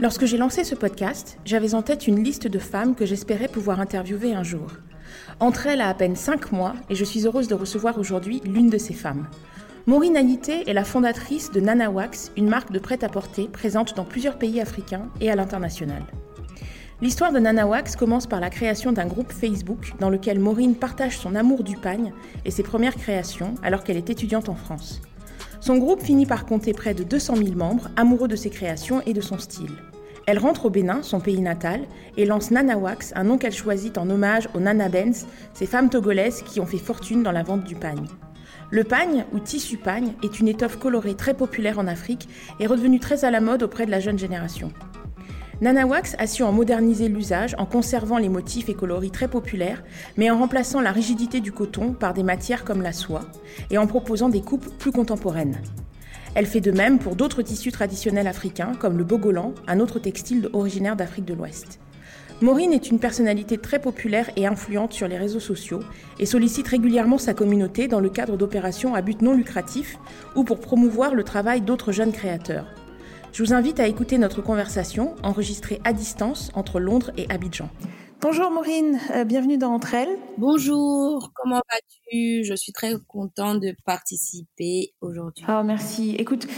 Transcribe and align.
Lorsque 0.00 0.26
j'ai 0.26 0.38
lancé 0.38 0.62
ce 0.62 0.76
podcast, 0.76 1.38
j'avais 1.44 1.74
en 1.74 1.82
tête 1.82 2.06
une 2.06 2.22
liste 2.22 2.46
de 2.46 2.60
femmes 2.60 2.94
que 2.94 3.04
j'espérais 3.04 3.48
pouvoir 3.48 3.80
interviewer 3.80 4.32
un 4.32 4.44
jour. 4.44 4.68
Entre 5.40 5.66
elles 5.66 5.80
a 5.80 5.88
à 5.88 5.94
peine 5.94 6.14
5 6.14 6.52
mois 6.52 6.74
et 6.88 6.94
je 6.94 7.04
suis 7.04 7.26
heureuse 7.26 7.48
de 7.48 7.56
recevoir 7.56 7.98
aujourd'hui 7.98 8.40
l'une 8.44 8.70
de 8.70 8.78
ces 8.78 8.94
femmes. 8.94 9.26
Maureen 9.86 10.16
Anité 10.16 10.70
est 10.70 10.72
la 10.72 10.84
fondatrice 10.84 11.50
de 11.50 11.58
Nana 11.58 11.90
Wax, 11.90 12.30
une 12.36 12.48
marque 12.48 12.70
de 12.70 12.78
prêt-à-porter 12.78 13.48
présente 13.48 13.96
dans 13.96 14.04
plusieurs 14.04 14.38
pays 14.38 14.60
africains 14.60 15.08
et 15.20 15.32
à 15.32 15.34
l'international. 15.34 16.04
L'histoire 17.02 17.32
de 17.32 17.40
Nana 17.40 17.66
Wax 17.66 17.96
commence 17.96 18.28
par 18.28 18.38
la 18.38 18.50
création 18.50 18.92
d'un 18.92 19.06
groupe 19.06 19.32
Facebook 19.32 19.94
dans 19.98 20.10
lequel 20.10 20.38
Maureen 20.38 20.76
partage 20.76 21.18
son 21.18 21.34
amour 21.34 21.64
du 21.64 21.76
pagne 21.76 22.12
et 22.44 22.52
ses 22.52 22.62
premières 22.62 22.96
créations 22.96 23.56
alors 23.64 23.82
qu'elle 23.82 23.96
est 23.96 24.10
étudiante 24.10 24.48
en 24.48 24.54
France. 24.54 25.00
Son 25.60 25.76
groupe 25.76 26.02
finit 26.02 26.26
par 26.26 26.46
compter 26.46 26.72
près 26.72 26.94
de 26.94 27.02
200 27.02 27.36
000 27.36 27.50
membres 27.56 27.88
amoureux 27.96 28.28
de 28.28 28.36
ses 28.36 28.50
créations 28.50 29.02
et 29.06 29.12
de 29.12 29.20
son 29.20 29.38
style. 29.38 29.72
Elle 30.28 30.38
rentre 30.38 30.66
au 30.66 30.70
Bénin, 30.70 31.02
son 31.02 31.20
pays 31.20 31.40
natal, 31.40 31.86
et 32.18 32.26
lance 32.26 32.50
Nana 32.50 32.76
Wax, 32.76 33.14
un 33.16 33.24
nom 33.24 33.38
qu'elle 33.38 33.54
choisit 33.54 33.96
en 33.96 34.10
hommage 34.10 34.46
aux 34.52 34.60
Nana 34.60 34.90
Benz, 34.90 35.26
ces 35.54 35.64
femmes 35.64 35.88
togolaises 35.88 36.42
qui 36.42 36.60
ont 36.60 36.66
fait 36.66 36.76
fortune 36.76 37.22
dans 37.22 37.32
la 37.32 37.42
vente 37.42 37.64
du 37.64 37.74
pagne. 37.74 38.06
Le 38.70 38.84
pagne, 38.84 39.24
ou 39.32 39.38
tissu 39.38 39.78
pagne, 39.78 40.12
est 40.22 40.38
une 40.38 40.48
étoffe 40.48 40.78
colorée 40.78 41.14
très 41.14 41.32
populaire 41.32 41.78
en 41.78 41.86
Afrique 41.86 42.28
et 42.60 42.66
redevenue 42.66 43.00
très 43.00 43.24
à 43.24 43.30
la 43.30 43.40
mode 43.40 43.62
auprès 43.62 43.86
de 43.86 43.90
la 43.90 44.00
jeune 44.00 44.18
génération. 44.18 44.70
Nana 45.62 45.86
Wax 45.86 46.14
a 46.18 46.26
su 46.26 46.42
en 46.42 46.52
moderniser 46.52 47.08
l'usage 47.08 47.54
en 47.56 47.64
conservant 47.64 48.18
les 48.18 48.28
motifs 48.28 48.68
et 48.68 48.74
coloris 48.74 49.10
très 49.10 49.28
populaires, 49.28 49.82
mais 50.18 50.30
en 50.30 50.38
remplaçant 50.38 50.82
la 50.82 50.92
rigidité 50.92 51.40
du 51.40 51.52
coton 51.52 51.94
par 51.94 52.12
des 52.12 52.22
matières 52.22 52.66
comme 52.66 52.82
la 52.82 52.92
soie 52.92 53.22
et 53.70 53.78
en 53.78 53.86
proposant 53.86 54.28
des 54.28 54.42
coupes 54.42 54.76
plus 54.76 54.92
contemporaines. 54.92 55.62
Elle 56.34 56.46
fait 56.46 56.60
de 56.60 56.70
même 56.70 56.98
pour 56.98 57.16
d'autres 57.16 57.42
tissus 57.42 57.72
traditionnels 57.72 58.26
africains 58.26 58.72
comme 58.78 58.98
le 58.98 59.04
bogolan, 59.04 59.54
un 59.66 59.80
autre 59.80 59.98
textile 59.98 60.48
originaire 60.52 60.96
d'Afrique 60.96 61.24
de 61.24 61.34
l'Ouest. 61.34 61.80
Maureen 62.40 62.72
est 62.72 62.90
une 62.90 63.00
personnalité 63.00 63.58
très 63.58 63.80
populaire 63.80 64.30
et 64.36 64.46
influente 64.46 64.92
sur 64.92 65.08
les 65.08 65.18
réseaux 65.18 65.40
sociaux 65.40 65.80
et 66.20 66.26
sollicite 66.26 66.68
régulièrement 66.68 67.18
sa 67.18 67.34
communauté 67.34 67.88
dans 67.88 67.98
le 67.98 68.10
cadre 68.10 68.36
d'opérations 68.36 68.94
à 68.94 69.02
but 69.02 69.22
non 69.22 69.34
lucratif 69.34 69.98
ou 70.36 70.44
pour 70.44 70.60
promouvoir 70.60 71.16
le 71.16 71.24
travail 71.24 71.62
d'autres 71.62 71.90
jeunes 71.90 72.12
créateurs. 72.12 72.66
Je 73.32 73.42
vous 73.42 73.52
invite 73.52 73.80
à 73.80 73.88
écouter 73.88 74.18
notre 74.18 74.40
conversation 74.40 75.16
enregistrée 75.24 75.80
à 75.82 75.92
distance 75.92 76.50
entre 76.54 76.78
Londres 76.78 77.10
et 77.16 77.26
Abidjan. 77.28 77.68
Bonjour 78.20 78.50
Maureen, 78.50 78.98
euh, 79.14 79.22
bienvenue 79.24 79.58
dans 79.58 79.72
Entre 79.72 79.94
elles. 79.94 80.18
Bonjour, 80.38 81.30
comment 81.36 81.62
vas-tu? 81.70 82.42
Je 82.42 82.54
suis 82.56 82.72
très 82.72 82.94
contente 83.06 83.60
de 83.60 83.76
participer 83.84 84.92
aujourd'hui. 85.00 85.44
Oh 85.48 85.62
merci. 85.62 86.16
Écoute, 86.18 86.48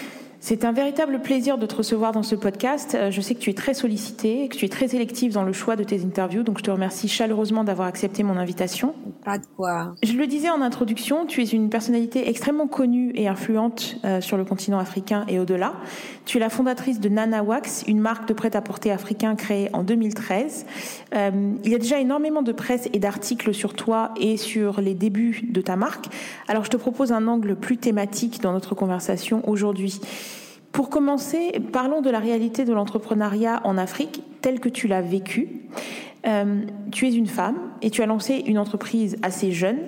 c'est 0.42 0.64
un 0.64 0.72
véritable 0.72 1.20
plaisir 1.20 1.58
de 1.58 1.66
te 1.66 1.74
recevoir 1.74 2.12
dans 2.12 2.22
ce 2.22 2.34
podcast. 2.34 2.94
Euh, 2.94 3.10
je 3.10 3.20
sais 3.20 3.34
que 3.34 3.40
tu 3.40 3.50
es 3.50 3.54
très 3.54 3.74
sollicité, 3.74 4.48
que 4.48 4.56
tu 4.56 4.64
es 4.64 4.70
très 4.70 4.88
sélective 4.88 5.34
dans 5.34 5.42
le 5.42 5.52
choix 5.52 5.76
de 5.76 5.84
tes 5.84 6.02
interviews, 6.02 6.42
donc 6.42 6.58
je 6.58 6.62
te 6.62 6.70
remercie 6.70 7.08
chaleureusement 7.08 7.62
d'avoir 7.62 7.86
accepté 7.86 8.22
mon 8.22 8.38
invitation. 8.38 8.94
Pas 9.22 9.36
de 9.36 9.44
quoi. 9.54 9.94
Je 10.02 10.14
le 10.14 10.26
disais 10.26 10.48
en 10.48 10.62
introduction, 10.62 11.26
tu 11.26 11.42
es 11.42 11.44
une 11.44 11.68
personnalité 11.68 12.30
extrêmement 12.30 12.68
connue 12.68 13.12
et 13.14 13.28
influente 13.28 13.96
euh, 14.06 14.22
sur 14.22 14.38
le 14.38 14.46
continent 14.46 14.78
africain 14.78 15.26
et 15.28 15.38
au-delà. 15.38 15.74
Tu 16.24 16.38
es 16.38 16.40
la 16.40 16.48
fondatrice 16.48 17.00
de 17.00 17.10
Nana 17.10 17.42
Wax, 17.42 17.84
une 17.86 18.00
marque 18.00 18.26
de 18.26 18.32
prêt-à-porter 18.32 18.90
africain 18.90 19.36
créée 19.36 19.68
en 19.74 19.82
2013. 19.82 20.64
Euh, 21.14 21.30
il 21.64 21.70
y 21.70 21.74
a 21.74 21.78
déjà 21.78 22.00
énormément 22.00 22.42
de 22.42 22.52
presse 22.52 22.88
et 22.94 22.98
d'articles 22.98 23.52
sur 23.52 23.74
toi 23.74 24.14
et 24.18 24.38
sur 24.38 24.80
les 24.80 24.94
débuts 24.94 25.42
de 25.50 25.60
ta 25.60 25.76
marque. 25.76 26.06
Alors 26.48 26.64
je 26.64 26.70
te 26.70 26.78
propose 26.78 27.12
un 27.12 27.26
angle 27.26 27.56
plus 27.56 27.76
thématique 27.76 28.40
dans 28.40 28.52
notre 28.52 28.74
conversation 28.74 29.46
aujourd'hui. 29.46 30.00
Pour 30.72 30.88
commencer, 30.88 31.60
parlons 31.72 32.00
de 32.00 32.10
la 32.10 32.20
réalité 32.20 32.64
de 32.64 32.72
l'entrepreneuriat 32.72 33.60
en 33.64 33.76
Afrique 33.76 34.22
telle 34.40 34.60
que 34.60 34.68
tu 34.68 34.86
l'as 34.88 35.02
vécu. 35.02 35.62
Euh, 36.26 36.62
tu 36.92 37.08
es 37.08 37.12
une 37.12 37.26
femme 37.26 37.56
et 37.82 37.90
tu 37.90 38.02
as 38.02 38.06
lancé 38.06 38.42
une 38.46 38.58
entreprise 38.58 39.16
assez 39.22 39.52
jeune. 39.52 39.78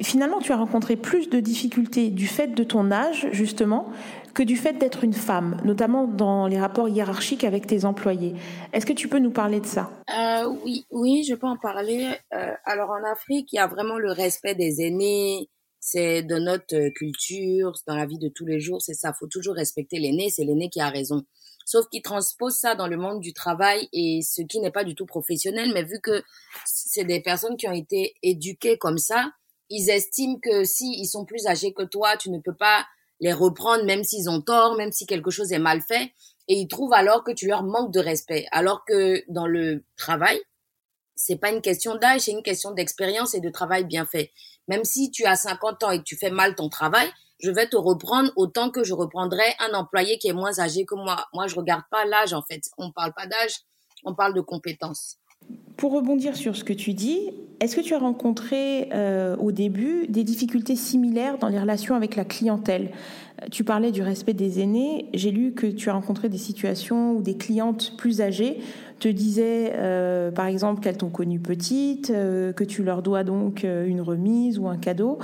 Finalement, 0.00 0.38
tu 0.38 0.52
as 0.52 0.56
rencontré 0.56 0.96
plus 0.96 1.28
de 1.28 1.40
difficultés 1.40 2.08
du 2.08 2.26
fait 2.26 2.48
de 2.48 2.64
ton 2.64 2.90
âge, 2.90 3.28
justement, 3.32 3.88
que 4.32 4.42
du 4.42 4.56
fait 4.56 4.72
d'être 4.74 5.04
une 5.04 5.12
femme, 5.12 5.58
notamment 5.64 6.06
dans 6.06 6.46
les 6.46 6.58
rapports 6.58 6.88
hiérarchiques 6.88 7.44
avec 7.44 7.66
tes 7.66 7.84
employés. 7.84 8.34
Est-ce 8.72 8.86
que 8.86 8.94
tu 8.94 9.08
peux 9.08 9.18
nous 9.18 9.30
parler 9.30 9.60
de 9.60 9.66
ça? 9.66 9.90
Euh, 10.16 10.48
Oui, 10.64 10.86
oui, 10.90 11.24
je 11.28 11.34
peux 11.34 11.46
en 11.46 11.58
parler. 11.58 12.08
Euh, 12.32 12.52
alors 12.64 12.90
en 12.90 13.12
Afrique, 13.12 13.52
il 13.52 13.56
y 13.56 13.58
a 13.58 13.66
vraiment 13.66 13.98
le 13.98 14.12
respect 14.12 14.54
des 14.54 14.80
aînés, 14.80 15.50
c'est 15.84 16.22
de 16.22 16.36
notre 16.36 16.90
culture, 16.90 17.72
dans 17.88 17.96
la 17.96 18.06
vie 18.06 18.20
de 18.20 18.28
tous 18.28 18.46
les 18.46 18.60
jours, 18.60 18.80
c'est 18.80 18.94
ça. 18.94 19.12
Faut 19.12 19.26
toujours 19.26 19.56
respecter 19.56 19.98
l'aîné, 19.98 20.30
c'est 20.30 20.44
l'aîné 20.44 20.70
qui 20.70 20.80
a 20.80 20.88
raison. 20.88 21.24
Sauf 21.66 21.88
qu'ils 21.88 22.02
transposent 22.02 22.56
ça 22.56 22.76
dans 22.76 22.86
le 22.86 22.96
monde 22.96 23.18
du 23.18 23.32
travail 23.32 23.88
et 23.92 24.20
ce 24.22 24.42
qui 24.42 24.60
n'est 24.60 24.70
pas 24.70 24.84
du 24.84 24.94
tout 24.94 25.06
professionnel, 25.06 25.72
mais 25.74 25.82
vu 25.82 25.98
que 26.00 26.22
c'est 26.64 27.04
des 27.04 27.20
personnes 27.20 27.56
qui 27.56 27.66
ont 27.66 27.72
été 27.72 28.14
éduquées 28.22 28.78
comme 28.78 28.98
ça, 28.98 29.32
ils 29.70 29.90
estiment 29.90 30.38
que 30.38 30.62
si 30.62 30.88
ils 31.00 31.08
sont 31.08 31.24
plus 31.24 31.48
âgés 31.48 31.72
que 31.72 31.82
toi, 31.82 32.16
tu 32.16 32.30
ne 32.30 32.38
peux 32.38 32.54
pas 32.54 32.86
les 33.18 33.32
reprendre 33.32 33.84
même 33.84 34.04
s'ils 34.04 34.30
ont 34.30 34.40
tort, 34.40 34.76
même 34.76 34.92
si 34.92 35.04
quelque 35.06 35.32
chose 35.32 35.50
est 35.50 35.58
mal 35.58 35.80
fait. 35.80 36.12
Et 36.46 36.54
ils 36.60 36.68
trouvent 36.68 36.92
alors 36.92 37.24
que 37.24 37.32
tu 37.32 37.48
leur 37.48 37.64
manques 37.64 37.92
de 37.92 38.00
respect. 38.00 38.46
Alors 38.52 38.84
que 38.84 39.24
dans 39.28 39.48
le 39.48 39.82
travail, 39.96 40.40
c'est 41.14 41.36
pas 41.36 41.50
une 41.50 41.60
question 41.60 41.96
d'âge, 41.96 42.22
c'est 42.22 42.32
une 42.32 42.42
question 42.42 42.72
d'expérience 42.72 43.34
et 43.34 43.40
de 43.40 43.50
travail 43.50 43.84
bien 43.84 44.06
fait. 44.06 44.32
Même 44.68 44.84
si 44.84 45.10
tu 45.10 45.24
as 45.24 45.36
50 45.36 45.82
ans 45.82 45.90
et 45.90 45.98
que 45.98 46.04
tu 46.04 46.16
fais 46.16 46.30
mal 46.30 46.54
ton 46.54 46.68
travail, 46.68 47.08
je 47.42 47.50
vais 47.50 47.66
te 47.66 47.76
reprendre 47.76 48.30
autant 48.36 48.70
que 48.70 48.84
je 48.84 48.94
reprendrai 48.94 49.44
un 49.58 49.74
employé 49.74 50.18
qui 50.18 50.28
est 50.28 50.32
moins 50.32 50.60
âgé 50.60 50.84
que 50.84 50.94
moi. 50.94 51.26
Moi, 51.34 51.48
je 51.48 51.56
regarde 51.56 51.82
pas 51.90 52.04
l'âge, 52.04 52.32
en 52.32 52.42
fait. 52.42 52.62
On 52.78 52.92
parle 52.92 53.12
pas 53.14 53.26
d'âge, 53.26 53.56
on 54.04 54.14
parle 54.14 54.34
de 54.34 54.40
compétences. 54.40 55.16
Pour 55.76 55.92
rebondir 55.92 56.36
sur 56.36 56.54
ce 56.54 56.62
que 56.62 56.72
tu 56.72 56.94
dis, 56.94 57.32
est-ce 57.58 57.74
que 57.74 57.80
tu 57.80 57.94
as 57.94 57.98
rencontré 57.98 58.88
euh, 58.92 59.36
au 59.38 59.50
début 59.50 60.06
des 60.08 60.22
difficultés 60.22 60.76
similaires 60.76 61.38
dans 61.38 61.48
les 61.48 61.58
relations 61.58 61.96
avec 61.96 62.14
la 62.14 62.24
clientèle? 62.24 62.92
Tu 63.50 63.64
parlais 63.64 63.92
du 63.92 64.02
respect 64.02 64.34
des 64.34 64.60
aînés. 64.60 65.08
J'ai 65.14 65.30
lu 65.30 65.52
que 65.52 65.66
tu 65.66 65.90
as 65.90 65.92
rencontré 65.92 66.28
des 66.28 66.38
situations 66.38 67.12
où 67.12 67.22
des 67.22 67.36
clientes 67.36 67.96
plus 67.96 68.20
âgées 68.20 68.58
te 69.02 69.08
disaient, 69.08 69.72
euh, 69.74 70.30
par 70.30 70.46
exemple, 70.46 70.80
qu'elles 70.80 70.96
t'ont 70.96 71.10
connue 71.10 71.40
petite, 71.40 72.10
euh, 72.10 72.52
que 72.52 72.62
tu 72.62 72.84
leur 72.84 73.02
dois 73.02 73.24
donc 73.24 73.64
euh, 73.64 73.84
une 73.84 74.00
remise 74.00 74.60
ou 74.60 74.68
un 74.68 74.76
cadeau. 74.76 75.18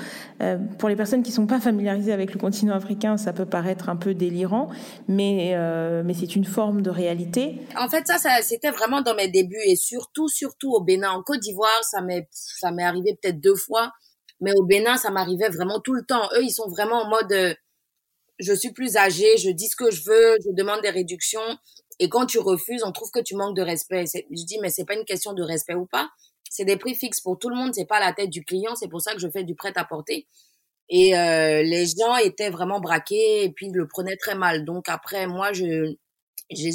pour 0.78 0.89
les 0.89 0.97
personnes 0.97 1.23
qui 1.23 1.31
ne 1.31 1.37
sont 1.37 1.47
pas 1.47 1.61
familiarisées 1.61 2.12
avec 2.12 2.33
le 2.34 2.41
continent 2.41 2.75
africain, 2.75 3.17
ça 3.17 3.33
peut 3.33 3.47
paraître 3.47 3.89
un 3.89 3.97
peu 3.97 4.15
délirant, 4.15 4.69
mais, 5.07 5.57
mais 6.05 6.15
c'est 6.15 6.34
une 6.34 6.45
forme 6.45 6.83
de 6.83 6.91
réalité. 6.91 7.61
En 7.77 7.89
fait, 7.89 8.07
ça, 8.07 8.19
ça 8.19 8.31
c'était 8.43 8.71
vraiment 8.71 9.01
dans 9.03 9.15
mes 9.15 9.28
débuts 9.28 9.61
et 9.65 9.77
surtout, 9.77 10.28
surtout 10.28 10.73
au 10.73 10.83
Bénin. 10.83 11.11
En 11.11 11.23
Côte 11.23 11.41
d'Ivoire, 11.41 11.83
ça 11.83 12.01
m'est, 12.01 12.28
ça 12.31 12.73
m'est 12.73 12.84
arrivé 12.84 13.17
peut-être 13.21 13.41
deux 13.41 13.57
fois, 13.57 13.93
mais 14.41 14.53
au 14.57 14.65
Bénin, 14.65 14.97
ça 14.97 15.11
m'arrivait 15.11 15.51
vraiment 15.51 15.81
tout 15.81 15.95
le 15.95 16.03
temps. 16.03 16.28
Eux, 16.37 16.43
ils 16.43 16.51
sont 16.51 16.69
vraiment 16.69 17.03
en 17.03 17.09
mode 17.09 17.57
je 18.38 18.53
suis 18.53 18.72
plus 18.72 18.97
âgée, 18.97 19.37
je 19.37 19.50
dis 19.50 19.69
ce 19.69 19.76
que 19.76 19.91
je 19.91 20.04
veux, 20.04 20.37
je 20.44 20.53
demande 20.53 20.81
des 20.82 20.91
réductions. 20.91 21.59
Et 21.99 22.09
quand 22.09 22.26
tu 22.26 22.38
refuses, 22.38 22.82
on 22.84 22.93
trouve 22.93 23.10
que 23.10 23.21
tu 23.21 23.34
manques 23.34 23.56
de 23.56 23.62
respect. 23.62 24.04
Je 24.15 24.45
dis, 24.45 24.59
mais 24.60 24.71
c'est 24.71 24.84
pas 24.84 24.95
une 24.95 25.04
question 25.04 25.33
de 25.33 25.42
respect 25.42 25.74
ou 25.74 25.86
pas. 25.86 26.09
C'est 26.51 26.65
des 26.65 26.77
prix 26.77 26.95
fixes 26.95 27.21
pour 27.21 27.39
tout 27.39 27.48
le 27.48 27.57
monde. 27.57 27.74
C'est 27.74 27.86
pas 27.86 28.01
la 28.01 28.13
tête 28.13 28.30
du 28.30 28.45
client. 28.45 28.74
C'est 28.77 28.89
pour 28.89 29.01
ça 29.01 29.13
que 29.15 29.21
je 29.21 29.28
fais 29.28 29.45
du 29.45 29.54
prêt 29.54 29.72
à 29.74 29.84
porter. 29.84 30.27
Et 30.89 31.18
euh, 31.18 31.63
les 31.63 31.86
gens 31.86 32.16
étaient 32.16 32.51
vraiment 32.51 32.80
braqués 32.80 33.45
et 33.45 33.53
puis 33.53 33.71
le 33.71 33.86
prenaient 33.89 34.16
très 34.16 34.34
mal. 34.34 34.65
Donc 34.65 34.89
après, 34.89 35.27
moi, 35.27 35.53
je 35.53 35.95
je, 36.51 36.71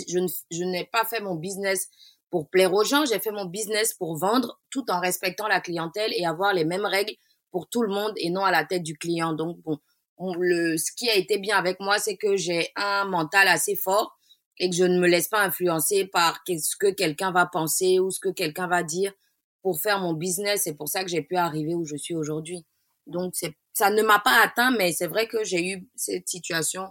je 0.52 0.64
n'ai 0.64 0.86
pas 0.86 1.06
fait 1.06 1.20
mon 1.20 1.36
business 1.36 1.90
pour 2.30 2.50
plaire 2.50 2.74
aux 2.74 2.84
gens. 2.84 3.06
J'ai 3.06 3.20
fait 3.20 3.32
mon 3.32 3.46
business 3.46 3.94
pour 3.94 4.18
vendre 4.18 4.60
tout 4.70 4.86
en 4.90 5.00
respectant 5.00 5.48
la 5.48 5.62
clientèle 5.62 6.12
et 6.16 6.26
avoir 6.26 6.54
les 6.54 6.66
mêmes 6.66 6.86
règles 6.86 7.14
pour 7.52 7.68
tout 7.70 7.82
le 7.82 7.94
monde 7.94 8.14
et 8.18 8.30
non 8.30 8.44
à 8.44 8.52
la 8.52 8.66
tête 8.66 8.84
du 8.84 8.98
client. 8.98 9.34
Donc 9.34 9.58
bon, 9.62 9.80
le, 10.20 10.78
ce 10.78 10.92
qui 10.92 11.10
a 11.10 11.16
été 11.16 11.38
bien 11.38 11.58
avec 11.58 11.80
moi, 11.80 12.00
c'est 12.00 12.18
que 12.18 12.36
j'ai 12.36 12.70
un 12.76 13.06
mental 13.06 13.48
assez 13.48 13.76
fort 13.76 14.18
et 14.60 14.70
que 14.70 14.76
je 14.76 14.84
ne 14.84 15.00
me 15.00 15.08
laisse 15.08 15.28
pas 15.28 15.44
influencer 15.44 16.06
par 16.06 16.44
ce 16.48 16.76
que 16.78 16.92
quelqu'un 16.92 17.32
va 17.32 17.46
penser 17.46 18.00
ou 18.00 18.12
ce 18.12 18.20
que 18.20 18.30
quelqu'un 18.30 18.68
va 18.68 18.84
dire 18.84 19.14
pour 19.62 19.80
faire 19.82 20.00
mon 20.00 20.14
business. 20.14 20.62
C'est 20.64 20.76
pour 20.76 20.90
ça 20.90 21.04
que 21.04 21.10
j'ai 21.10 21.22
pu 21.22 21.36
arriver 21.36 21.74
où 21.74 21.86
je 21.86 21.96
suis 21.96 22.16
aujourd'hui. 22.16 22.66
Donc, 23.08 23.34
ça 23.74 23.90
ne 23.90 24.02
m'a 24.04 24.20
pas 24.20 24.42
atteint, 24.44 24.72
mais 24.72 24.92
c'est 24.92 25.08
vrai 25.08 25.28
que 25.28 25.44
j'ai 25.44 25.72
eu 25.72 25.90
cette 25.96 26.30
situation 26.30 26.88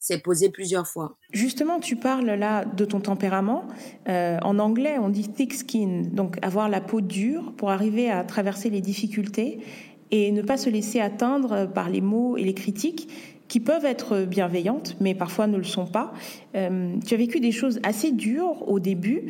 s'est 0.00 0.18
posé 0.18 0.48
plusieurs 0.48 0.86
fois. 0.86 1.18
Justement, 1.30 1.78
tu 1.78 1.94
parles 1.94 2.30
là 2.30 2.64
de 2.64 2.84
ton 2.86 3.00
tempérament. 3.00 3.68
Euh, 4.08 4.38
en 4.42 4.58
anglais, 4.58 4.98
on 4.98 5.10
dit 5.10 5.30
thick 5.30 5.52
skin, 5.52 6.04
donc 6.10 6.38
avoir 6.42 6.70
la 6.70 6.80
peau 6.80 7.02
dure 7.02 7.54
pour 7.56 7.70
arriver 7.70 8.10
à 8.10 8.24
traverser 8.24 8.70
les 8.70 8.80
difficultés 8.80 9.60
et 10.10 10.32
ne 10.32 10.42
pas 10.42 10.56
se 10.56 10.70
laisser 10.70 11.00
atteindre 11.00 11.66
par 11.66 11.88
les 11.88 12.00
mots 12.00 12.36
et 12.36 12.44
les 12.44 12.54
critiques 12.54 13.08
qui 13.50 13.58
peuvent 13.58 13.84
être 13.84 14.24
bienveillantes, 14.24 14.96
mais 15.00 15.12
parfois 15.12 15.48
ne 15.48 15.56
le 15.56 15.64
sont 15.64 15.84
pas. 15.84 16.12
Euh, 16.54 16.94
tu 17.04 17.14
as 17.14 17.16
vécu 17.16 17.40
des 17.40 17.50
choses 17.50 17.80
assez 17.82 18.12
dures 18.12 18.68
au 18.68 18.78
début. 18.78 19.24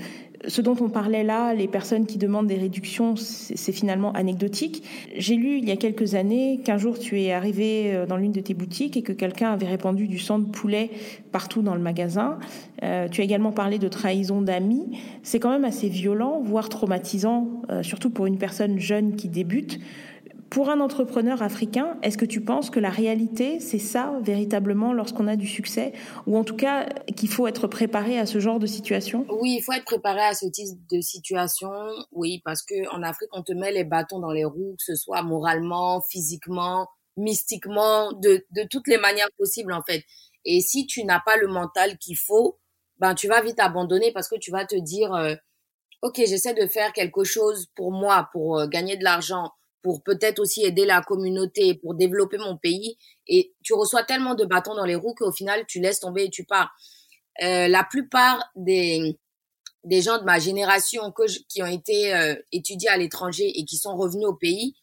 Ce 0.47 0.61
dont 0.61 0.77
on 0.79 0.91
parlait 0.91 1.25
là, 1.25 1.55
les 1.55 1.69
personnes 1.69 2.05
qui 2.05 2.19
demandent 2.19 2.47
des 2.47 2.57
réductions, 2.57 3.15
c'est 3.17 3.73
finalement 3.73 4.13
anecdotique. 4.13 4.83
J'ai 5.17 5.37
lu 5.37 5.57
il 5.57 5.67
y 5.67 5.71
a 5.71 5.77
quelques 5.77 6.15
années 6.15 6.61
qu'un 6.63 6.77
jour 6.77 6.99
tu 6.99 7.21
es 7.21 7.33
arrivé 7.33 7.95
euh, 7.95 8.05
dans 8.05 8.19
l'une 8.19 8.33
de 8.33 8.41
tes 8.41 8.53
boutiques 8.53 8.99
et 8.99 9.03
que 9.03 9.13
quelqu'un 9.13 9.53
avait 9.53 9.67
répandu 9.67 10.07
du 10.07 10.19
sang 10.19 10.39
de 10.39 10.47
poulet 10.47 10.91
partout 11.33 11.63
dans 11.63 11.75
le 11.75 11.81
magasin. 11.81 12.39
Euh, 12.83 13.09
tu 13.09 13.23
as 13.23 13.25
également 13.25 13.53
parlé 13.53 13.79
de 13.79 13.89
trahison 13.89 14.43
d'amis. 14.43 14.99
C'est 15.23 15.41
quand 15.41 15.51
même 15.51 15.65
assez 15.65 15.89
violent, 15.89 16.43
voire 16.45 16.69
traumatisant, 16.69 17.63
surtout 17.81 18.11
pour 18.11 18.27
une 18.27 18.37
personne 18.37 18.79
jeune 18.79 19.17
qui 19.17 19.29
débute. 19.29 19.81
Pour 20.51 20.69
un 20.69 20.81
entrepreneur 20.81 21.43
africain, 21.43 21.97
est-ce 22.03 22.19
que 22.19 22.25
tu 22.25 22.41
penses 22.41 22.71
que 22.71 22.81
la 22.81 22.91
réalité, 22.91 23.61
c'est 23.61 23.79
ça 23.79 24.19
véritablement 24.21 24.93
lorsqu'on 24.93 25.29
a 25.29 25.37
du 25.37 25.47
succès? 25.47 25.93
Ou 26.27 26.37
en 26.37 26.43
tout 26.43 26.57
cas, 26.57 26.89
qu'il 27.17 27.29
faut 27.29 27.47
être 27.47 27.69
préparé 27.69 28.19
à 28.19 28.27
ce 28.27 28.41
genre 28.41 28.59
de 28.59 28.67
situation? 28.67 29.25
Oui, 29.29 29.59
il 29.59 29.63
faut 29.63 29.73
être 29.73 29.85
préparé 29.85 30.23
à 30.23 30.35
ce 30.35 30.47
type 30.47 30.77
de 30.91 31.01
situation. 31.01 31.71
Oui, 32.11 32.43
parce 32.45 32.63
que 32.63 32.89
en 32.93 33.05
Afrique, 33.05 33.29
on 33.33 33.45
te 33.45 33.53
met 33.53 33.71
les 33.71 33.85
bâtons 33.85 34.19
dans 34.19 34.33
les 34.33 34.45
roues, 34.45 34.75
que 34.77 34.85
ce 34.85 34.97
soit 34.97 35.23
moralement, 35.23 36.03
physiquement, 36.11 36.89
mystiquement, 37.17 38.13
de, 38.15 38.45
de 38.51 38.65
toutes 38.69 38.89
les 38.89 38.99
manières 38.99 39.31
possibles 39.39 39.73
en 39.73 39.83
fait. 39.83 40.03
Et 40.45 40.61
si 40.61 40.85
tu 40.87 41.05
n'as 41.05 41.21
pas 41.21 41.37
le 41.37 41.47
mental 41.47 41.97
qu'il 41.99 42.17
faut, 42.17 42.59
ben 42.99 43.15
tu 43.15 43.29
vas 43.29 43.41
vite 43.41 43.61
abandonner 43.61 44.11
parce 44.13 44.29
que 44.29 44.37
tu 44.37 44.51
vas 44.51 44.65
te 44.65 44.75
dire, 44.75 45.15
euh, 45.15 45.37
ok, 46.03 46.17
j'essaie 46.27 46.55
de 46.55 46.67
faire 46.67 46.93
quelque 46.93 47.23
chose 47.23 47.67
pour 47.77 47.93
moi, 47.93 48.29
pour 48.33 48.59
euh, 48.59 48.67
gagner 48.67 48.97
de 48.97 49.05
l'argent 49.05 49.53
pour 49.83 50.03
peut-être 50.03 50.39
aussi 50.39 50.65
aider 50.65 50.85
la 50.85 51.03
communauté, 51.03 51.75
pour 51.75 51.95
développer 51.95 52.39
mon 52.39 52.57
pays. 52.57 52.97
Et 53.27 53.55
tu 53.63 53.75
reçois 53.75 54.03
tellement 54.03 54.35
de 54.35 54.45
bâtons 54.45 54.75
dans 54.75 54.85
les 54.85 54.95
roues 54.95 55.15
qu'au 55.15 55.33
final, 55.33 55.65
tu 55.67 55.81
laisses 55.81 56.01
tomber 56.01 56.25
et 56.25 56.31
tu 56.31 56.45
pars. 56.45 56.71
Euh, 57.43 57.69
la 57.69 57.85
plupart 57.85 58.51
des, 58.57 59.19
des 59.85 60.03
gens 60.03 60.19
de 60.19 60.25
ma 60.25 60.39
génération 60.39 61.11
que 61.13 61.23
qui 61.49 61.63
ont 61.63 61.67
été 61.67 62.15
euh, 62.15 62.35
étudiés 62.53 62.89
à 62.89 62.97
l'étranger 62.97 63.51
et 63.59 63.65
qui 63.65 63.77
sont 63.77 63.97
revenus 63.97 64.27
au 64.27 64.35
pays, 64.35 64.75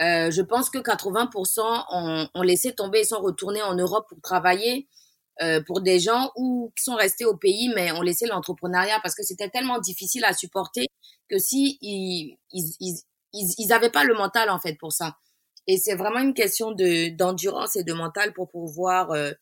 euh, 0.00 0.30
je 0.30 0.42
pense 0.42 0.70
que 0.70 0.78
80% 0.78 1.84
ont, 1.90 2.28
ont, 2.32 2.42
laissé 2.42 2.72
tomber 2.72 3.00
et 3.00 3.04
sont 3.04 3.20
retournés 3.20 3.62
en 3.62 3.74
Europe 3.74 4.06
pour 4.08 4.20
travailler 4.20 4.86
euh, 5.42 5.60
pour 5.66 5.80
des 5.80 5.98
gens 5.98 6.30
ou 6.36 6.72
qui 6.76 6.84
sont 6.84 6.94
restés 6.94 7.24
au 7.24 7.36
pays 7.36 7.70
mais 7.74 7.90
ont 7.92 8.02
laissé 8.02 8.26
l'entrepreneuriat 8.26 9.00
parce 9.02 9.14
que 9.14 9.24
c'était 9.24 9.48
tellement 9.48 9.78
difficile 9.78 10.24
à 10.24 10.32
supporter 10.32 10.86
que 11.28 11.38
si 11.38 11.78
ils, 11.82 12.38
ils, 12.52 12.74
ils 12.80 12.98
n'avaient 13.68 13.90
pas 13.90 14.04
le 14.04 14.14
mental 14.14 14.50
en 14.50 14.58
fait 14.58 14.74
pour 14.74 14.92
ça. 14.92 15.16
Et 15.66 15.76
c'est 15.76 15.94
vraiment 15.94 16.20
une 16.20 16.34
question 16.34 16.72
de 16.72 17.14
d'endurance 17.14 17.76
et 17.76 17.84
de 17.84 17.92
mental 17.92 18.32
pour 18.32 18.48
pouvoir 18.48 19.10
euh, 19.10 19.32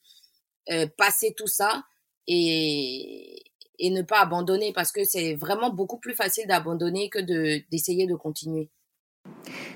euh, 0.71 0.87
passer 0.99 1.35
tout 1.37 1.47
ça 1.47 1.85
et 2.27 3.43
et 3.79 3.91
ne 3.91 4.03
pas 4.03 4.21
abandonner 4.21 4.73
parce 4.73 4.91
que 4.91 5.05
c'est 5.05 5.35
vraiment 5.35 5.71
beaucoup 5.71 5.99
plus 5.99 6.15
facile 6.15 6.47
d'abandonner 6.49 7.11
que 7.11 7.21
de 7.21 7.63
d'essayer 7.71 8.07
de 8.07 8.15
continuer. 8.15 8.71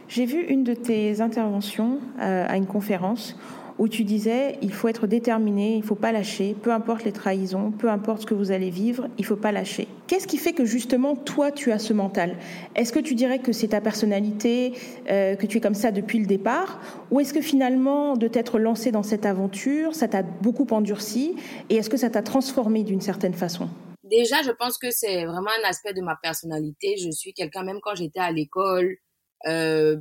J'ai 0.09 0.27
vu 0.27 0.43
une 0.43 0.65
de 0.65 0.75
tes 0.75 1.21
interventions 1.21 2.01
euh, 2.19 2.47
à 2.49 2.57
une 2.57 2.67
conférence 2.67 3.37
où 3.81 3.89
tu 3.89 4.05
disais 4.05 4.59
il 4.61 4.73
faut 4.73 4.89
être 4.89 5.07
déterminé, 5.07 5.75
il 5.75 5.83
faut 5.83 5.95
pas 5.95 6.13
lâcher, 6.13 6.55
peu 6.63 6.71
importe 6.71 7.05
les 7.05 7.13
trahisons, 7.13 7.73
peu 7.73 7.89
importe 7.89 8.21
ce 8.21 8.27
que 8.27 8.35
vous 8.35 8.53
allez 8.53 8.69
vivre, 8.69 9.09
il 9.17 9.25
faut 9.25 9.37
pas 9.37 9.53
lâcher. 9.53 9.89
Qu'est-ce 10.07 10.27
qui 10.27 10.37
fait 10.37 10.53
que 10.53 10.67
justement 10.67 11.17
toi 11.17 11.51
tu 11.51 11.73
as 11.73 11.79
ce 11.79 11.95
mental? 11.95 12.37
Est-ce 12.77 12.93
que 12.93 12.99
tu 12.99 13.15
dirais 13.15 13.39
que 13.39 13.53
c'est 13.53 13.69
ta 13.69 13.81
personnalité, 13.81 14.75
euh, 15.09 15.35
que 15.35 15.47
tu 15.47 15.57
es 15.57 15.61
comme 15.63 15.75
ça 15.75 15.93
depuis 15.93 16.19
le 16.19 16.27
départ, 16.27 16.79
ou 17.11 17.21
est-ce 17.21 17.33
que 17.33 17.41
finalement 17.41 18.19
de 18.19 18.29
t'être 18.29 18.59
lancé 18.59 18.93
dans 18.93 19.03
cette 19.03 19.25
aventure, 19.25 19.95
ça 19.95 20.09
t'a 20.09 20.23
beaucoup 20.23 20.67
endurci, 20.73 21.35
et 21.71 21.77
est-ce 21.77 21.89
que 21.89 21.97
ça 21.97 22.11
t'a 22.11 22.23
transformé 22.23 22.85
d'une 22.85 23.01
certaine 23.01 23.35
façon? 23.35 23.71
Déjà, 24.05 24.43
je 24.43 24.51
pense 24.51 24.77
que 24.77 24.91
c'est 24.91 25.25
vraiment 25.25 25.51
un 25.65 25.69
aspect 25.69 25.95
de 25.95 26.03
ma 26.03 26.17
personnalité. 26.23 26.97
Je 26.99 27.11
suis 27.11 27.33
quelqu'un, 27.33 27.63
même 27.63 27.79
quand 27.81 27.95
j'étais 27.95 28.21
à 28.21 28.31
l'école, 28.31 28.97
euh, 29.47 29.97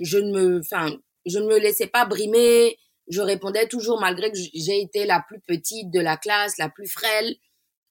je 0.00 0.18
ne 0.18 0.30
me, 0.32 0.60
enfin, 0.60 0.94
je 1.26 1.38
ne 1.38 1.46
me 1.46 1.58
laissais 1.58 1.86
pas 1.86 2.04
brimer 2.04 2.76
je 3.08 3.20
répondais 3.20 3.68
toujours 3.68 4.00
malgré 4.00 4.30
que 4.30 4.38
j'ai 4.38 4.80
été 4.80 5.04
la 5.04 5.22
plus 5.26 5.40
petite 5.40 5.90
de 5.90 6.00
la 6.00 6.16
classe, 6.16 6.58
la 6.58 6.68
plus 6.68 6.88
frêle. 6.88 7.36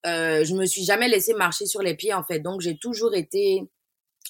Euh, 0.06 0.44
je 0.44 0.54
me 0.54 0.66
suis 0.66 0.84
jamais 0.84 1.08
laissé 1.08 1.34
marcher 1.34 1.66
sur 1.66 1.82
les 1.82 1.96
pieds 1.96 2.14
en 2.14 2.24
fait. 2.24 2.40
Donc 2.40 2.62
j'ai 2.62 2.78
toujours 2.78 3.16
été, 3.16 3.62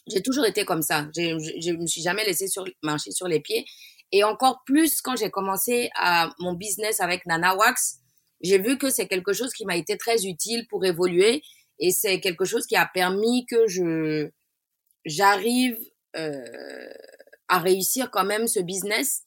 j'ai 0.08 0.22
toujours 0.22 0.46
été 0.46 0.66
comme 0.66 0.82
ça. 0.82 1.08
Je, 1.16 1.38
je, 1.60 1.72
me 1.72 1.88
suis 1.88 2.02
jamais 2.02 2.26
laissé 2.26 2.48
sur, 2.48 2.66
marcher 2.82 3.12
sur 3.12 3.28
les 3.28 3.40
pieds. 3.40 3.66
Et 4.12 4.24
encore 4.24 4.62
plus 4.66 5.02
quand 5.02 5.16
j'ai 5.16 5.32
commencé 5.32 5.90
à 5.96 6.30
mon 6.40 6.54
business 6.54 7.00
avec 7.00 7.26
Nana 7.26 7.56
Wax, 7.56 8.00
j'ai 8.42 8.60
vu 8.60 8.78
que 8.78 8.90
c'est 8.90 9.08
quelque 9.08 9.34
chose 9.34 9.54
qui 9.54 9.66
m'a 9.66 9.78
été 9.78 9.98
très 9.98 10.26
utile 10.26 10.68
pour 10.68 10.86
évoluer 10.86 11.42
et 11.80 11.92
c'est 11.92 12.20
quelque 12.20 12.46
chose 12.46 12.68
qui 12.68 12.76
a 12.76 12.86
permis 12.86 13.46
que 13.46 13.68
je 13.68 14.30
j'arrive 15.06 15.78
euh, 16.16 16.94
à 17.48 17.60
réussir 17.60 18.12
quand 18.12 18.26
même 18.26 18.48
ce 18.48 18.60
business 18.60 19.24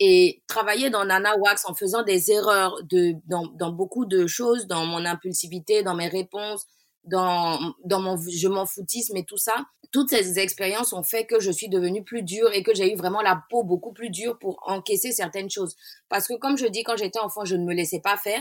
et 0.00 0.42
travailler 0.46 0.90
dans 0.90 1.04
Nana 1.04 1.36
Wax 1.38 1.64
en 1.66 1.74
faisant 1.74 2.02
des 2.02 2.30
erreurs 2.30 2.82
de, 2.84 3.14
dans, 3.26 3.46
dans 3.46 3.70
beaucoup 3.70 4.06
de 4.06 4.26
choses, 4.26 4.66
dans 4.66 4.86
mon 4.86 5.04
impulsivité, 5.04 5.82
dans 5.82 5.94
mes 5.94 6.08
réponses, 6.08 6.66
dans, 7.04 7.74
dans 7.84 8.00
mon 8.00 8.16
je 8.16 8.48
m'en 8.48 8.66
foutisme 8.66 9.16
et 9.16 9.24
tout 9.24 9.36
ça. 9.36 9.54
Toutes 9.92 10.10
ces 10.10 10.38
expériences 10.40 10.92
ont 10.92 11.04
fait 11.04 11.26
que 11.26 11.38
je 11.38 11.50
suis 11.52 11.68
devenue 11.68 12.02
plus 12.02 12.22
dure 12.22 12.52
et 12.52 12.62
que 12.62 12.74
j'ai 12.74 12.92
eu 12.92 12.96
vraiment 12.96 13.22
la 13.22 13.42
peau 13.50 13.62
beaucoup 13.62 13.92
plus 13.92 14.10
dure 14.10 14.38
pour 14.38 14.58
encaisser 14.66 15.12
certaines 15.12 15.50
choses. 15.50 15.76
Parce 16.08 16.26
que 16.26 16.34
comme 16.34 16.56
je 16.56 16.66
dis, 16.66 16.82
quand 16.82 16.96
j'étais 16.96 17.20
enfant, 17.20 17.44
je 17.44 17.54
ne 17.54 17.64
me 17.64 17.74
laissais 17.74 18.00
pas 18.00 18.16
faire. 18.16 18.40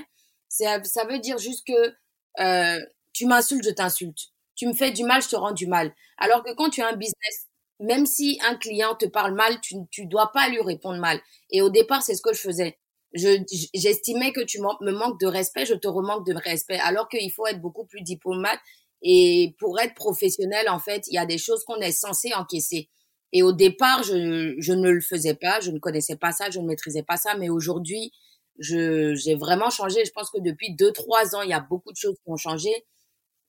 Ça, 0.50 0.80
veut 1.10 1.20
dire 1.20 1.38
juste 1.38 1.66
que 1.68 1.94
euh, 2.40 2.80
tu 3.12 3.28
m'insultes, 3.28 3.64
je 3.66 3.70
t'insulte. 3.70 4.18
Tu 4.56 4.68
me 4.68 4.74
fais 4.74 4.92
du 4.92 5.04
mal, 5.04 5.22
je 5.22 5.30
te 5.30 5.36
rends 5.36 5.52
du 5.52 5.68
mal. 5.68 5.94
Alors 6.18 6.44
que 6.44 6.54
quand 6.54 6.70
tu 6.70 6.82
as 6.82 6.88
un 6.88 6.96
business 6.96 7.48
même 7.80 8.06
si 8.06 8.40
un 8.48 8.56
client 8.56 8.96
te 8.96 9.06
parle 9.06 9.34
mal, 9.34 9.60
tu 9.62 9.76
ne 9.78 10.10
dois 10.10 10.32
pas 10.34 10.50
lui 10.50 10.62
répondre 10.62 11.00
mal. 11.00 11.20
Et 11.50 11.62
au 11.62 11.70
départ, 11.70 12.04
c'est 12.04 12.16
ce 12.16 12.22
que 12.22 12.34
je 12.34 12.42
faisais. 12.42 12.78
J'estimais 13.14 14.32
que 14.32 14.42
tu 14.42 14.60
me 14.60 14.92
manques 14.92 15.20
de 15.20 15.28
respect, 15.28 15.66
je 15.66 15.76
te 15.76 15.88
remanque 15.88 16.26
de 16.26 16.34
respect. 16.34 16.80
Alors 16.80 17.10
qu'il 17.10 17.32
faut 17.32 17.46
être 17.48 17.62
beaucoup 17.62 17.86
plus 17.86 18.02
diplomate. 18.02 18.60
Et 19.02 19.56
pour 19.60 19.80
être 19.80 19.96
professionnel, 19.96 20.70
en 20.70 20.80
fait, 20.80 21.04
il 21.08 21.16
y 21.16 21.18
a 21.18 21.26
des 21.26 21.38
choses 21.38 21.64
qu'on 21.66 21.80
est 21.82 21.92
censé 21.92 22.34
encaisser. 22.34 22.90
Et 23.34 23.44
au 23.44 23.52
départ, 23.52 24.04
je, 24.04 24.56
je 24.58 24.74
ne 24.74 24.90
le 24.90 25.02
faisais 25.02 25.34
pas, 25.34 25.60
je 25.60 25.72
ne 25.72 25.80
connaissais 25.80 26.16
pas 26.16 26.32
ça, 26.32 26.50
je 26.50 26.60
ne 26.60 26.68
maîtrisais 26.68 27.04
pas 27.04 27.18
ça. 27.18 27.36
Mais 27.36 27.50
aujourd'hui, 27.50 28.14
j'ai 28.60 29.36
vraiment 29.36 29.70
changé. 29.70 30.06
Je 30.06 30.12
pense 30.12 30.30
que 30.30 30.40
depuis 30.40 30.76
deux, 30.76 30.92
trois 30.92 31.36
ans, 31.36 31.42
il 31.42 31.50
y 31.50 31.54
a 31.54 31.60
beaucoup 31.60 31.92
de 31.92 31.98
choses 31.98 32.16
qui 32.24 32.32
ont 32.32 32.38
changé 32.38 32.72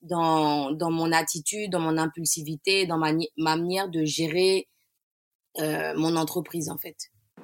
dans, 0.04 0.90
mon 0.90 1.12
attitude, 1.12 1.70
dans 1.70 1.80
mon 1.80 1.96
impulsivité, 1.96 2.86
dans 2.86 2.98
ma, 2.98 3.12
ma 3.36 3.56
manière 3.56 3.88
de 3.88 4.04
gérer 4.04 4.68
euh, 5.60 5.92
mon 5.96 6.16
entreprise 6.16 6.68
en 6.68 6.78
fait. 6.78 6.96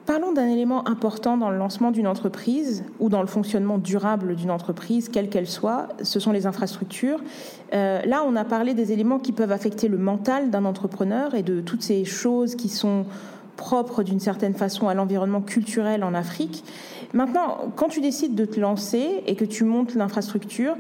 Parlons 0.07 0.33
d'un 0.33 0.49
élément 0.49 0.89
important 0.89 1.37
dans 1.37 1.51
le 1.51 1.59
lancement 1.59 1.91
d'une 1.91 2.07
entreprise 2.07 2.85
ou 2.99 3.09
dans 3.09 3.21
le 3.21 3.29
fonctionnement 3.29 3.79
durable 3.79 4.35
d'une 4.35 4.51
entreprise, 4.51 5.09
quelle 5.09 5.29
qu'elle 5.29 5.47
soit, 5.47 5.89
ce 6.03 6.19
sont 6.19 6.33
les 6.33 6.47
infrastructures. 6.47 7.21
Euh, 7.75 8.03
là, 8.03 8.25
on 8.27 8.35
a 8.35 8.45
parlé 8.45 8.75
des 8.75 8.93
éléments 8.93 9.19
qui 9.19 9.33
peuvent 9.33 9.53
affecter 9.53 9.89
le 9.89 9.99
mental 9.99 10.51
d'un 10.51 10.65
entrepreneur 10.65 11.35
et 11.35 11.43
de 11.43 11.61
toutes 11.61 11.83
ces 11.83 12.05
choses 12.05 12.57
qui 12.57 12.69
sont 12.69 13.05
propres 13.57 14.03
d'une 14.03 14.21
certaine 14.21 14.55
façon 14.55 14.89
à 14.89 14.95
l'environnement 14.95 15.43
culturel 15.43 16.03
en 16.03 16.15
Afrique. 16.15 16.65
Maintenant, 17.13 17.73
quand 17.77 17.89
tu 17.89 18.01
décides 18.01 18.35
de 18.35 18.47
te 18.47 18.59
lancer 18.59 19.23
et 19.27 19.37
que 19.37 19.45
tu 19.45 19.65
montes 19.65 19.95
l'infrastructure, 19.95 20.77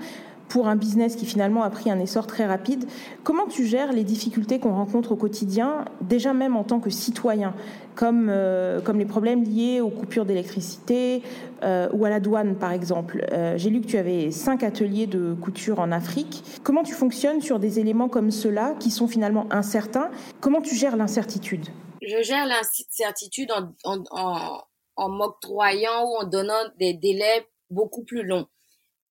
pour 0.50 0.68
un 0.68 0.76
business 0.76 1.16
qui 1.16 1.24
finalement 1.24 1.62
a 1.62 1.70
pris 1.70 1.90
un 1.90 1.98
essor 1.98 2.26
très 2.26 2.44
rapide. 2.44 2.84
Comment 3.24 3.46
tu 3.46 3.64
gères 3.64 3.92
les 3.92 4.04
difficultés 4.04 4.58
qu'on 4.58 4.74
rencontre 4.74 5.12
au 5.12 5.16
quotidien, 5.16 5.86
déjà 6.02 6.34
même 6.34 6.56
en 6.56 6.64
tant 6.64 6.80
que 6.80 6.90
citoyen, 6.90 7.54
comme, 7.94 8.28
euh, 8.28 8.80
comme 8.80 8.98
les 8.98 9.06
problèmes 9.06 9.44
liés 9.44 9.80
aux 9.80 9.90
coupures 9.90 10.26
d'électricité 10.26 11.22
euh, 11.62 11.88
ou 11.92 12.04
à 12.04 12.10
la 12.10 12.20
douane 12.20 12.56
par 12.56 12.72
exemple? 12.72 13.24
Euh, 13.32 13.56
J'ai 13.56 13.70
lu 13.70 13.80
que 13.80 13.86
tu 13.86 13.96
avais 13.96 14.32
cinq 14.32 14.62
ateliers 14.64 15.06
de 15.06 15.34
couture 15.34 15.78
en 15.78 15.92
Afrique. 15.92 16.42
Comment 16.64 16.82
tu 16.82 16.94
fonctionnes 16.94 17.40
sur 17.40 17.60
des 17.60 17.78
éléments 17.78 18.08
comme 18.08 18.32
ceux-là 18.32 18.74
qui 18.80 18.90
sont 18.90 19.06
finalement 19.06 19.46
incertains? 19.50 20.10
Comment 20.40 20.60
tu 20.60 20.74
gères 20.74 20.96
l'incertitude? 20.96 21.66
Je 22.02 22.22
gère 22.22 22.46
l'incertitude 22.46 23.52
en, 23.52 23.72
en, 23.84 24.02
en, 24.10 24.62
en 24.96 25.08
m'octroyant 25.08 26.04
ou 26.06 26.22
en 26.22 26.24
donnant 26.24 26.64
des 26.78 26.94
délais 26.94 27.46
beaucoup 27.70 28.02
plus 28.02 28.24
longs. 28.24 28.46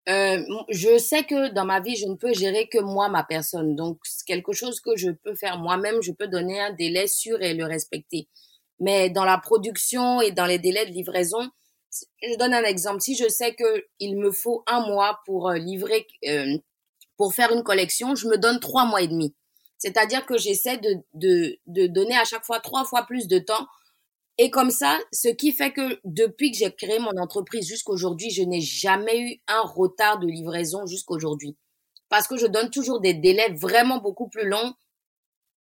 Euh, 0.08 0.44
je 0.70 0.98
sais 0.98 1.24
que 1.24 1.50
dans 1.50 1.65
ma 1.65 1.82
vie, 1.82 1.96
je 1.96 2.06
ne 2.08 2.15
peux 2.15 2.34
gérer 2.34 2.68
que 2.68 2.79
moi, 2.79 3.10
ma 3.10 3.24
personne. 3.24 3.75
Donc, 3.75 4.00
c'est 4.03 4.25
quelque 4.25 4.53
chose 4.53 4.79
que 4.79 4.96
je 4.96 5.12
peux 5.12 5.36
faire 5.36 5.58
moi-même. 5.60 6.01
Je 6.01 6.12
peux 6.12 6.27
donner 6.27 6.60
un 6.60 6.74
délai 6.74 7.08
sûr 7.08 7.41
et 7.41 7.53
le 7.53 7.65
respecter. 7.65 8.27
Mais 8.79 9.10
dans 9.10 9.25
la 9.25 9.38
production 9.38 10.22
et 10.22 10.32
dans 10.32 10.46
les 10.46 10.58
délais 10.60 10.86
de 10.86 10.91
livraison, 10.91 11.50
Je 12.22 12.38
donne 12.38 12.53
un 12.53 12.63
exemple. 12.63 13.01
Si 13.01 13.15
je 13.15 13.27
sais 13.27 13.56
que 13.56 13.86
il 14.00 14.18
me 14.18 14.32
faut 14.32 14.63
un 14.68 14.86
mois 14.88 15.20
pour 15.25 15.51
livrer, 15.51 16.08
pour 17.18 17.34
faire 17.34 17.51
une 17.51 17.63
collection, 17.63 18.15
je 18.15 18.27
me 18.27 18.38
donne 18.38 18.60
trois 18.60 18.86
mois 18.86 19.01
et 19.01 19.08
demi. 19.08 19.36
C'est-à-dire 19.77 20.25
que 20.25 20.38
j'essaie 20.38 20.77
de, 20.77 20.96
de, 21.13 21.58
de 21.68 21.88
donner 21.88 22.18
à 22.18 22.25
chaque 22.25 22.46
fois 22.46 22.60
trois 22.60 22.86
fois 22.86 23.06
plus 23.06 23.27
de 23.27 23.39
temps 23.39 23.68
et 24.41 24.50
comme 24.50 24.72
ça, 24.72 24.98
ce 25.12 25.27
qui 25.27 25.51
fait 25.51 25.74
que 25.74 26.00
depuis 26.05 26.51
que 26.51 26.58
j'ai 26.58 26.74
créé 26.74 26.98
mon 26.98 27.12
entreprise 27.17 27.67
jusqu'aujourd'hui, 27.67 28.31
je 28.31 28.41
n'ai 28.41 28.62
jamais 28.62 29.19
eu 29.19 29.41
un 29.50 29.62
retard 29.63 30.17
de 30.17 30.27
livraison 30.27 30.86
jusqu'aujourd'hui. 30.86 31.58
Parce 32.08 32.25
que 32.25 32.38
je 32.38 32.48
donne 32.48 32.69
toujours 32.69 33.01
des 33.01 33.13
délais 33.13 33.50
vraiment 33.51 33.98
beaucoup 33.98 34.29
plus 34.29 34.48
longs. 34.48 34.74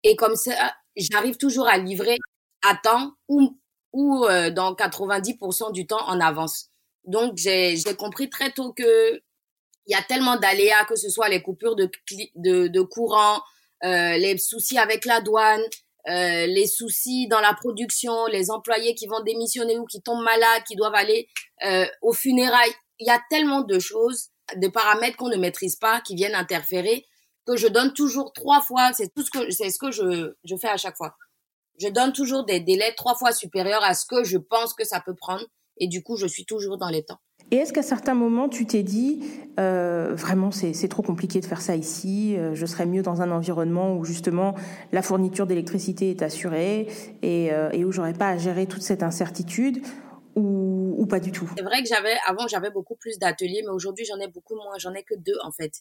Et 0.03 0.15
comme 0.15 0.35
ça, 0.35 0.75
j'arrive 0.95 1.37
toujours 1.37 1.67
à 1.67 1.79
livrer 1.79 2.19
à 2.63 2.75
temps 2.75 3.15
ou, 3.27 3.59
ou 3.93 4.25
euh, 4.25 4.51
dans 4.51 4.75
90% 4.75 5.71
du 5.71 5.87
temps 5.87 6.07
en 6.07 6.19
avance. 6.19 6.69
Donc, 7.05 7.37
j'ai 7.37 7.75
compris 7.97 8.29
très 8.29 8.51
tôt 8.51 8.73
que 8.73 9.15
il 9.87 9.91
y 9.91 9.95
a 9.95 10.03
tellement 10.03 10.37
d'aléas, 10.37 10.85
que 10.85 10.95
ce 10.95 11.09
soit 11.09 11.29
les 11.29 11.41
coupures 11.41 11.75
de, 11.75 11.89
de, 12.35 12.67
de 12.67 12.81
courant, 12.81 13.41
euh, 13.83 14.17
les 14.17 14.37
soucis 14.37 14.77
avec 14.77 15.05
la 15.05 15.19
douane, 15.19 15.63
euh, 16.07 16.47
les 16.47 16.67
soucis 16.67 17.27
dans 17.27 17.39
la 17.39 17.53
production, 17.53 18.25
les 18.27 18.49
employés 18.49 18.95
qui 18.95 19.07
vont 19.07 19.21
démissionner 19.21 19.77
ou 19.77 19.85
qui 19.85 20.01
tombent 20.01 20.23
malades, 20.23 20.63
qui 20.67 20.75
doivent 20.75 20.95
aller 20.95 21.27
euh, 21.65 21.85
aux 22.01 22.13
funérailles. 22.13 22.73
Il 22.99 23.07
y 23.07 23.11
a 23.11 23.21
tellement 23.29 23.61
de 23.61 23.79
choses, 23.79 24.29
de 24.55 24.67
paramètres 24.67 25.17
qu'on 25.17 25.29
ne 25.29 25.37
maîtrise 25.37 25.75
pas, 25.75 26.01
qui 26.01 26.15
viennent 26.15 26.35
interférer, 26.35 27.05
que 27.45 27.55
je 27.55 27.67
donne 27.67 27.93
toujours 27.93 28.33
trois 28.33 28.61
fois. 28.61 28.91
C'est 28.93 29.13
tout 29.13 29.23
ce 29.23 29.31
que 29.31 29.51
c'est 29.51 29.69
ce 29.69 29.79
que 29.79 29.91
je, 29.91 30.33
je 30.43 30.55
fais 30.55 30.69
à 30.69 30.77
chaque 30.77 30.97
fois. 30.97 31.15
Je 31.79 31.87
donne 31.87 32.13
toujours 32.13 32.45
des 32.45 32.59
délais 32.59 32.93
trois 32.95 33.15
fois 33.15 33.31
supérieurs 33.31 33.83
à 33.83 33.93
ce 33.93 34.05
que 34.05 34.23
je 34.23 34.37
pense 34.37 34.73
que 34.73 34.83
ça 34.83 35.01
peut 35.01 35.15
prendre, 35.15 35.45
et 35.77 35.87
du 35.87 36.03
coup, 36.03 36.15
je 36.15 36.27
suis 36.27 36.45
toujours 36.45 36.77
dans 36.77 36.89
les 36.89 37.03
temps. 37.03 37.19
Et 37.51 37.57
est-ce 37.57 37.73
qu'à 37.73 37.83
certains 37.83 38.13
moments, 38.13 38.47
tu 38.47 38.65
t'es 38.65 38.81
dit, 38.81 39.19
euh, 39.59 40.13
vraiment, 40.15 40.51
c'est 40.51 40.87
trop 40.87 41.01
compliqué 41.01 41.41
de 41.41 41.45
faire 41.45 41.61
ça 41.61 41.75
ici, 41.75 42.37
euh, 42.37 42.55
je 42.55 42.65
serais 42.65 42.85
mieux 42.85 43.03
dans 43.03 43.21
un 43.21 43.29
environnement 43.29 43.97
où 43.97 44.05
justement 44.05 44.55
la 44.93 45.01
fourniture 45.01 45.45
d'électricité 45.45 46.11
est 46.11 46.21
assurée 46.21 46.87
et, 47.21 47.51
euh, 47.51 47.69
et 47.71 47.83
où 47.83 47.91
j'aurais 47.91 48.13
pas 48.13 48.29
à 48.29 48.37
gérer 48.37 48.67
toute 48.67 48.83
cette 48.83 49.03
incertitude 49.03 49.85
ou, 50.35 50.95
ou 50.97 51.05
pas 51.05 51.19
du 51.19 51.33
tout? 51.33 51.49
C'est 51.57 51.63
vrai 51.63 51.83
que 51.83 51.89
j'avais, 51.89 52.15
avant, 52.25 52.47
j'avais 52.47 52.71
beaucoup 52.71 52.95
plus 52.95 53.19
d'ateliers, 53.19 53.63
mais 53.65 53.71
aujourd'hui, 53.73 54.05
j'en 54.05 54.19
ai 54.19 54.29
beaucoup 54.29 54.55
moins. 54.55 54.77
J'en 54.77 54.93
ai 54.93 55.03
que 55.03 55.15
deux, 55.15 55.37
en 55.43 55.51
fait. 55.51 55.73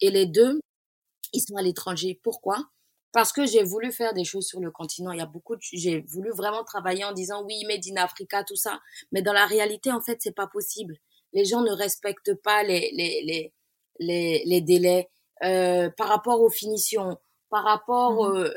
Et 0.00 0.10
les 0.10 0.24
deux, 0.24 0.60
ils 1.34 1.40
sont 1.40 1.56
à 1.56 1.62
l'étranger. 1.62 2.18
Pourquoi? 2.22 2.56
Parce 3.12 3.32
que 3.32 3.46
j'ai 3.46 3.62
voulu 3.62 3.92
faire 3.92 4.14
des 4.14 4.24
choses 4.24 4.46
sur 4.46 4.60
le 4.60 4.70
continent. 4.70 5.12
Il 5.12 5.18
y 5.18 5.22
a 5.22 5.26
beaucoup 5.26 5.54
de, 5.54 5.60
j'ai 5.72 6.00
voulu 6.00 6.30
vraiment 6.30 6.64
travailler 6.64 7.04
en 7.04 7.12
disant 7.12 7.44
oui, 7.44 7.64
made 7.66 7.84
in 7.90 8.02
Africa, 8.02 8.42
tout 8.42 8.56
ça. 8.56 8.80
Mais 9.12 9.22
dans 9.22 9.32
la 9.34 9.46
réalité, 9.46 9.92
en 9.92 10.00
fait, 10.00 10.18
c'est 10.20 10.34
pas 10.34 10.46
possible. 10.46 10.96
Les 11.32 11.44
gens 11.44 11.62
ne 11.62 11.72
respectent 11.72 12.34
pas 12.34 12.62
les, 12.62 12.90
les, 12.92 13.22
les, 13.22 13.52
les, 13.98 14.42
les 14.46 14.60
délais, 14.60 15.08
euh, 15.44 15.90
par 15.90 16.08
rapport 16.08 16.40
aux 16.40 16.50
finitions, 16.50 17.18
par 17.50 17.64
rapport 17.64 18.24
mmh 18.24 18.36
euh, 18.36 18.54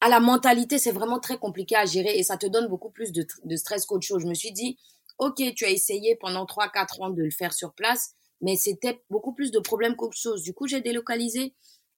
à, 0.00 0.08
la 0.08 0.20
mentalité, 0.20 0.78
c'est 0.78 0.92
vraiment 0.92 1.18
très 1.18 1.38
compliqué 1.38 1.74
à 1.74 1.86
gérer 1.86 2.18
et 2.18 2.22
ça 2.22 2.36
te 2.36 2.46
donne 2.46 2.68
beaucoup 2.68 2.90
plus 2.90 3.12
de, 3.12 3.26
de 3.44 3.56
stress 3.56 3.86
qu'autre 3.86 4.06
chose. 4.06 4.22
Je 4.22 4.28
me 4.28 4.34
suis 4.34 4.52
dit, 4.52 4.78
ok, 5.18 5.42
tu 5.56 5.64
as 5.64 5.70
essayé 5.70 6.16
pendant 6.16 6.46
trois, 6.46 6.68
quatre 6.68 7.00
ans 7.00 7.10
de 7.10 7.22
le 7.22 7.30
faire 7.30 7.52
sur 7.52 7.72
place, 7.72 8.14
mais 8.40 8.56
c'était 8.56 9.02
beaucoup 9.10 9.32
plus 9.32 9.50
de 9.50 9.58
problèmes 9.58 9.96
qu'autre 9.96 10.16
chose. 10.16 10.42
Du 10.42 10.52
coup, 10.54 10.68
j'ai 10.68 10.80
délocalisé 10.80 11.54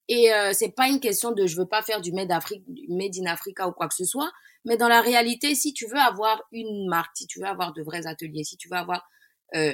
et 0.09 0.33
euh, 0.33 0.53
c'est 0.53 0.71
pas 0.71 0.89
une 0.89 0.99
question 0.99 1.31
de 1.31 1.45
je 1.45 1.55
veux 1.55 1.67
pas 1.67 1.83
faire 1.83 2.01
du 2.01 2.11
made, 2.11 2.31
in 2.31 3.25
Africa 3.27 3.67
ou 3.67 3.71
quoi 3.71 3.87
que 3.87 3.93
ce 3.93 4.05
soit, 4.05 4.31
mais 4.65 4.75
dans 4.75 4.87
la 4.87 5.01
réalité, 5.01 5.53
si 5.53 5.71
tu 5.71 5.85
veux 5.85 5.99
avoir 5.99 6.41
une 6.51 6.89
marque, 6.89 7.15
si 7.15 7.27
tu 7.27 7.39
veux 7.39 7.45
avoir 7.45 7.73
de 7.73 7.83
vrais 7.83 8.07
ateliers, 8.07 8.43
si 8.43 8.57
tu 8.57 8.67
veux 8.69 8.75
avoir 8.75 9.07
euh, 9.55 9.73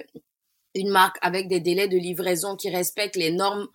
une 0.76 0.90
marque 0.90 1.18
avec 1.22 1.48
des 1.48 1.62
délais 1.62 1.88
de 1.88 1.98
livraison 1.98 2.58
qui 2.58 2.70
respectent 2.70 3.16
les 3.16 3.32
normes, 3.32 3.70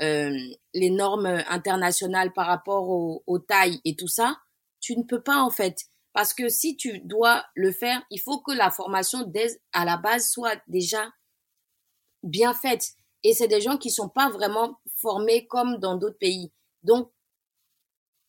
euh, 0.00 0.34
les 0.72 0.90
normes 0.90 1.44
internationales 1.48 2.32
par 2.32 2.46
rapport 2.46 2.88
aux, 2.88 3.22
aux 3.26 3.38
tailles 3.38 3.80
et 3.84 3.94
tout 3.94 4.08
ça, 4.08 4.38
tu 4.80 4.96
ne 4.96 5.02
peux 5.02 5.22
pas 5.22 5.42
en 5.42 5.50
fait. 5.50 5.84
Parce 6.14 6.32
que 6.32 6.48
si 6.48 6.78
tu 6.78 7.00
dois 7.00 7.44
le 7.54 7.72
faire, 7.72 8.02
il 8.10 8.20
faut 8.20 8.40
que 8.40 8.52
la 8.52 8.70
formation 8.70 9.22
dès 9.26 9.60
à 9.74 9.84
la 9.84 9.98
base 9.98 10.30
soit 10.30 10.56
déjà 10.66 11.12
bien 12.22 12.54
faite. 12.54 12.94
Et 13.22 13.34
c'est 13.34 13.48
des 13.48 13.60
gens 13.60 13.76
qui 13.76 13.90
sont 13.90 14.08
pas 14.08 14.30
vraiment 14.30 14.78
formés 14.96 15.46
comme 15.46 15.78
dans 15.78 15.96
d'autres 15.96 16.18
pays. 16.18 16.52
Donc, 16.82 17.10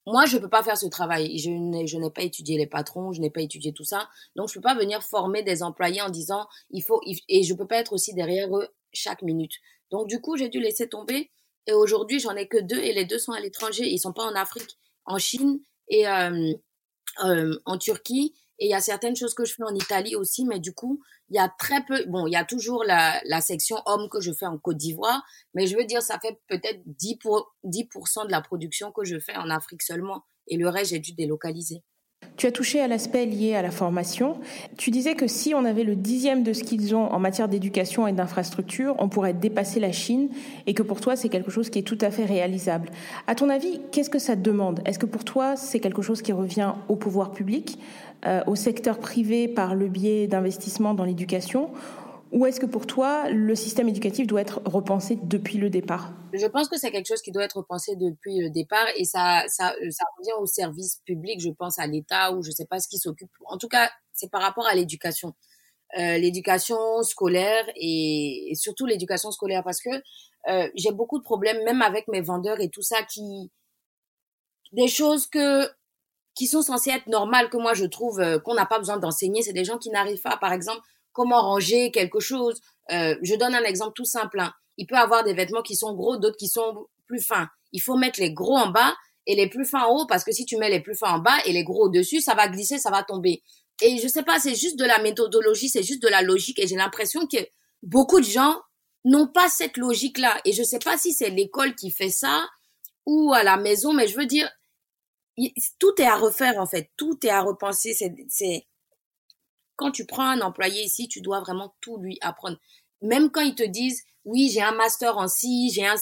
moi, 0.06 0.26
je 0.26 0.38
peux 0.38 0.50
pas 0.50 0.64
faire 0.64 0.78
ce 0.78 0.88
travail. 0.88 1.38
Je 1.38 1.50
n'ai, 1.50 1.86
je 1.86 1.98
n'ai 1.98 2.10
pas 2.10 2.22
étudié 2.22 2.58
les 2.58 2.68
patrons, 2.68 3.12
je 3.12 3.20
n'ai 3.20 3.30
pas 3.30 3.42
étudié 3.42 3.74
tout 3.74 3.84
ça. 3.84 4.08
Donc, 4.36 4.48
je 4.48 4.54
peux 4.54 4.62
pas 4.62 4.76
venir 4.76 5.04
former 5.04 5.44
des 5.44 5.64
employés 5.64 6.02
en 6.02 6.10
disant, 6.10 6.48
il 6.70 6.82
faut, 6.82 7.02
et 7.28 7.44
je 7.44 7.54
peux 7.54 7.68
pas 7.68 7.78
être 7.78 7.92
aussi 7.92 8.14
derrière 8.14 8.56
eux 8.56 8.70
chaque 8.94 9.22
minute. 9.22 9.54
Donc, 9.92 10.08
du 10.08 10.22
coup, 10.22 10.38
j'ai 10.38 10.50
dû 10.50 10.60
laisser 10.60 10.88
tomber. 10.88 11.30
Et 11.68 11.74
aujourd'hui, 11.74 12.20
j'en 12.20 12.36
ai 12.36 12.48
que 12.48 12.58
deux 12.58 12.80
et 12.80 12.94
les 12.94 13.06
deux 13.06 13.20
sont 13.20 13.34
à 13.34 13.40
l'étranger. 13.42 13.86
Ils 13.86 14.00
sont 14.00 14.14
pas 14.14 14.24
en 14.24 14.36
Afrique, 14.36 14.78
en 15.06 15.18
Chine 15.18 15.60
et 15.90 16.08
euh, 16.08 16.54
euh, 17.26 17.60
en 17.66 17.78
Turquie. 17.78 18.34
Et 18.60 18.66
il 18.66 18.70
y 18.70 18.74
a 18.74 18.82
certaines 18.82 19.16
choses 19.16 19.34
que 19.34 19.46
je 19.46 19.54
fais 19.54 19.64
en 19.64 19.76
Italie 19.76 20.16
aussi, 20.16 20.46
mais 20.46 20.60
du 20.60 20.74
coup, 20.74 21.02
il 21.30 21.36
y 21.36 21.40
a 21.40 21.52
très 21.60 21.84
peu, 21.86 22.06
bon, 22.08 22.26
il 22.28 22.34
y 22.34 22.36
a 22.36 22.46
toujours 22.46 22.84
la, 22.84 23.22
section 23.42 23.78
homme 23.86 24.10
que 24.10 24.20
je 24.20 24.32
fais 24.32 24.46
en 24.46 24.58
Côte 24.58 24.78
d'Ivoire, 24.78 25.24
mais 25.54 25.68
je 25.68 25.78
veux 25.78 25.86
dire, 25.86 26.02
ça 26.02 26.20
fait 26.20 26.40
peut-être 26.48 26.82
10%, 26.88 27.20
pour, 27.20 27.54
10 27.64 27.84
de 28.26 28.32
la 28.32 28.42
production 28.42 28.92
que 28.92 29.04
je 29.04 29.20
fais 29.20 29.36
en 29.36 29.50
Afrique 29.50 29.84
seulement, 29.84 30.24
et 30.48 30.58
le 30.58 30.70
reste, 30.70 30.92
j'ai 30.92 31.00
dû 31.00 31.14
délocaliser. 31.14 31.84
Tu 32.38 32.46
as 32.46 32.52
touché 32.52 32.80
à 32.80 32.88
l'aspect 32.88 33.26
lié 33.26 33.56
à 33.56 33.64
la 33.64 33.72
formation. 33.72 34.38
Tu 34.78 34.92
disais 34.92 35.16
que 35.16 35.26
si 35.26 35.56
on 35.56 35.66
avait 35.66 35.84
le 35.84 35.96
dixième 35.96 36.44
de 36.44 36.54
ce 36.54 36.64
qu'ils 36.64 36.96
ont 36.96 37.12
en 37.12 37.20
matière 37.20 37.50
d'éducation 37.50 38.08
et 38.08 38.14
d'infrastructure, 38.14 38.96
on 39.00 39.10
pourrait 39.10 39.34
dépasser 39.34 39.80
la 39.80 39.92
Chine 39.92 40.30
et 40.68 40.76
que 40.76 40.84
pour 40.84 41.02
toi, 41.02 41.16
c'est 41.16 41.30
quelque 41.30 41.50
chose 41.50 41.72
qui 41.72 41.80
est 41.80 41.84
tout 41.84 41.98
à 42.00 42.12
fait 42.12 42.26
réalisable. 42.26 42.90
À 43.26 43.34
ton 43.34 43.50
avis, 43.50 43.82
qu'est-ce 43.92 44.12
que 44.12 44.20
ça 44.20 44.36
demande? 44.36 44.82
Est-ce 44.86 45.00
que 45.00 45.08
pour 45.08 45.24
toi, 45.24 45.56
c'est 45.56 45.80
quelque 45.80 46.04
chose 46.04 46.22
qui 46.22 46.32
revient 46.32 46.74
au 46.90 46.96
pouvoir 46.96 47.32
public, 47.32 47.80
euh, 48.28 48.42
au 48.46 48.56
secteur 48.56 49.00
privé 49.00 49.48
par 49.48 49.74
le 49.74 49.88
biais 49.88 50.28
d'investissements 50.28 50.94
dans 50.94 51.06
l'éducation? 51.06 51.72
Ou 52.32 52.46
est-ce 52.46 52.60
que 52.60 52.66
pour 52.66 52.86
toi, 52.86 53.30
le 53.30 53.56
système 53.56 53.88
éducatif 53.88 54.28
doit 54.28 54.42
être 54.42 54.62
repensé 54.66 55.18
depuis 55.24 55.58
le 55.58 55.70
départ? 55.70 56.14
Je 56.34 56.46
pense 56.46 56.68
que 56.68 56.78
c'est 56.78 56.92
quelque 56.92 57.08
chose 57.08 57.22
qui 57.22 57.32
doit 57.32 57.44
être 57.44 57.58
repensé 57.58 57.96
depuis 57.96 58.40
le 58.40 58.50
départ 58.50 58.86
et 58.98 59.06
ça, 59.06 59.44
ça, 59.48 59.74
revient 60.18 60.34
au 60.40 60.46
service 60.46 61.02
public, 61.06 61.40
je 61.40 61.50
pense 61.50 61.80
à 61.80 61.88
l'État 61.88 62.34
ou 62.34 62.44
je 62.44 62.52
sais 62.52 62.66
pas 62.66 62.80
ce 62.80 62.88
qui 62.88 62.98
s'occupe. 62.98 63.32
En 63.46 63.58
tout 63.58 63.70
cas, 63.70 63.90
c'est 64.14 64.30
par 64.30 64.42
rapport 64.42 64.68
à 64.68 64.76
l'éducation. 64.76 65.34
Euh, 65.98 66.18
l'éducation 66.18 67.02
scolaire 67.04 67.64
et, 67.78 68.52
surtout 68.56 68.86
l'éducation 68.86 69.32
scolaire 69.32 69.64
parce 69.64 69.80
que 69.80 69.90
euh, 70.50 70.70
j'ai 70.76 70.92
beaucoup 70.92 71.18
de 71.18 71.24
problèmes 71.24 71.64
même 71.64 71.82
avec 71.82 72.10
mes 72.10 72.20
vendeurs 72.20 72.60
et 72.60 72.68
tout 72.70 72.82
ça 72.82 73.04
qui 73.04 73.50
des 74.74 74.90
choses 74.90 75.28
que 75.28 75.66
qui 76.36 76.46
sont 76.46 76.62
censées 76.62 76.90
être 76.90 77.08
normales 77.08 77.50
que 77.50 77.56
moi 77.56 77.74
je 77.74 77.86
trouve 77.86 78.20
euh, 78.20 78.38
qu'on 78.38 78.54
n'a 78.54 78.66
pas 78.66 78.80
besoin 78.80 78.98
d'enseigner 78.98 79.42
c'est 79.44 79.54
des 79.54 79.64
gens 79.64 79.78
qui 79.78 79.90
n'arrivent 79.90 80.22
pas 80.22 80.36
par 80.36 80.52
exemple 80.52 80.82
comment 81.18 81.42
ranger 81.42 81.90
quelque 81.90 82.20
chose. 82.20 82.62
Euh, 82.92 83.16
je 83.24 83.34
donne 83.34 83.56
un 83.56 83.64
exemple 83.64 83.94
tout 83.96 84.06
simple. 84.06 84.40
Hein. 84.40 84.54
Il 84.78 84.86
peut 84.86 84.96
avoir 84.96 85.24
des 85.24 85.34
vêtements 85.34 85.64
qui 85.64 85.76
sont 85.76 85.96
gros, 85.96 86.18
d'autres 86.18 86.38
qui 86.38 86.48
sont 86.48 86.86
plus 87.08 87.20
fins. 87.20 87.48
Il 87.72 87.82
faut 87.82 87.98
mettre 87.98 88.20
les 88.20 88.32
gros 88.32 88.56
en 88.56 88.70
bas 88.70 88.96
et 89.26 89.36
les 89.36 89.50
plus 89.50 89.66
fins 89.66 89.86
en 89.86 89.96
haut 89.96 90.06
parce 90.06 90.24
que 90.24 90.32
si 90.32 90.46
tu 90.46 90.58
mets 90.58 90.70
les 90.70 90.80
plus 90.80 90.96
fins 90.96 91.16
en 91.16 91.18
bas 91.18 91.36
et 91.46 91.54
les 91.54 91.64
gros 91.64 91.86
au-dessus, 91.86 92.22
ça 92.22 92.36
va 92.36 92.48
glisser, 92.48 92.78
ça 92.78 92.92
va 92.92 93.02
tomber. 93.02 93.42
Et 93.82 93.98
je 93.98 94.08
sais 94.08 94.22
pas, 94.22 94.40
c'est 94.40 94.54
juste 94.54 94.78
de 94.78 94.86
la 94.86 95.02
méthodologie, 95.02 95.70
c'est 95.70 95.82
juste 95.82 96.04
de 96.04 96.08
la 96.08 96.22
logique 96.22 96.60
et 96.60 96.68
j'ai 96.68 96.76
l'impression 96.76 97.26
que 97.26 97.38
beaucoup 97.82 98.20
de 98.20 98.26
gens 98.26 98.62
n'ont 99.04 99.28
pas 99.28 99.50
cette 99.50 99.78
logique-là. 99.78 100.40
Et 100.46 100.52
je 100.52 100.62
sais 100.62 100.80
pas 100.80 101.00
si 101.00 101.14
c'est 101.14 101.32
l'école 101.32 101.74
qui 101.74 101.90
fait 101.90 102.12
ça 102.12 102.48
ou 103.08 103.34
à 103.34 103.42
la 103.42 103.58
maison, 103.58 103.92
mais 103.92 104.08
je 104.08 104.16
veux 104.16 104.28
dire, 104.28 104.48
tout 105.80 105.94
est 105.98 106.06
à 106.06 106.16
refaire 106.16 106.62
en 106.62 106.68
fait, 106.68 106.92
tout 106.96 107.18
est 107.26 107.30
à 107.30 107.42
repenser. 107.42 107.98
C'est 108.30 108.68
quand 109.78 109.92
tu 109.92 110.06
prends 110.06 110.28
un 110.28 110.42
employé 110.42 110.84
ici, 110.84 111.08
tu 111.08 111.22
dois 111.22 111.40
vraiment 111.40 111.74
tout 111.80 111.98
lui 111.98 112.18
apprendre. 112.22 112.58
Même 113.02 113.32
quand 113.32 113.42
ils 113.42 113.56
te 113.56 113.64
disent, 113.64 114.04
oui, 114.26 114.50
j'ai 114.52 114.62
un 114.62 114.74
master 114.74 115.18
en 115.18 115.28
ci, 115.28 115.72
j'ai 115.74 115.88
un... 115.88 115.96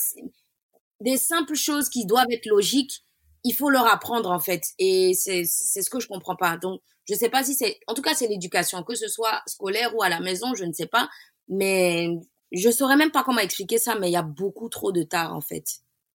Des 1.01 1.17
simples 1.17 1.55
choses 1.55 1.89
qui 1.89 2.05
doivent 2.05 2.31
être 2.31 2.47
logiques, 2.47 3.03
il 3.43 3.53
faut 3.53 3.69
leur 3.69 3.85
apprendre 3.85 4.31
en 4.31 4.39
fait. 4.39 4.63
Et 4.79 5.13
c'est 5.13 5.43
ce 5.45 5.89
que 5.89 5.99
je 5.99 6.07
comprends 6.07 6.35
pas. 6.35 6.57
Donc, 6.57 6.81
je 7.07 7.13
sais 7.13 7.29
pas 7.29 7.43
si 7.43 7.53
c'est... 7.53 7.79
En 7.87 7.93
tout 7.93 8.01
cas, 8.01 8.15
c'est 8.15 8.27
l'éducation, 8.27 8.81
que 8.81 8.95
ce 8.95 9.07
soit 9.07 9.43
scolaire 9.45 9.95
ou 9.95 10.01
à 10.01 10.09
la 10.09 10.21
maison, 10.21 10.55
je 10.55 10.63
ne 10.63 10.73
sais 10.73 10.87
pas. 10.87 11.09
Mais 11.47 12.09
je 12.51 12.71
saurais 12.71 12.95
même 12.95 13.11
pas 13.11 13.23
comment 13.23 13.39
expliquer 13.39 13.77
ça, 13.77 13.95
mais 13.99 14.09
il 14.09 14.13
y 14.13 14.17
a 14.17 14.23
beaucoup 14.23 14.69
trop 14.69 14.91
de 14.91 15.03
tard 15.03 15.35
en 15.35 15.41
fait. 15.41 15.65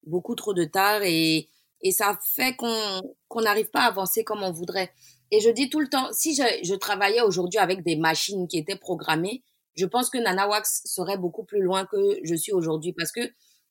Beaucoup 0.06 0.34
trop 0.34 0.54
de 0.54 0.64
tard 0.64 1.02
et, 1.02 1.48
et 1.82 1.92
ça 1.92 2.18
fait 2.34 2.56
qu'on 2.56 3.02
qu'on 3.28 3.42
n'arrive 3.42 3.70
pas 3.70 3.82
à 3.82 3.88
avancer 3.88 4.24
comme 4.24 4.42
on 4.42 4.50
voudrait. 4.50 4.92
Et 5.30 5.40
je 5.40 5.50
dis 5.50 5.70
tout 5.70 5.80
le 5.80 5.88
temps, 5.88 6.08
si 6.12 6.34
je, 6.34 6.42
je 6.62 6.74
travaillais 6.74 7.22
aujourd'hui 7.22 7.58
avec 7.58 7.82
des 7.82 7.96
machines 7.96 8.48
qui 8.48 8.58
étaient 8.58 8.76
programmées, 8.76 9.42
je 9.74 9.86
pense 9.86 10.10
que 10.10 10.18
Nanawax 10.18 10.82
serait 10.84 11.18
beaucoup 11.18 11.44
plus 11.44 11.62
loin 11.62 11.86
que 11.86 12.18
je 12.22 12.34
suis 12.34 12.52
aujourd'hui 12.52 12.92
parce 12.92 13.12
que 13.12 13.20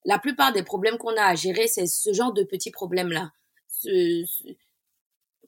la 0.06 0.18
plupart 0.18 0.54
des 0.54 0.64
problèmes 0.64 0.98
qu'on 0.98 1.16
a 1.18 1.24
à 1.24 1.36
gérer, 1.36 1.68
c'est 1.68 1.86
ce 1.86 2.14
genre 2.14 2.34
de 2.34 2.44
petits 2.44 2.72
problèmes-là. 2.72 3.32
Ce, 3.68 4.24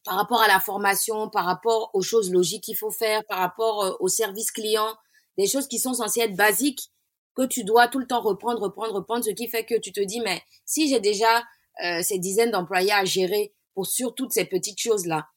par 0.04 0.16
rapport 0.16 0.42
à 0.42 0.48
la 0.48 0.60
formation, 0.60 1.30
par 1.30 1.46
rapport 1.46 1.92
aux 1.94 2.02
choses 2.02 2.32
logiques 2.32 2.64
qu'il 2.64 2.76
faut 2.76 2.92
faire, 2.92 3.24
par 3.26 3.40
rapport 3.40 3.84
euh, 3.84 3.94
au 4.00 4.08
service 4.08 4.52
client, 4.52 4.96
des 5.38 5.48
choses 5.48 5.68
qui 5.68 5.80
sont 5.80 5.94
censées 5.94 6.22
être 6.22 6.36
basiques 6.36 6.92
que 7.36 7.46
tu 7.46 7.64
dois 7.64 7.88
tout 7.88 8.00
le 8.00 8.08
temps 8.08 8.22
reprendre, 8.22 8.62
reprendre, 8.62 8.94
reprendre, 8.94 9.24
ce 9.24 9.30
qui 9.30 9.48
fait 9.48 9.66
que 9.66 9.80
tu 9.80 9.92
te 9.92 10.02
dis, 10.02 10.20
mais 10.20 10.42
si 10.66 10.90
j'ai 10.90 11.00
déjà 11.00 11.44
euh, 11.84 12.02
ces 12.02 12.20
dizaines 12.20 12.52
d'employés 12.52 12.92
à 12.92 13.06
gérer 13.06 13.54
pour 13.74 13.88
sur 13.88 14.14
toutes 14.16 14.34
ces 14.34 14.46
petites 14.46 14.80
choses-là, 14.80 15.28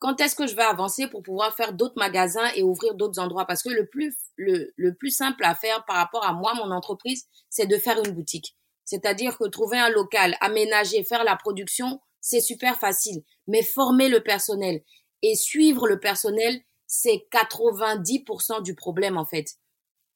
quand 0.00 0.20
est-ce 0.20 0.34
que 0.34 0.46
je 0.46 0.56
vais 0.56 0.62
avancer 0.62 1.06
pour 1.06 1.22
pouvoir 1.22 1.54
faire 1.54 1.74
d'autres 1.74 1.98
magasins 1.98 2.50
et 2.56 2.62
ouvrir 2.62 2.94
d'autres 2.94 3.20
endroits? 3.20 3.46
Parce 3.46 3.62
que 3.62 3.68
le 3.68 3.86
plus, 3.86 4.16
le, 4.36 4.72
le 4.76 4.94
plus 4.94 5.10
simple 5.10 5.44
à 5.44 5.54
faire 5.54 5.84
par 5.84 5.96
rapport 5.96 6.26
à 6.26 6.32
moi, 6.32 6.54
mon 6.54 6.72
entreprise, 6.72 7.26
c'est 7.50 7.66
de 7.66 7.76
faire 7.76 8.02
une 8.02 8.12
boutique. 8.12 8.56
C'est-à-dire 8.84 9.38
que 9.38 9.46
trouver 9.46 9.78
un 9.78 9.90
local, 9.90 10.36
aménager, 10.40 11.04
faire 11.04 11.22
la 11.22 11.36
production, 11.36 12.00
c'est 12.20 12.40
super 12.40 12.78
facile. 12.78 13.22
Mais 13.46 13.62
former 13.62 14.08
le 14.08 14.22
personnel 14.22 14.82
et 15.22 15.36
suivre 15.36 15.86
le 15.86 16.00
personnel, 16.00 16.60
c'est 16.86 17.26
90% 17.30 18.62
du 18.62 18.74
problème 18.74 19.18
en 19.18 19.26
fait. 19.26 19.56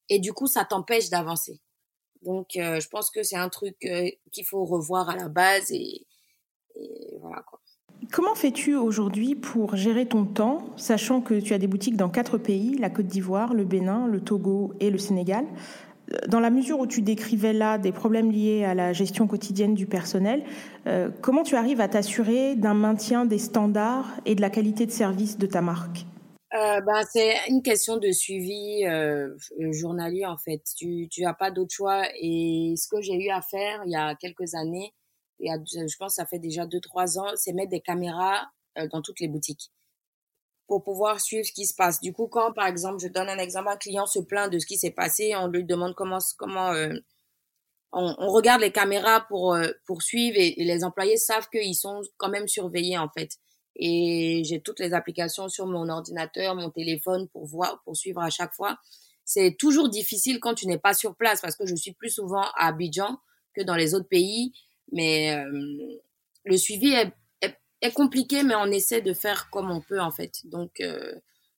Et 0.08 0.18
du 0.18 0.32
coup, 0.32 0.46
ça 0.46 0.64
t'empêche 0.64 1.10
d'avancer. 1.10 1.60
Donc, 2.22 2.56
euh, 2.56 2.80
je 2.80 2.88
pense 2.88 3.10
que 3.10 3.22
c'est 3.22 3.36
un 3.36 3.50
truc 3.50 3.76
euh, 3.84 4.10
qu'il 4.32 4.46
faut 4.46 4.64
revoir 4.64 5.10
à 5.10 5.16
la 5.16 5.28
base 5.28 5.70
et, 5.70 6.06
et 6.74 7.18
voilà 7.20 7.42
quoi. 7.42 7.60
Comment 8.12 8.34
fais-tu 8.34 8.76
aujourd'hui 8.76 9.34
pour 9.34 9.76
gérer 9.76 10.06
ton 10.06 10.24
temps, 10.24 10.58
sachant 10.76 11.20
que 11.20 11.40
tu 11.40 11.52
as 11.52 11.58
des 11.58 11.66
boutiques 11.66 11.96
dans 11.96 12.08
quatre 12.08 12.38
pays, 12.38 12.76
la 12.78 12.90
Côte 12.90 13.06
d'Ivoire, 13.06 13.54
le 13.54 13.64
Bénin, 13.64 14.06
le 14.06 14.20
Togo 14.20 14.72
et 14.80 14.90
le 14.90 14.98
Sénégal? 14.98 15.44
Dans 16.28 16.40
la 16.40 16.50
mesure 16.50 16.78
où 16.78 16.86
tu 16.86 17.00
décrivais 17.00 17.54
là 17.54 17.78
des 17.78 17.90
problèmes 17.90 18.30
liés 18.30 18.64
à 18.64 18.74
la 18.74 18.92
gestion 18.92 19.26
quotidienne 19.26 19.74
du 19.74 19.86
personnel, 19.86 20.44
euh, 20.86 21.08
comment 21.22 21.42
tu 21.42 21.56
arrives 21.56 21.80
à 21.80 21.88
t'assurer 21.88 22.56
d'un 22.56 22.74
maintien 22.74 23.24
des 23.24 23.38
standards 23.38 24.12
et 24.26 24.34
de 24.34 24.42
la 24.42 24.50
qualité 24.50 24.84
de 24.84 24.90
service 24.90 25.38
de 25.38 25.46
ta 25.46 25.62
marque? 25.62 26.04
Euh, 26.54 26.80
ben, 26.82 27.02
c'est 27.10 27.34
une 27.48 27.62
question 27.62 27.96
de 27.96 28.12
suivi 28.12 28.84
euh, 28.84 29.34
journalier 29.72 30.24
en 30.26 30.36
fait. 30.36 30.62
Tu 30.76 31.08
tu 31.08 31.24
as 31.24 31.34
pas 31.34 31.50
d'autre 31.50 31.74
choix. 31.74 32.04
Et 32.20 32.74
ce 32.76 32.86
que 32.86 33.00
j'ai 33.00 33.14
eu 33.14 33.30
à 33.30 33.40
faire 33.40 33.82
il 33.86 33.92
y 33.92 33.96
a 33.96 34.14
quelques 34.14 34.54
années, 34.54 34.92
a, 35.42 35.58
je 35.64 35.96
pense 35.96 36.12
que 36.12 36.22
ça 36.22 36.26
fait 36.26 36.38
déjà 36.38 36.66
deux 36.66 36.80
trois 36.80 37.18
ans, 37.18 37.28
c'est 37.36 37.52
mettre 37.52 37.70
des 37.70 37.80
caméras 37.80 38.46
dans 38.90 39.02
toutes 39.02 39.20
les 39.20 39.28
boutiques 39.28 39.70
pour 40.66 40.82
pouvoir 40.82 41.20
suivre 41.20 41.44
ce 41.44 41.52
qui 41.52 41.66
se 41.66 41.74
passe. 41.74 42.00
Du 42.00 42.12
coup, 42.12 42.26
quand 42.26 42.52
par 42.52 42.66
exemple, 42.66 42.98
je 43.00 43.08
donne 43.08 43.28
un 43.28 43.38
exemple, 43.38 43.68
un 43.68 43.76
client 43.76 44.06
se 44.06 44.18
plaint 44.18 44.50
de 44.50 44.58
ce 44.58 44.66
qui 44.66 44.78
s'est 44.78 44.90
passé, 44.90 45.34
on 45.36 45.48
lui 45.48 45.64
demande 45.64 45.94
comment 45.94 46.18
comment 46.38 46.72
euh, 46.72 46.94
on, 47.92 48.28
regarde 48.30 48.60
les 48.60 48.72
caméras 48.72 49.26
pour 49.28 49.54
euh, 49.54 49.70
pour 49.86 50.02
suivre 50.02 50.36
et, 50.38 50.54
les 50.56 50.84
employés 50.84 51.16
savent 51.16 51.48
qu'ils 51.50 51.74
sont 51.74 52.02
quand 52.16 52.28
même 52.28 52.48
surveillés 52.48 52.98
en 52.98 53.08
fait. 53.08 53.36
Et 53.76 54.42
j'ai 54.44 54.60
toutes 54.60 54.80
les 54.80 54.94
applications 54.94 55.48
sur 55.48 55.66
mon 55.66 55.88
ordinateur, 55.88 56.54
mon 56.54 56.70
téléphone 56.70 57.28
pour 57.28 57.46
voir 57.46 57.82
pour 57.84 57.96
suivre 57.96 58.20
à 58.20 58.30
chaque 58.30 58.54
fois. 58.54 58.78
C'est 59.24 59.56
toujours 59.58 59.88
difficile 59.88 60.38
quand 60.38 60.54
tu 60.54 60.66
n'es 60.66 60.78
pas 60.78 60.94
sur 60.94 61.16
place 61.16 61.40
parce 61.40 61.56
que 61.56 61.66
je 61.66 61.74
suis 61.74 61.92
plus 61.92 62.10
souvent 62.10 62.44
à 62.56 62.68
Abidjan 62.68 63.18
que 63.54 63.62
dans 63.62 63.74
les 63.74 63.94
autres 63.94 64.08
pays, 64.08 64.52
mais 64.92 65.34
euh, 65.34 66.00
le 66.44 66.56
suivi 66.56 66.94
est 67.80 67.92
compliqué, 67.92 68.42
mais 68.42 68.54
on 68.54 68.66
essaie 68.66 69.02
de 69.02 69.12
faire 69.12 69.50
comme 69.50 69.70
on 69.70 69.80
peut 69.80 70.00
en 70.00 70.10
fait. 70.10 70.40
Donc, 70.44 70.80
euh, 70.80 71.14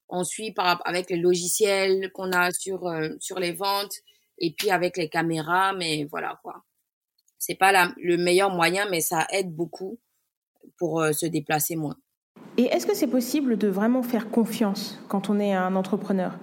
on 0.09 0.25
suit 0.25 0.54
avec 0.56 1.11
les 1.11 1.16
logiciels 1.16 2.11
qu'on 2.12 2.33
a 2.33 2.52
sur 2.52 2.87
euh, 2.87 3.11
sur 3.18 3.38
les 3.38 3.52
ventes 3.52 3.95
et 4.38 4.52
puis 4.52 4.71
avec 4.71 4.97
les 4.97 5.09
caméras, 5.09 5.73
mais 5.73 6.04
voilà 6.04 6.38
quoi. 6.42 6.64
C'est 7.38 7.54
pas 7.54 7.92
le 7.97 8.16
meilleur 8.16 8.50
moyen, 8.50 8.88
mais 8.90 9.00
ça 9.00 9.26
aide 9.30 9.54
beaucoup 9.54 9.99
pour 10.78 11.04
se 11.12 11.26
déplacer 11.26 11.76
moins. 11.76 11.97
Et 12.56 12.64
est-ce 12.64 12.87
que 12.87 12.95
c'est 12.95 13.06
possible 13.06 13.59
de 13.59 13.68
vraiment 13.68 14.02
faire 14.02 14.30
confiance 14.30 14.99
quand 15.09 15.28
on 15.28 15.38
est 15.38 15.52
un 15.52 15.76
entrepreneur? 15.76 16.38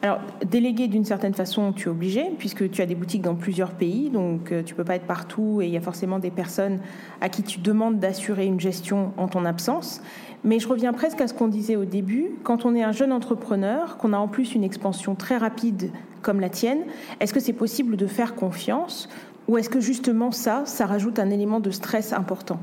Alors, 0.00 0.20
déléguer 0.46 0.86
d'une 0.86 1.04
certaine 1.04 1.34
façon, 1.34 1.72
tu 1.72 1.88
es 1.88 1.90
obligé, 1.90 2.30
puisque 2.38 2.70
tu 2.70 2.82
as 2.82 2.86
des 2.86 2.94
boutiques 2.94 3.22
dans 3.22 3.34
plusieurs 3.34 3.72
pays, 3.72 4.10
donc 4.10 4.52
euh, 4.52 4.62
tu 4.62 4.76
peux 4.76 4.84
pas 4.84 4.94
être 4.94 5.06
partout 5.06 5.60
et 5.60 5.66
il 5.66 5.72
y 5.72 5.76
a 5.76 5.80
forcément 5.80 6.20
des 6.20 6.30
personnes 6.30 6.78
à 7.20 7.28
qui 7.28 7.42
tu 7.42 7.58
demandes 7.58 7.98
d'assurer 7.98 8.46
une 8.46 8.60
gestion 8.60 9.12
en 9.16 9.26
ton 9.26 9.44
absence. 9.44 10.00
Mais 10.44 10.60
je 10.60 10.68
reviens 10.68 10.92
presque 10.92 11.20
à 11.20 11.26
ce 11.26 11.34
qu'on 11.34 11.48
disait 11.48 11.74
au 11.74 11.84
début. 11.84 12.30
Quand 12.44 12.64
on 12.64 12.76
est 12.76 12.82
un 12.82 12.92
jeune 12.92 13.12
entrepreneur, 13.12 13.96
qu'on 13.96 14.12
a 14.12 14.18
en 14.18 14.28
plus 14.28 14.54
une 14.54 14.62
expansion 14.62 15.16
très 15.16 15.36
rapide 15.36 15.90
comme 16.22 16.38
la 16.38 16.48
tienne, 16.48 16.84
est-ce 17.18 17.34
que 17.34 17.40
c'est 17.40 17.52
possible 17.52 17.96
de 17.96 18.06
faire 18.06 18.36
confiance 18.36 19.08
ou 19.48 19.58
est-ce 19.58 19.68
que 19.68 19.80
justement 19.80 20.30
ça, 20.30 20.64
ça 20.64 20.86
rajoute 20.86 21.18
un 21.18 21.30
élément 21.30 21.58
de 21.58 21.72
stress 21.72 22.12
important? 22.12 22.60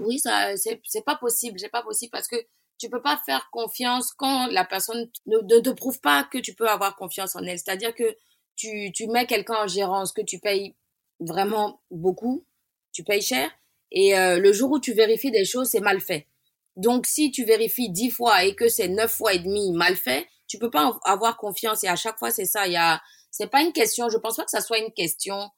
Oui, 0.00 0.18
ça, 0.18 0.50
c'est 0.56 1.04
pas 1.06 1.16
possible. 1.16 1.58
C'est 1.58 1.70
pas 1.70 1.82
possible 1.82 2.10
parce 2.12 2.28
que 2.28 2.36
tu 2.84 2.90
peux 2.90 3.00
pas 3.00 3.16
faire 3.24 3.48
confiance 3.50 4.12
quand 4.12 4.46
la 4.48 4.64
personne 4.66 5.10
ne, 5.24 5.38
te 5.38 5.70
prouve 5.70 6.00
pas 6.00 6.24
que 6.24 6.36
tu 6.36 6.54
peux 6.54 6.68
avoir 6.68 6.96
confiance 6.96 7.34
en 7.34 7.42
elle. 7.42 7.58
C'est-à-dire 7.58 7.94
que 7.94 8.14
tu, 8.56 8.92
tu 8.92 9.06
mets 9.06 9.26
quelqu'un 9.26 9.64
en 9.64 9.66
gérance 9.66 10.12
que 10.12 10.20
tu 10.20 10.38
payes 10.38 10.76
vraiment 11.18 11.80
beaucoup, 11.90 12.44
tu 12.92 13.02
payes 13.02 13.22
cher, 13.22 13.50
et 13.90 14.18
euh, 14.18 14.38
le 14.38 14.52
jour 14.52 14.70
où 14.70 14.78
tu 14.78 14.92
vérifies 14.92 15.30
des 15.30 15.46
choses, 15.46 15.68
c'est 15.68 15.80
mal 15.80 15.98
fait. 16.02 16.28
Donc, 16.76 17.06
si 17.06 17.30
tu 17.30 17.44
vérifies 17.44 17.88
dix 17.88 18.10
fois 18.10 18.44
et 18.44 18.54
que 18.54 18.68
c'est 18.68 18.88
neuf 18.88 19.12
fois 19.12 19.32
et 19.32 19.38
demi 19.38 19.72
mal 19.72 19.96
fait, 19.96 20.26
tu 20.46 20.58
peux 20.58 20.70
pas 20.70 20.98
avoir 21.04 21.38
confiance. 21.38 21.84
Et 21.84 21.88
à 21.88 21.96
chaque 21.96 22.18
fois, 22.18 22.30
c'est 22.30 22.44
ça. 22.44 22.66
Il 22.66 22.74
y 22.74 22.76
a, 22.76 23.00
c'est 23.30 23.46
pas 23.46 23.62
une 23.62 23.72
question. 23.72 24.10
Je 24.10 24.18
pense 24.18 24.36
pas 24.36 24.44
que 24.44 24.50
ça 24.50 24.60
soit 24.60 24.78
une 24.78 24.92
question 24.92 25.48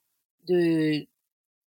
de 0.46 1.04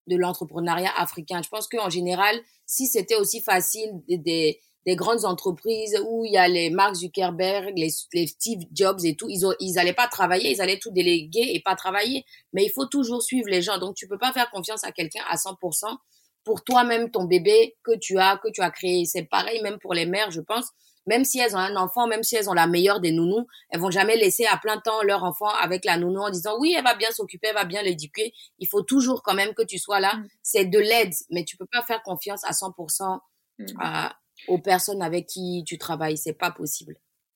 de 0.08 0.18
l'entrepreneuriat 0.18 0.92
africain. 0.98 1.42
Je 1.42 1.50
pense 1.50 1.68
qu'en 1.68 1.90
général, 1.90 2.40
si 2.66 2.86
c'était 2.86 3.16
aussi 3.16 3.42
facile 3.42 3.90
des, 4.08 4.18
des 4.18 4.60
grandes 4.94 5.26
entreprises 5.26 6.00
où 6.08 6.26
il 6.26 6.34
y 6.34 6.38
a 6.38 6.48
les 6.48 6.70
Mark 6.70 6.94
Zuckerberg, 6.94 7.74
les, 7.76 7.90
les 8.14 8.28
Steve 8.28 8.62
Jobs 8.72 9.04
et 9.04 9.16
tout, 9.16 9.28
ils 9.30 9.46
ont, 9.46 9.54
ils 9.60 9.80
allaient 9.80 9.94
pas 9.94 10.08
travailler, 10.08 10.52
ils 10.52 10.62
allaient 10.62 10.78
tout 10.78 10.92
déléguer 10.92 11.52
et 11.56 11.62
pas 11.62 11.76
travailler. 11.76 12.24
Mais 12.54 12.64
il 12.64 12.70
faut 12.70 12.86
toujours 12.86 13.24
suivre 13.24 13.48
les 13.50 13.64
gens. 13.64 13.80
Donc, 13.80 13.96
tu 13.96 14.08
peux 14.08 14.20
pas 14.20 14.32
faire 14.32 14.52
confiance 14.52 14.84
à 14.84 14.92
quelqu'un 14.92 15.24
à 15.28 15.38
100% 15.38 15.98
pour 16.44 16.64
toi-même, 16.64 17.10
ton 17.10 17.24
bébé 17.24 17.76
que 17.84 17.98
tu 17.98 18.20
as, 18.20 18.38
que 18.38 18.50
tu 18.54 18.62
as 18.62 18.70
créé. 18.70 19.06
C'est 19.06 19.24
pareil 19.24 19.62
même 19.64 19.80
pour 19.80 19.96
les 19.96 20.06
mères, 20.06 20.30
je 20.30 20.42
pense. 20.42 20.70
Même 21.08 21.24
si 21.24 21.40
elles 21.40 21.56
ont 21.56 21.60
un 21.60 21.76
enfant, 21.76 22.08
même 22.08 22.24
si 22.24 22.36
elles 22.36 22.50
ont 22.50 22.54
la 22.54 22.68
meilleure 22.68 23.00
des 23.00 23.12
nounous, 23.12 23.46
elles 23.70 23.80
vont 23.80 23.92
jamais 23.92 24.16
laisser 24.16 24.46
à 24.46 24.58
plein 24.58 24.80
temps 24.80 25.04
leur 25.04 25.24
enfant 25.24 25.50
avec 25.62 25.86
la 25.86 25.98
nounou 25.98 26.22
en 26.22 26.30
disant 26.30 26.58
oui, 26.60 26.74
elle 26.76 26.84
va 26.84 26.96
bien 26.96 27.12
s'occuper, 27.12 27.48
elle 27.50 27.56
va 27.56 27.66
bien 27.66 27.84
l'éduquer. 27.84 28.34
Il 28.60 28.68
faut 28.68 28.82
toujours 28.82 29.22
quand 29.22 29.36
même 29.36 29.54
que 29.54 29.62
tu 29.64 29.78
sois 29.78 30.00
là. 30.00 30.16
Mm. 30.16 30.28
C'est 30.42 30.66
de 30.66 30.80
l'aide, 30.80 31.14
mais 31.30 31.44
tu 31.44 31.58
peux 31.58 31.68
pas 31.72 31.84
faire 31.84 32.02
confiance 32.02 32.44
à 32.44 32.52
100% 32.52 33.20
mm. 33.60 33.66
à, 33.80 34.16
aux 34.48 34.60
personnes 34.60 35.02
avec 35.02 35.28
qui 35.28 35.64
tu 35.66 35.78
travailles. 35.78 36.18
C'est 36.18 36.34
pas 36.34 36.52
possible. 36.52 36.96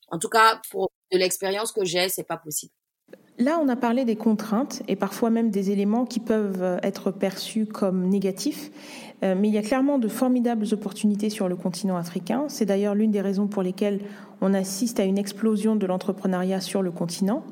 En 0.09 0.19
tout 0.19 0.29
cas, 0.29 0.62
pour 0.71 0.89
de 1.12 1.17
l'expérience 1.17 1.71
que 1.71 1.85
j'ai, 1.85 2.09
c'est 2.09 2.23
pas 2.23 2.38
possible. 2.38 2.73
Là, 3.38 3.57
on 3.63 3.69
a 3.69 3.77
parlé 3.77 4.03
des 4.03 4.17
contraintes 4.17 4.83
et 4.89 4.97
parfois 4.97 5.29
même 5.29 5.49
des 5.49 5.71
éléments 5.71 6.05
qui 6.05 6.19
peuvent 6.19 6.77
être 6.83 7.09
perçus 7.09 7.65
comme 7.65 8.09
négatifs, 8.09 8.69
euh, 9.23 9.33
mais 9.33 9.47
il 9.47 9.53
y 9.53 9.57
a 9.57 9.62
clairement 9.62 9.97
de 9.97 10.09
formidables 10.09 10.65
opportunités 10.73 11.29
sur 11.29 11.47
le 11.47 11.55
continent 11.55 11.95
africain. 11.95 12.45
C'est 12.49 12.65
d'ailleurs 12.65 12.95
l'une 12.95 13.12
des 13.12 13.21
raisons 13.21 13.47
pour 13.47 13.63
lesquelles 13.63 14.01
on 14.41 14.53
assiste 14.53 14.99
à 14.99 15.05
une 15.05 15.17
explosion 15.17 15.77
de 15.77 15.85
l'entrepreneuriat 15.85 16.59
sur 16.59 16.81
le 16.81 16.91
continent. 16.91 17.45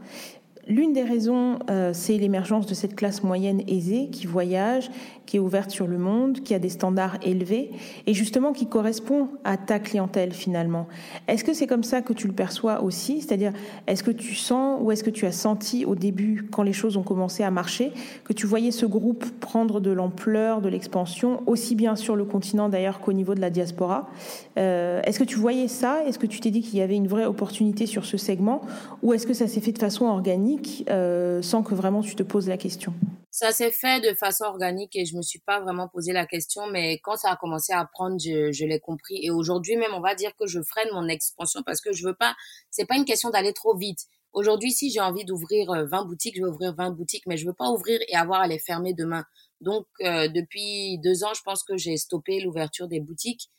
L'une 0.70 0.92
des 0.92 1.04
raisons, 1.04 1.60
euh, 1.70 1.92
c'est 1.94 2.18
l'émergence 2.18 2.66
de 2.66 2.74
cette 2.74 2.94
classe 2.94 3.24
moyenne 3.24 3.62
aisée 3.70 4.10
qui 4.12 4.28
voyage, 4.28 4.92
qui 5.26 5.38
est 5.38 5.40
ouverte 5.40 5.72
sur 5.72 5.88
le 5.88 5.98
monde, 5.98 6.42
qui 6.42 6.54
a 6.54 6.60
des 6.60 6.70
standards 6.70 7.18
élevés 7.22 7.72
et 8.06 8.14
justement 8.14 8.52
qui 8.52 8.68
correspond 8.68 9.30
à 9.46 9.56
ta 9.56 9.80
clientèle 9.80 10.34
finalement. 10.34 10.88
Est-ce 11.28 11.44
que 11.44 11.54
c'est 11.54 11.68
comme 11.68 11.84
ça 11.84 12.02
que 12.02 12.12
tu 12.12 12.28
le 12.28 12.34
perçois 12.34 12.82
aussi? 12.82 13.22
C'est-à-dire, 13.22 13.54
est-ce 13.88 14.04
que 14.04 14.12
tu 14.12 14.36
sens 14.36 14.80
ou 14.82 14.92
est-ce 14.92 15.04
que 15.04 15.10
tu 15.10 15.26
as 15.26 15.32
senti 15.32 15.86
au 15.86 15.96
début, 15.96 16.48
quand 16.52 16.64
les 16.64 16.74
choses 16.74 16.98
ont 16.98 17.04
commencé 17.04 17.44
à 17.44 17.52
marcher, 17.52 17.92
que 18.26 18.34
tu 18.34 18.46
voyais 18.46 18.72
ce 18.72 18.86
groupe 18.86 19.26
prendre 19.40 19.80
de 19.80 19.92
l'ampleur, 19.92 20.62
de 20.62 20.70
l'expansion, 20.70 21.44
aussi 21.46 21.76
bien 21.76 21.96
sur 21.96 22.16
le 22.16 22.26
continent 22.26 22.68
d'ailleurs 22.68 23.00
qu'au 23.00 23.14
niveau 23.14 23.36
de 23.36 23.42
la 23.42 23.50
diaspora? 23.50 24.10
Euh, 24.58 25.02
Est-ce 25.04 25.20
que 25.20 25.24
tu 25.24 25.38
voyais 25.38 25.68
ça? 25.68 26.04
Est-ce 26.06 26.20
que 26.20 26.28
tu 26.28 26.42
t'es 26.42 26.52
dit 26.52 26.62
qu'il 26.62 26.80
y 26.80 26.82
avait 26.82 26.96
une 26.96 27.08
vraie 27.08 27.26
opportunité 27.26 27.86
sur 27.86 28.06
ce 28.06 28.18
segment? 28.18 28.62
Ou 29.02 29.14
est-ce 29.14 29.28
que 29.28 29.34
ça 29.34 29.48
s'est 29.48 29.62
fait 29.62 29.72
de 29.72 29.80
façon 29.80 30.06
organique 30.06 30.57
euh, 30.90 31.42
sans 31.42 31.64
que 31.64 31.74
vraiment 31.74 32.02
tu 32.02 32.16
te 32.16 32.24
poses 32.24 32.48
la 32.48 32.58
question 32.58 32.94
Ça 33.32 33.52
s'est 33.52 33.72
fait 33.72 34.02
de 34.02 34.16
façon 34.16 34.46
organique 34.46 34.96
et 34.96 35.06
je 35.06 35.16
me 35.16 35.22
suis 35.22 35.40
pas 35.40 35.60
vraiment 35.60 35.88
posé 35.88 36.14
la 36.14 36.26
question, 36.26 36.68
mais 36.68 37.00
quand 37.00 37.18
ça 37.18 37.32
a 37.32 37.36
commencé 37.36 37.74
à 37.74 37.86
prendre, 37.86 38.18
je, 38.20 38.66
l'ai 38.66 38.80
compris. 38.80 39.20
Et 39.24 39.32
aujourd'hui 39.32 39.76
même, 39.76 39.94
on 39.94 40.02
va 40.02 40.16
dire 40.16 40.32
que 40.36 40.48
je 40.48 40.62
freine 40.62 40.90
mon 40.94 41.08
expansion 41.08 41.62
parce 41.66 41.82
que 41.82 41.94
je 41.94 42.06
veux 42.06 42.16
pas. 42.16 42.36
C'est 42.70 42.86
pas 42.86 42.96
une 42.96 43.06
question 43.06 43.30
d'aller 43.30 43.54
trop 43.54 43.76
vite. 43.76 44.00
Aujourd'hui, 44.34 44.72
si 44.72 44.92
j'ai 44.92 45.00
envie 45.00 45.26
d'ouvrir 45.26 45.72
20 45.72 46.02
euh, 46.02 46.06
boutiques, 46.06 46.36
je 46.36 46.44
vais 46.44 46.50
ouvrir 46.50 46.76
20 46.76 46.92
boutiques, 46.92 47.24
mais 47.26 47.38
je 47.38 47.46
veux 47.46 47.54
pas 47.54 47.70
ouvrir 47.70 48.00
et 48.08 48.16
avoir 48.16 48.42
à 48.42 48.48
les 48.48 48.60
fermer 48.60 48.94
demain. 48.94 49.24
Donc, 49.62 49.86
euh, 50.02 50.28
depuis 50.28 51.00
deux 51.00 51.24
ans, 51.24 51.34
je 51.36 51.42
pense 51.42 51.64
que 51.64 51.78
j'ai 51.78 51.98
stoppé 51.98 52.40
l'ouverture 52.40 52.88
des 52.88 53.00
boutiques 53.00 53.50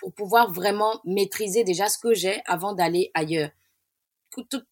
pour 0.00 0.12
pouvoir 0.12 0.52
vraiment 0.52 1.00
maîtriser 1.04 1.62
déjà 1.62 1.88
ce 1.88 1.96
que 1.96 2.14
j'ai 2.14 2.40
avant 2.46 2.72
d'aller 2.72 3.12
ailleurs 3.14 3.50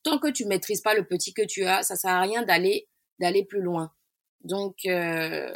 tant 0.02 0.18
que 0.18 0.30
tu 0.30 0.46
maîtrises 0.46 0.80
pas 0.80 0.94
le 0.94 1.04
petit 1.04 1.32
que 1.34 1.42
tu 1.46 1.64
as, 1.64 1.82
ça 1.82 1.96
sert 1.96 2.10
à 2.10 2.20
rien 2.20 2.42
d'aller 2.42 2.88
d'aller 3.18 3.44
plus 3.44 3.60
loin. 3.60 3.92
Donc 4.42 4.86
euh, 4.86 5.54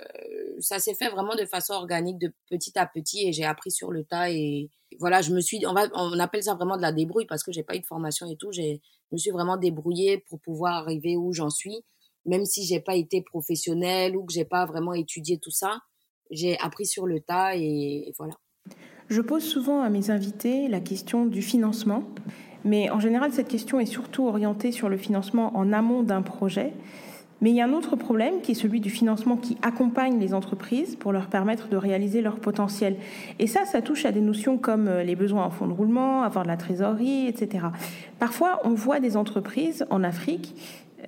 ça 0.60 0.78
s'est 0.78 0.94
fait 0.94 1.08
vraiment 1.08 1.34
de 1.34 1.46
façon 1.46 1.72
organique, 1.72 2.18
de 2.18 2.32
petit 2.50 2.78
à 2.78 2.86
petit, 2.86 3.26
et 3.26 3.32
j'ai 3.32 3.44
appris 3.44 3.70
sur 3.70 3.90
le 3.90 4.04
tas 4.04 4.30
et, 4.30 4.70
voilà, 5.00 5.22
je 5.22 5.32
me 5.32 5.40
suis, 5.40 5.66
on, 5.66 5.72
va, 5.72 5.88
on 5.94 6.18
appelle 6.20 6.44
ça 6.44 6.54
vraiment 6.54 6.76
de 6.76 6.82
la 6.82 6.92
débrouille 6.92 7.26
parce 7.26 7.42
que 7.42 7.50
j'ai 7.50 7.64
pas 7.64 7.74
eu 7.74 7.80
de 7.80 7.86
formation 7.86 8.30
et 8.30 8.36
tout. 8.36 8.52
J'ai, 8.52 8.80
je 9.10 9.14
me 9.14 9.18
suis 9.18 9.30
vraiment 9.30 9.56
débrouillée 9.56 10.18
pour 10.28 10.40
pouvoir 10.40 10.74
arriver 10.74 11.16
où 11.16 11.32
j'en 11.32 11.50
suis, 11.50 11.82
même 12.26 12.44
si 12.44 12.64
j'ai 12.64 12.78
pas 12.78 12.94
été 12.94 13.22
professionnelle 13.22 14.16
ou 14.16 14.24
que 14.24 14.32
j'ai 14.32 14.44
pas 14.44 14.66
vraiment 14.66 14.94
étudié 14.94 15.38
tout 15.38 15.50
ça. 15.50 15.80
J'ai 16.30 16.56
appris 16.60 16.86
sur 16.86 17.06
le 17.06 17.20
tas 17.20 17.56
et, 17.56 18.12
voilà. 18.18 18.34
Je 19.08 19.20
pose 19.20 19.42
souvent 19.42 19.82
à 19.82 19.90
mes 19.90 20.10
invités 20.10 20.68
la 20.68 20.80
question 20.80 21.26
du 21.26 21.42
financement, 21.42 22.04
mais 22.64 22.90
en 22.90 23.00
général, 23.00 23.32
cette 23.32 23.48
question 23.48 23.78
est 23.78 23.86
surtout 23.86 24.26
orientée 24.26 24.72
sur 24.72 24.88
le 24.88 24.96
financement 24.96 25.56
en 25.56 25.72
amont 25.72 26.02
d'un 26.02 26.22
projet. 26.22 26.72
Mais 27.40 27.50
il 27.50 27.56
y 27.56 27.60
a 27.60 27.66
un 27.66 27.72
autre 27.74 27.96
problème 27.96 28.40
qui 28.42 28.52
est 28.52 28.54
celui 28.54 28.80
du 28.80 28.88
financement 28.88 29.36
qui 29.36 29.58
accompagne 29.60 30.18
les 30.18 30.32
entreprises 30.32 30.96
pour 30.96 31.12
leur 31.12 31.26
permettre 31.26 31.68
de 31.68 31.76
réaliser 31.76 32.22
leur 32.22 32.36
potentiel. 32.36 32.96
Et 33.38 33.46
ça, 33.46 33.66
ça 33.66 33.82
touche 33.82 34.06
à 34.06 34.12
des 34.12 34.20
notions 34.20 34.56
comme 34.56 34.88
euh, 34.88 35.02
les 35.02 35.14
besoins 35.14 35.44
en 35.44 35.50
fonds 35.50 35.66
de 35.66 35.72
roulement, 35.72 36.22
avoir 36.22 36.44
de 36.44 36.48
la 36.48 36.56
trésorerie, 36.56 37.26
etc. 37.26 37.66
Parfois, 38.18 38.60
on 38.64 38.70
voit 38.70 38.98
des 38.98 39.16
entreprises 39.16 39.84
en 39.90 40.04
Afrique 40.04 40.54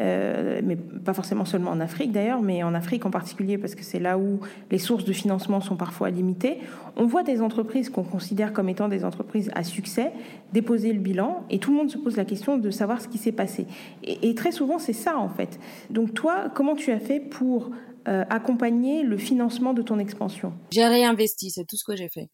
euh, 0.01 0.61
mais 0.63 0.77
pas 0.77 1.15
forcément 1.15 1.45
seulement 1.45 1.71
en 1.71 1.81
Afrique 1.81 2.13
d'ailleurs, 2.13 2.43
mais 2.43 2.63
en 2.63 2.75
Afrique 2.75 3.07
en 3.07 3.11
particulier 3.11 3.57
parce 3.57 3.75
que 3.75 3.83
c'est 3.83 3.99
là 3.99 4.19
où 4.19 4.41
les 4.71 4.79
sources 4.79 5.05
de 5.05 5.13
financement 5.13 5.61
sont 5.61 5.77
parfois 5.77 6.11
limitées. 6.11 6.59
On 6.97 7.07
voit 7.07 7.23
des 7.23 7.41
entreprises 7.41 7.89
qu'on 7.89 8.03
considère 8.03 8.53
comme 8.53 8.69
étant 8.69 8.89
des 8.89 9.05
entreprises 9.05 9.51
à 9.55 9.65
succès 9.65 10.13
déposer 10.53 10.93
le 10.93 11.01
bilan 11.01 11.45
et 11.51 11.59
tout 11.59 11.71
le 11.71 11.79
monde 11.79 11.91
se 11.91 11.99
pose 11.99 12.17
la 12.17 12.25
question 12.25 12.59
de 12.59 12.71
savoir 12.71 13.01
ce 13.01 13.09
qui 13.09 13.19
s'est 13.19 13.33
passé. 13.33 13.67
Et, 14.03 14.35
très 14.35 14.53
souvent 14.53 14.79
c'est 14.79 14.93
ça 14.93 15.19
en 15.19 15.31
fait. 15.31 15.59
Donc 15.89 16.13
toi, 16.13 16.51
comment 16.55 16.75
tu 16.75 16.91
as 16.93 17.01
fait 17.01 17.21
pour 17.21 17.71
euh, 18.09 18.25
accompagner 18.29 19.03
le 19.03 19.17
financement 19.17 19.73
de 19.73 19.83
ton 19.83 19.99
expansion? 19.99 20.53
J'ai 20.71 20.87
réinvesti, 20.87 21.51
c'est 21.51 21.65
tout 21.65 21.77
ce 21.77 21.85
que 21.85 21.97
j'ai 21.97 22.09
fait. 22.09 22.29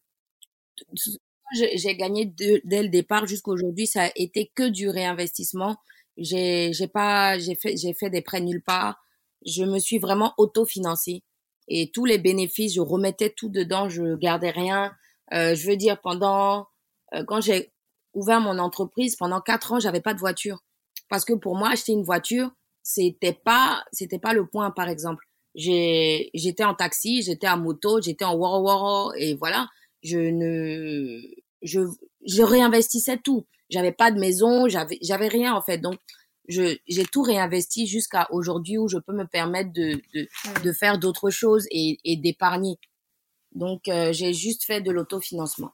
J'ai 1.74 1.96
gagné 1.96 2.26
dès 2.26 2.82
le 2.82 2.88
départ 2.88 3.26
jusqu'à 3.26 3.50
aujourd'hui, 3.50 3.86
ça 3.86 4.04
a 4.04 4.10
été 4.16 4.50
que 4.54 4.68
du 4.68 4.88
réinvestissement 4.88 5.76
j'ai 6.16 6.72
j'ai 6.72 6.88
pas 6.88 7.38
j'ai 7.38 7.54
fait 7.54 7.76
j'ai 7.76 7.94
fait 7.94 8.10
des 8.10 8.22
prêts 8.22 8.40
nulle 8.40 8.62
part. 8.62 9.04
Je 9.44 9.64
me 9.64 9.78
suis 9.78 9.98
vraiment 9.98 10.34
autofinancée 10.38 11.22
et 11.68 11.90
tous 11.90 12.04
les 12.04 12.18
bénéfices, 12.18 12.74
je 12.74 12.80
remettais 12.80 13.30
tout 13.30 13.48
dedans, 13.48 13.88
je 13.88 14.16
gardais 14.16 14.50
rien. 14.50 14.92
Euh, 15.32 15.54
je 15.54 15.68
veux 15.68 15.76
dire 15.76 16.00
pendant 16.00 16.66
euh, 17.14 17.24
quand 17.26 17.40
j'ai 17.40 17.72
ouvert 18.14 18.40
mon 18.40 18.58
entreprise 18.58 19.16
pendant 19.16 19.40
quatre 19.40 19.72
ans, 19.72 19.80
j'avais 19.80 20.00
pas 20.00 20.14
de 20.14 20.18
voiture 20.18 20.60
parce 21.08 21.24
que 21.24 21.32
pour 21.32 21.56
moi 21.56 21.70
acheter 21.70 21.92
une 21.92 22.04
voiture, 22.04 22.50
c'était 22.82 23.32
pas 23.32 23.84
c'était 23.92 24.18
pas 24.18 24.32
le 24.34 24.46
point 24.46 24.70
par 24.70 24.88
exemple. 24.88 25.24
J'ai 25.54 26.30
j'étais 26.34 26.64
en 26.64 26.74
taxi, 26.74 27.22
j'étais 27.22 27.48
en 27.48 27.58
moto, 27.58 28.00
j'étais 28.00 28.24
en 28.24 28.34
woro 28.34 28.62
woro 28.62 29.12
et 29.14 29.34
voilà, 29.34 29.68
je 30.02 30.18
ne 30.18 31.20
je 31.62 31.80
je 32.26 32.42
réinvestissais 32.42 33.18
tout 33.18 33.46
j'avais 33.72 33.92
pas 33.92 34.12
de 34.12 34.20
maison, 34.20 34.68
j'avais 34.68 34.98
j'avais 35.02 35.28
rien 35.28 35.54
en 35.54 35.62
fait. 35.62 35.78
Donc 35.78 35.96
je 36.48 36.76
j'ai 36.86 37.04
tout 37.04 37.22
réinvesti 37.22 37.86
jusqu'à 37.86 38.28
aujourd'hui 38.30 38.78
où 38.78 38.88
je 38.88 38.98
peux 38.98 39.14
me 39.14 39.26
permettre 39.26 39.72
de 39.72 40.00
de, 40.14 40.28
de 40.62 40.72
faire 40.72 40.98
d'autres 40.98 41.30
choses 41.30 41.66
et, 41.70 41.98
et 42.04 42.16
d'épargner. 42.16 42.76
Donc 43.54 43.88
euh, 43.88 44.12
j'ai 44.12 44.32
juste 44.32 44.64
fait 44.64 44.80
de 44.80 44.92
l'autofinancement. 44.92 45.72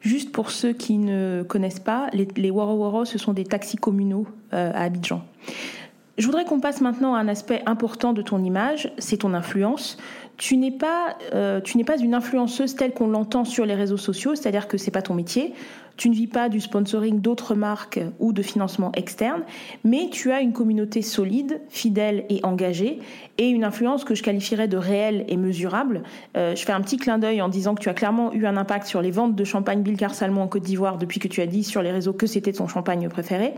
Juste 0.00 0.32
pour 0.32 0.50
ceux 0.50 0.72
qui 0.72 0.96
ne 0.96 1.44
connaissent 1.46 1.80
pas, 1.80 2.08
les, 2.12 2.26
les 2.36 2.50
Woro 2.50 2.74
Woro, 2.76 3.04
ce 3.04 3.18
sont 3.18 3.34
des 3.34 3.44
taxis 3.44 3.76
communaux 3.76 4.26
euh, 4.52 4.72
à 4.72 4.84
Abidjan. 4.84 5.22
Je 6.18 6.26
voudrais 6.26 6.44
qu'on 6.44 6.60
passe 6.60 6.80
maintenant 6.80 7.14
à 7.14 7.20
un 7.20 7.28
aspect 7.28 7.62
important 7.66 8.12
de 8.12 8.20
ton 8.20 8.42
image, 8.44 8.92
c'est 8.98 9.18
ton 9.18 9.32
influence. 9.32 9.96
Tu 10.40 10.56
n'es 10.56 10.70
pas, 10.70 11.18
euh, 11.34 11.60
tu 11.60 11.76
n'es 11.76 11.84
pas 11.84 11.98
une 11.98 12.14
influenceuse 12.14 12.74
telle 12.74 12.94
qu'on 12.94 13.08
l'entend 13.08 13.44
sur 13.44 13.66
les 13.66 13.74
réseaux 13.74 13.98
sociaux, 13.98 14.34
c'est-à-dire 14.34 14.68
que 14.68 14.78
c'est 14.78 14.90
pas 14.90 15.02
ton 15.02 15.12
métier. 15.12 15.52
Tu 15.98 16.08
ne 16.08 16.14
vis 16.14 16.28
pas 16.28 16.48
du 16.48 16.60
sponsoring 16.60 17.20
d'autres 17.20 17.54
marques 17.54 18.00
ou 18.20 18.32
de 18.32 18.40
financement 18.40 18.90
externe, 18.92 19.42
mais 19.84 20.08
tu 20.10 20.32
as 20.32 20.40
une 20.40 20.54
communauté 20.54 21.02
solide, 21.02 21.60
fidèle 21.68 22.24
et 22.30 22.40
engagée, 22.42 23.00
et 23.36 23.50
une 23.50 23.64
influence 23.64 24.04
que 24.04 24.14
je 24.14 24.22
qualifierais 24.22 24.66
de 24.66 24.78
réelle 24.78 25.26
et 25.28 25.36
mesurable. 25.36 26.04
Euh, 26.38 26.56
je 26.56 26.64
fais 26.64 26.72
un 26.72 26.80
petit 26.80 26.96
clin 26.96 27.18
d'œil 27.18 27.42
en 27.42 27.50
disant 27.50 27.74
que 27.74 27.82
tu 27.82 27.90
as 27.90 27.94
clairement 27.94 28.32
eu 28.32 28.46
un 28.46 28.56
impact 28.56 28.86
sur 28.86 29.02
les 29.02 29.10
ventes 29.10 29.36
de 29.36 29.44
champagne 29.44 29.82
Bilcar 29.82 30.14
Salmon 30.14 30.40
en 30.40 30.48
Côte 30.48 30.62
d'Ivoire 30.62 30.96
depuis 30.96 31.20
que 31.20 31.28
tu 31.28 31.42
as 31.42 31.46
dit 31.46 31.64
sur 31.64 31.82
les 31.82 31.92
réseaux 31.92 32.14
que 32.14 32.26
c'était 32.26 32.54
ton 32.54 32.66
champagne 32.66 33.06
préféré. 33.10 33.52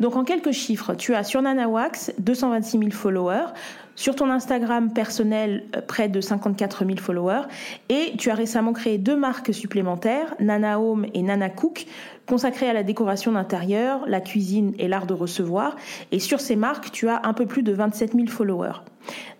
Donc 0.00 0.16
en 0.16 0.24
quelques 0.24 0.52
chiffres, 0.52 0.92
tu 0.96 1.14
as 1.14 1.24
sur 1.24 1.40
Nanawax 1.40 2.12
226 2.18 2.78
000 2.78 2.90
followers, 2.90 3.54
sur 4.00 4.16
ton 4.16 4.30
Instagram 4.30 4.94
personnel, 4.94 5.66
euh, 5.76 5.82
près 5.82 6.08
de 6.08 6.22
54 6.22 6.86
000 6.86 6.96
followers. 6.96 7.42
Et 7.90 8.14
tu 8.16 8.30
as 8.30 8.34
récemment 8.34 8.72
créé 8.72 8.96
deux 8.96 9.14
marques 9.14 9.52
supplémentaires, 9.52 10.34
Nana 10.40 10.80
Home 10.80 11.04
et 11.12 11.20
Nana 11.20 11.50
Cook, 11.50 11.84
consacrées 12.26 12.70
à 12.70 12.72
la 12.72 12.82
décoration 12.82 13.32
d'intérieur, 13.32 14.06
la 14.06 14.22
cuisine 14.22 14.72
et 14.78 14.88
l'art 14.88 15.06
de 15.06 15.12
recevoir. 15.12 15.76
Et 16.12 16.18
sur 16.18 16.40
ces 16.40 16.56
marques, 16.56 16.90
tu 16.92 17.10
as 17.10 17.20
un 17.24 17.34
peu 17.34 17.44
plus 17.44 17.62
de 17.62 17.74
27 17.74 18.14
000 18.14 18.28
followers. 18.28 18.80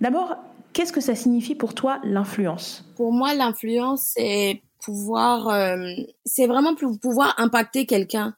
D'abord, 0.03 0.37
qu'est-ce 0.75 0.93
que 0.93 1.01
ça 1.01 1.15
signifie 1.15 1.55
pour 1.55 1.73
toi 1.73 1.99
l'influence? 2.05 2.85
Pour 2.97 3.15
moi, 3.15 3.33
l'influence, 3.33 4.13
c'est 4.15 4.61
pouvoir, 4.85 5.49
euh, 5.49 5.79
c'est 6.27 6.47
vraiment 6.47 6.75
pouvoir 7.01 7.35
impacter 7.39 7.87
quelqu'un 7.87 8.35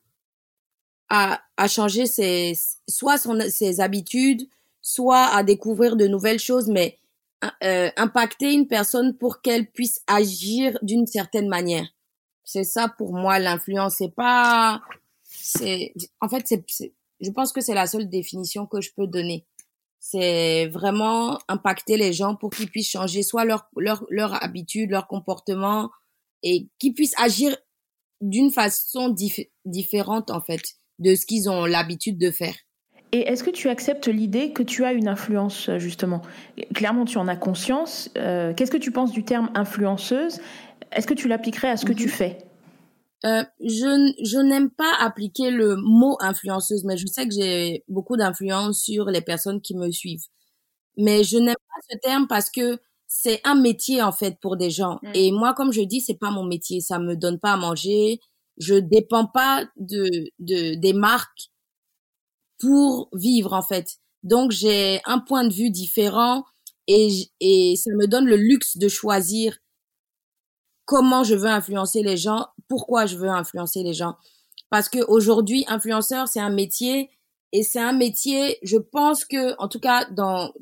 à, 1.08 1.40
changer 1.66 2.06
ses, 2.06 2.52
soit 2.88 3.18
ses 3.18 3.80
habitudes, 3.80 4.42
soit 4.82 5.26
à 5.26 5.42
découvrir 5.42 5.96
de 5.96 6.06
nouvelles 6.06 6.40
choses, 6.40 6.68
mais 6.68 6.98
euh, 7.64 7.90
impacter 7.96 8.52
une 8.52 8.68
personne 8.68 9.16
pour 9.16 9.40
qu'elle 9.40 9.70
puisse 9.70 10.02
agir 10.06 10.78
d'une 10.82 11.06
certaine 11.06 11.48
manière. 11.48 11.88
C'est 12.44 12.64
ça 12.64 12.88
pour 12.88 13.14
moi 13.14 13.38
l'influence. 13.38 13.96
C'est 13.98 14.14
pas, 14.14 14.82
c'est, 15.22 15.94
en 16.20 16.28
fait, 16.28 16.46
c'est, 16.46 16.94
je 17.20 17.30
pense 17.30 17.52
que 17.52 17.60
c'est 17.60 17.74
la 17.74 17.86
seule 17.86 18.08
définition 18.08 18.66
que 18.66 18.80
je 18.80 18.90
peux 18.94 19.06
donner. 19.06 19.46
C'est 19.98 20.66
vraiment 20.66 21.38
impacter 21.48 21.96
les 21.96 22.12
gens 22.12 22.34
pour 22.34 22.50
qu'ils 22.50 22.70
puissent 22.70 22.90
changer 22.90 23.22
soit 23.22 23.44
leur 23.44 23.68
leur 23.76 24.04
leur 24.10 24.42
habitude, 24.42 24.90
leur 24.90 25.06
comportement 25.06 25.90
et 26.42 26.68
qu'ils 26.80 26.94
puissent 26.94 27.18
agir 27.18 27.56
d'une 28.20 28.50
façon 28.50 29.14
différente 29.64 30.30
en 30.30 30.40
fait 30.40 30.62
de 30.98 31.14
ce 31.14 31.24
qu'ils 31.24 31.48
ont 31.48 31.66
l'habitude 31.66 32.18
de 32.18 32.32
faire. 32.32 32.54
Et 33.12 33.29
est-ce 33.29 33.44
que 33.44 33.51
tu 33.51 33.68
acceptes 33.68 34.09
l'idée 34.09 34.53
que 34.55 34.62
tu 34.62 34.85
as 34.85 34.94
une 34.94 35.07
influence, 35.07 35.68
justement? 35.77 36.22
Clairement, 36.75 37.05
tu 37.05 37.18
en 37.18 37.29
as 37.29 37.37
conscience. 37.37 38.11
Euh, 38.16 38.55
qu'est-ce 38.55 38.70
que 38.70 38.79
tu 38.79 38.90
penses 38.90 39.12
du 39.12 39.22
terme 39.22 39.51
influenceuse? 39.55 40.40
Est-ce 40.92 41.07
que 41.07 41.12
tu 41.12 41.29
l'appliquerais 41.29 41.68
à 41.68 41.77
ce 41.77 41.85
que 41.85 41.92
tu 41.92 42.05
mhm. 42.05 42.11
fais? 42.11 42.38
Euh, 43.25 43.44
je, 43.61 44.14
je 44.25 44.38
n'aime 44.38 44.70
pas 44.70 44.94
appliquer 44.98 45.51
le 45.51 45.77
mot 45.77 46.16
influenceuse, 46.20 46.85
mais 46.85 46.96
je 46.96 47.07
sais 47.07 47.29
que 47.29 47.35
j'ai 47.35 47.85
beaucoup 47.87 48.16
d'influence 48.16 48.81
sur 48.81 49.05
les 49.05 49.20
personnes 49.20 49.61
qui 49.61 49.77
me 49.77 49.90
suivent. 49.90 50.25
Mais 50.96 51.22
je 51.22 51.37
n'aime 51.37 51.55
pas 51.55 51.81
ce 51.90 51.98
terme 51.98 52.27
parce 52.27 52.51
que 52.51 52.79
c'est 53.07 53.40
un 53.44 53.55
métier 53.55 54.03
en 54.03 54.12
fait 54.12 54.38
pour 54.40 54.57
des 54.57 54.70
gens. 54.70 54.98
Mm. 55.03 55.11
Et 55.14 55.33
moi, 55.33 55.53
comme 55.53 55.72
je 55.72 55.83
dis, 55.83 56.01
c'est 56.01 56.18
pas 56.18 56.31
mon 56.31 56.44
métier. 56.44 56.81
Ça 56.81 56.98
me 56.98 57.14
donne 57.14 57.38
pas 57.38 57.53
à 57.53 57.57
manger. 57.59 58.20
Je 58.57 58.75
dépends 58.75 59.27
pas 59.27 59.66
de, 59.77 60.09
de 60.38 60.75
des 60.75 60.92
marques 60.94 61.51
pour 62.62 63.09
vivre 63.12 63.53
en 63.53 63.62
fait. 63.62 63.96
Donc 64.22 64.53
j'ai 64.53 65.01
un 65.05 65.18
point 65.18 65.44
de 65.44 65.53
vue 65.53 65.70
différent 65.70 66.44
et, 66.87 67.09
et 67.40 67.75
ça 67.77 67.90
me 67.96 68.07
donne 68.07 68.27
le 68.27 68.37
luxe 68.37 68.77
de 68.77 68.88
choisir 68.88 69.59
comment 70.85 71.25
je 71.25 71.35
veux 71.35 71.48
influencer 71.48 72.03
les 72.03 72.16
gens, 72.16 72.46
pourquoi 72.68 73.07
je 73.07 73.16
veux 73.16 73.29
influencer 73.29 73.83
les 73.83 73.94
gens. 73.94 74.14
Parce 74.70 74.88
que 74.88 75.05
aujourd'hui, 75.09 75.64
influenceur, 75.68 76.29
c'est 76.29 76.40
un 76.40 76.51
métier 76.51 77.11
et 77.53 77.62
c'est 77.62 77.81
un 77.81 77.92
métier, 77.92 78.59
je 78.62 78.79
pense 78.79 79.25
que, 79.25 79.55
en 79.59 79.68
tout 79.68 79.81
cas, 79.81 80.07
dans, 80.11 80.53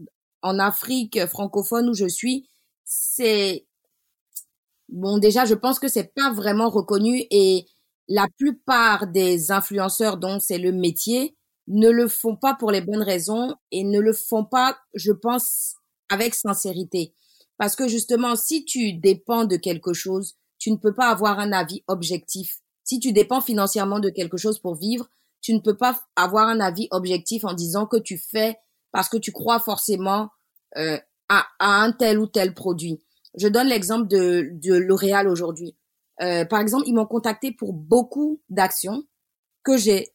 en 0.42 0.58
Afrique 0.58 1.26
francophone 1.26 1.88
où 1.88 1.94
je 1.94 2.08
suis, 2.08 2.48
c'est, 2.84 3.66
bon, 4.88 5.18
déjà, 5.18 5.44
je 5.44 5.54
pense 5.54 5.78
que 5.78 5.88
c'est 5.88 6.12
pas 6.14 6.32
vraiment 6.32 6.68
reconnu 6.70 7.24
et 7.30 7.66
la 8.08 8.26
plupart 8.38 9.06
des 9.06 9.52
influenceurs 9.52 10.16
dont 10.16 10.40
c'est 10.40 10.58
le 10.58 10.72
métier 10.72 11.36
ne 11.70 11.88
le 11.88 12.08
font 12.08 12.36
pas 12.36 12.54
pour 12.54 12.72
les 12.72 12.80
bonnes 12.80 13.02
raisons 13.02 13.54
et 13.70 13.84
ne 13.84 14.00
le 14.00 14.12
font 14.12 14.44
pas, 14.44 14.76
je 14.94 15.12
pense, 15.12 15.76
avec 16.08 16.34
sincérité. 16.34 17.14
Parce 17.58 17.76
que 17.76 17.88
justement, 17.88 18.36
si 18.36 18.64
tu 18.64 18.92
dépends 18.94 19.44
de 19.44 19.56
quelque 19.56 19.92
chose, 19.92 20.34
tu 20.58 20.70
ne 20.72 20.76
peux 20.76 20.94
pas 20.94 21.08
avoir 21.08 21.38
un 21.38 21.52
avis 21.52 21.84
objectif. 21.86 22.60
Si 22.82 22.98
tu 22.98 23.12
dépends 23.12 23.40
financièrement 23.40 24.00
de 24.00 24.10
quelque 24.10 24.36
chose 24.36 24.58
pour 24.58 24.74
vivre, 24.74 25.08
tu 25.40 25.54
ne 25.54 25.60
peux 25.60 25.76
pas 25.76 26.00
avoir 26.16 26.48
un 26.48 26.60
avis 26.60 26.88
objectif 26.90 27.44
en 27.44 27.54
disant 27.54 27.86
que 27.86 27.96
tu 27.96 28.18
fais 28.18 28.58
parce 28.92 29.08
que 29.08 29.16
tu 29.16 29.30
crois 29.30 29.60
forcément 29.60 30.30
euh, 30.76 30.98
à, 31.28 31.46
un 31.60 31.92
tel 31.92 32.18
ou 32.18 32.26
tel 32.26 32.52
produit. 32.52 33.00
Je 33.38 33.46
donne 33.46 33.68
l'exemple 33.68 34.08
de, 34.08 34.50
de 34.52 34.74
L'Oréal 34.74 35.28
aujourd'hui. 35.28 35.76
Euh, 36.20 36.44
par 36.44 36.60
exemple, 36.60 36.84
ils 36.86 36.94
m'ont 36.94 37.06
contacté 37.06 37.52
pour 37.52 37.72
beaucoup 37.72 38.42
d'actions 38.48 39.04
que 39.62 39.76
j'ai 39.76 40.08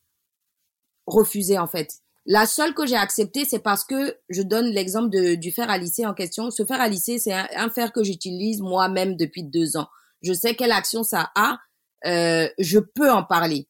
refusé 1.07 1.57
en 1.57 1.67
fait. 1.67 1.89
La 2.27 2.47
seule 2.47 2.73
que 2.73 2.87
j'ai 2.87 2.95
acceptée, 2.95 3.45
c'est 3.45 3.59
parce 3.59 3.83
que 3.83 4.17
je 4.29 4.41
donne 4.41 4.65
l'exemple 4.67 5.09
du 5.37 5.51
fer 5.51 5.69
à 5.69 5.77
lisser 5.77 6.05
en 6.07 6.15
question. 6.15 6.49
Ce 6.49 6.65
fer 6.65 6.81
à 6.81 6.87
lisser, 6.87 7.19
c'est 7.19 7.33
un, 7.33 7.69
fer 7.69 7.93
que 7.93 8.03
j'utilise 8.03 8.61
moi-même 8.61 9.15
depuis 9.15 9.43
deux 9.43 9.77
ans. 9.77 9.87
Je 10.23 10.33
sais 10.33 10.55
quelle 10.55 10.71
action 10.71 11.03
ça 11.03 11.31
a. 11.35 11.59
euh, 12.07 12.47
je 12.57 12.79
peux 12.79 13.11
en 13.11 13.23
parler. 13.23 13.67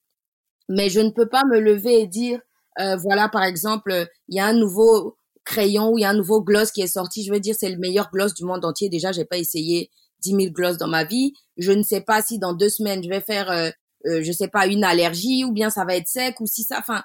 Mais 0.70 0.90
je 0.90 1.00
ne 1.02 1.10
peux 1.10 1.28
pas 1.28 1.44
me 1.52 1.60
lever 1.60 2.02
et 2.02 2.08
dire, 2.08 2.40
euh, 2.80 2.96
voilà, 2.98 3.30
par 3.30 3.44
exemple, 3.44 4.08
il 4.30 4.36
y 4.36 4.40
a 4.40 4.46
un 4.46 4.54
nouveau 4.54 5.18
crayon 5.44 5.90
ou 5.92 5.98
il 5.98 6.02
y 6.02 6.06
a 6.06 6.10
un 6.10 6.16
nouveau 6.16 6.42
gloss 6.42 6.72
qui 6.72 6.82
est 6.82 6.88
sorti. 6.88 7.24
Je 7.24 7.32
veux 7.32 7.40
dire, 7.40 7.56
c'est 7.58 7.70
le 7.70 7.78
meilleur 7.78 8.10
gloss 8.12 8.34
du 8.34 8.46
monde 8.46 8.66
entier. 8.66 8.90
Déjà, 8.90 9.12
j'ai 9.12 9.26
pas 9.26 9.38
essayé 9.38 9.92
10 10.22 10.30
000 10.32 10.42
gloss 10.52 10.78
dans 10.78 10.88
ma 10.88 11.04
vie. 11.04 11.34
Je 11.58 11.72
ne 11.72 11.84
sais 11.84 12.02
pas 12.02 12.22
si 12.22 12.40
dans 12.40 12.54
deux 12.54 12.70
semaines, 12.70 13.04
je 13.04 13.10
vais 13.10 13.22
faire, 13.22 13.50
euh, 13.52 13.70
euh, 14.08 14.24
je 14.24 14.32
sais 14.32 14.48
pas, 14.48 14.66
une 14.68 14.84
allergie 14.84 15.46
ou 15.46 15.52
bien 15.52 15.70
ça 15.70 15.86
va 15.86 15.96
être 15.96 16.08
sec 16.08 16.40
ou 16.42 16.48
si 16.48 16.64
ça, 16.64 16.80
enfin, 16.80 17.04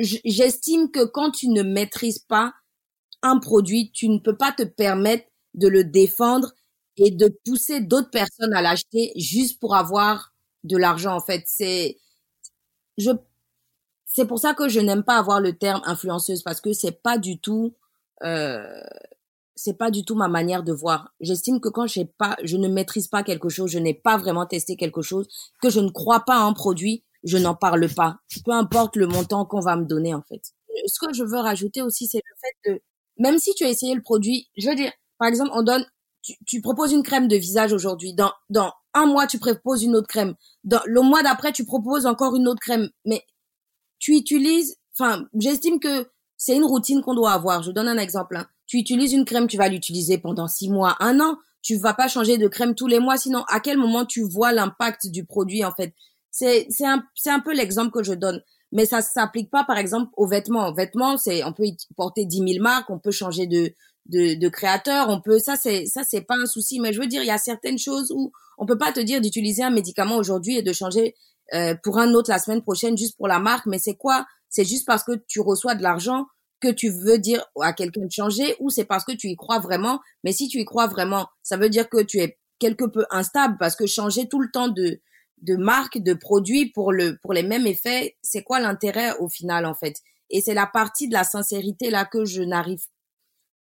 j'estime 0.00 0.90
que 0.90 1.04
quand 1.04 1.30
tu 1.30 1.48
ne 1.48 1.62
maîtrises 1.62 2.20
pas 2.20 2.54
un 3.22 3.38
produit, 3.38 3.90
tu 3.92 4.08
ne 4.08 4.18
peux 4.18 4.36
pas 4.36 4.52
te 4.52 4.62
permettre 4.62 5.26
de 5.54 5.68
le 5.68 5.84
défendre 5.84 6.52
et 6.96 7.10
de 7.10 7.28
pousser 7.44 7.80
d'autres 7.80 8.10
personnes 8.10 8.54
à 8.54 8.62
l'acheter 8.62 9.12
juste 9.16 9.60
pour 9.60 9.74
avoir 9.74 10.32
de 10.64 10.76
l'argent 10.76 11.16
en 11.16 11.20
fait 11.20 11.42
c'est 11.46 11.96
je 12.98 13.10
c'est 14.04 14.26
pour 14.26 14.38
ça 14.38 14.54
que 14.54 14.68
je 14.68 14.80
n'aime 14.80 15.04
pas 15.04 15.16
avoir 15.16 15.40
le 15.40 15.56
terme 15.56 15.80
influenceuse 15.86 16.42
parce 16.42 16.60
que 16.60 16.72
c'est 16.72 17.02
pas 17.02 17.16
du 17.16 17.38
tout 17.38 17.74
euh, 18.22 18.82
c'est 19.62 19.74
pas 19.74 19.90
du 19.90 20.04
tout 20.06 20.14
ma 20.14 20.28
manière 20.28 20.62
de 20.62 20.72
voir. 20.72 21.12
J'estime 21.20 21.60
que 21.60 21.68
quand 21.68 21.86
j'ai 21.86 22.06
pas, 22.06 22.36
je 22.42 22.56
ne 22.56 22.66
maîtrise 22.66 23.08
pas 23.08 23.22
quelque 23.22 23.50
chose, 23.50 23.70
je 23.70 23.78
n'ai 23.78 23.92
pas 23.92 24.16
vraiment 24.16 24.46
testé 24.46 24.74
quelque 24.74 25.02
chose, 25.02 25.28
que 25.60 25.68
je 25.68 25.80
ne 25.80 25.90
crois 25.90 26.20
pas 26.20 26.38
un 26.38 26.54
produit, 26.54 27.04
je 27.24 27.38
n'en 27.38 27.54
parle 27.54 27.88
pas. 27.88 28.18
Peu 28.44 28.52
importe 28.52 28.96
le 28.96 29.06
montant 29.06 29.44
qu'on 29.44 29.60
va 29.60 29.76
me 29.76 29.84
donner 29.84 30.14
en 30.14 30.22
fait. 30.22 30.52
Ce 30.86 30.98
que 30.98 31.12
je 31.12 31.24
veux 31.24 31.38
rajouter 31.38 31.82
aussi, 31.82 32.06
c'est 32.06 32.22
le 32.24 32.36
fait 32.40 32.72
de, 32.72 32.82
même 33.18 33.38
si 33.38 33.54
tu 33.54 33.64
as 33.64 33.68
essayé 33.68 33.94
le 33.94 34.02
produit, 34.02 34.48
je 34.56 34.68
veux 34.68 34.76
dire, 34.76 34.92
par 35.18 35.28
exemple, 35.28 35.50
on 35.54 35.62
donne, 35.62 35.84
tu, 36.22 36.34
tu 36.46 36.60
proposes 36.60 36.92
une 36.92 37.02
crème 37.02 37.28
de 37.28 37.36
visage 37.36 37.72
aujourd'hui, 37.72 38.14
dans 38.14 38.32
dans 38.48 38.72
un 38.94 39.06
mois 39.06 39.26
tu 39.26 39.38
proposes 39.38 39.82
une 39.82 39.96
autre 39.96 40.08
crème, 40.08 40.34
dans 40.64 40.80
le 40.86 41.02
mois 41.02 41.22
d'après 41.22 41.52
tu 41.52 41.64
proposes 41.64 42.06
encore 42.06 42.34
une 42.36 42.48
autre 42.48 42.60
crème, 42.60 42.88
mais 43.04 43.24
tu 43.98 44.16
utilises, 44.16 44.76
enfin, 44.98 45.26
j'estime 45.34 45.78
que 45.78 46.08
c'est 46.36 46.56
une 46.56 46.64
routine 46.64 47.02
qu'on 47.02 47.14
doit 47.14 47.32
avoir. 47.32 47.62
Je 47.62 47.70
donne 47.70 47.86
un 47.86 47.98
exemple. 47.98 48.36
Hein. 48.36 48.46
Tu 48.66 48.78
utilises 48.78 49.12
une 49.12 49.26
crème, 49.26 49.46
tu 49.46 49.58
vas 49.58 49.68
l'utiliser 49.68 50.18
pendant 50.18 50.48
six 50.48 50.70
mois, 50.70 50.96
un 50.98 51.20
an. 51.20 51.36
Tu 51.62 51.76
vas 51.76 51.92
pas 51.92 52.08
changer 52.08 52.38
de 52.38 52.48
crème 52.48 52.74
tous 52.74 52.86
les 52.86 52.98
mois, 52.98 53.18
sinon 53.18 53.44
à 53.46 53.60
quel 53.60 53.76
moment 53.76 54.06
tu 54.06 54.22
vois 54.22 54.50
l'impact 54.50 55.08
du 55.08 55.26
produit 55.26 55.62
en 55.62 55.72
fait? 55.72 55.94
C'est 56.30 56.66
c'est 56.70 56.86
un 56.86 57.02
c'est 57.14 57.30
un 57.30 57.40
peu 57.40 57.54
l'exemple 57.54 57.90
que 57.90 58.02
je 58.02 58.14
donne, 58.14 58.42
mais 58.72 58.86
ça 58.86 59.02
s'applique 59.02 59.50
pas 59.50 59.64
par 59.64 59.78
exemple 59.78 60.10
aux 60.16 60.26
vêtements. 60.26 60.72
vêtements, 60.72 61.16
c'est 61.16 61.44
on 61.44 61.52
peut 61.52 61.66
y 61.66 61.76
porter 61.96 62.24
dix 62.24 62.42
mille 62.42 62.62
marques, 62.62 62.90
on 62.90 62.98
peut 62.98 63.10
changer 63.10 63.46
de 63.46 63.72
de, 64.06 64.34
de 64.34 64.48
créateur, 64.48 65.08
on 65.08 65.20
peut 65.20 65.38
ça 65.38 65.56
c'est 65.56 65.86
ça 65.86 66.02
c'est 66.04 66.22
pas 66.22 66.36
un 66.36 66.46
souci, 66.46 66.80
mais 66.80 66.92
je 66.92 67.00
veux 67.00 67.06
dire 67.06 67.22
il 67.22 67.26
y 67.26 67.30
a 67.30 67.38
certaines 67.38 67.78
choses 67.78 68.12
où 68.14 68.32
on 68.58 68.66
peut 68.66 68.78
pas 68.78 68.92
te 68.92 69.00
dire 69.00 69.20
d'utiliser 69.20 69.62
un 69.62 69.70
médicament 69.70 70.16
aujourd'hui 70.16 70.56
et 70.56 70.62
de 70.62 70.72
changer 70.72 71.14
euh, 71.54 71.74
pour 71.82 71.98
un 71.98 72.14
autre 72.14 72.30
la 72.30 72.38
semaine 72.38 72.62
prochaine 72.62 72.96
juste 72.96 73.16
pour 73.16 73.28
la 73.28 73.38
marque, 73.38 73.66
mais 73.66 73.78
c'est 73.78 73.96
quoi? 73.96 74.26
C'est 74.48 74.64
juste 74.64 74.86
parce 74.86 75.04
que 75.04 75.12
tu 75.26 75.40
reçois 75.40 75.74
de 75.74 75.82
l'argent 75.82 76.26
que 76.60 76.68
tu 76.68 76.90
veux 76.90 77.18
dire 77.18 77.44
à 77.60 77.72
quelqu'un 77.72 78.04
de 78.04 78.10
changer 78.10 78.54
ou 78.60 78.70
c'est 78.70 78.84
parce 78.84 79.04
que 79.04 79.12
tu 79.12 79.28
y 79.28 79.36
crois 79.36 79.58
vraiment? 79.58 80.00
Mais 80.24 80.32
si 80.32 80.48
tu 80.48 80.58
y 80.60 80.64
crois 80.64 80.86
vraiment, 80.86 81.26
ça 81.42 81.56
veut 81.56 81.70
dire 81.70 81.88
que 81.88 82.02
tu 82.02 82.18
es 82.18 82.38
quelque 82.58 82.84
peu 82.84 83.04
instable 83.10 83.56
parce 83.58 83.74
que 83.74 83.86
changer 83.86 84.28
tout 84.28 84.40
le 84.40 84.50
temps 84.52 84.68
de 84.68 85.00
de 85.42 85.56
marque, 85.56 85.98
de 85.98 86.14
produit 86.14 86.70
pour 86.70 86.92
le 86.92 87.18
pour 87.22 87.32
les 87.32 87.42
mêmes 87.42 87.66
effets, 87.66 88.16
c'est 88.22 88.42
quoi 88.42 88.60
l'intérêt 88.60 89.16
au 89.18 89.28
final 89.28 89.66
en 89.66 89.74
fait? 89.74 89.96
Et 90.30 90.40
c'est 90.40 90.54
la 90.54 90.66
partie 90.66 91.08
de 91.08 91.12
la 91.12 91.24
sincérité 91.24 91.90
là 91.90 92.04
que 92.04 92.24
je 92.24 92.42
n'arrive 92.42 92.84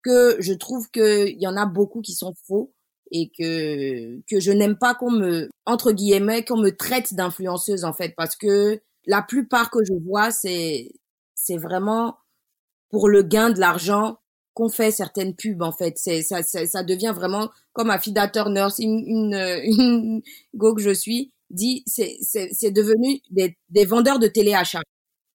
que 0.02 0.36
je 0.40 0.52
trouve 0.52 0.90
que 0.90 1.28
il 1.28 1.40
y 1.40 1.46
en 1.46 1.56
a 1.56 1.66
beaucoup 1.66 2.00
qui 2.00 2.14
sont 2.14 2.34
faux 2.46 2.72
et 3.10 3.30
que 3.36 4.20
que 4.28 4.40
je 4.40 4.52
n'aime 4.52 4.76
pas 4.76 4.94
qu'on 4.94 5.10
me 5.10 5.48
entre 5.66 5.92
guillemets 5.92 6.44
qu'on 6.44 6.58
me 6.58 6.70
traite 6.76 7.14
d'influenceuse 7.14 7.84
en 7.84 7.92
fait. 7.92 8.14
Parce 8.16 8.36
que 8.36 8.80
la 9.06 9.22
plupart 9.22 9.70
que 9.70 9.80
je 9.84 9.94
vois 9.94 10.30
c'est 10.30 10.90
c'est 11.34 11.56
vraiment 11.56 12.18
pour 12.90 13.08
le 13.08 13.22
gain 13.22 13.50
de 13.50 13.60
l'argent 13.60 14.18
qu'on 14.54 14.68
fait 14.68 14.90
certaines 14.90 15.36
pubs 15.36 15.62
en 15.62 15.72
fait. 15.72 15.98
C'est 15.98 16.22
ça, 16.22 16.42
ça, 16.42 16.82
devient 16.82 17.12
vraiment 17.14 17.50
comme 17.72 17.90
Affida 17.90 18.28
Turner 18.28 18.66
une 18.78 19.04
une, 19.06 19.34
une 19.64 20.22
go 20.54 20.74
que 20.74 20.82
je 20.82 20.90
suis 20.90 21.32
dit 21.50 21.82
c'est 21.86 22.70
devenu 22.70 23.20
des 23.30 23.56
des 23.70 23.84
vendeurs 23.84 24.18
de 24.18 24.28
téléachat 24.28 24.82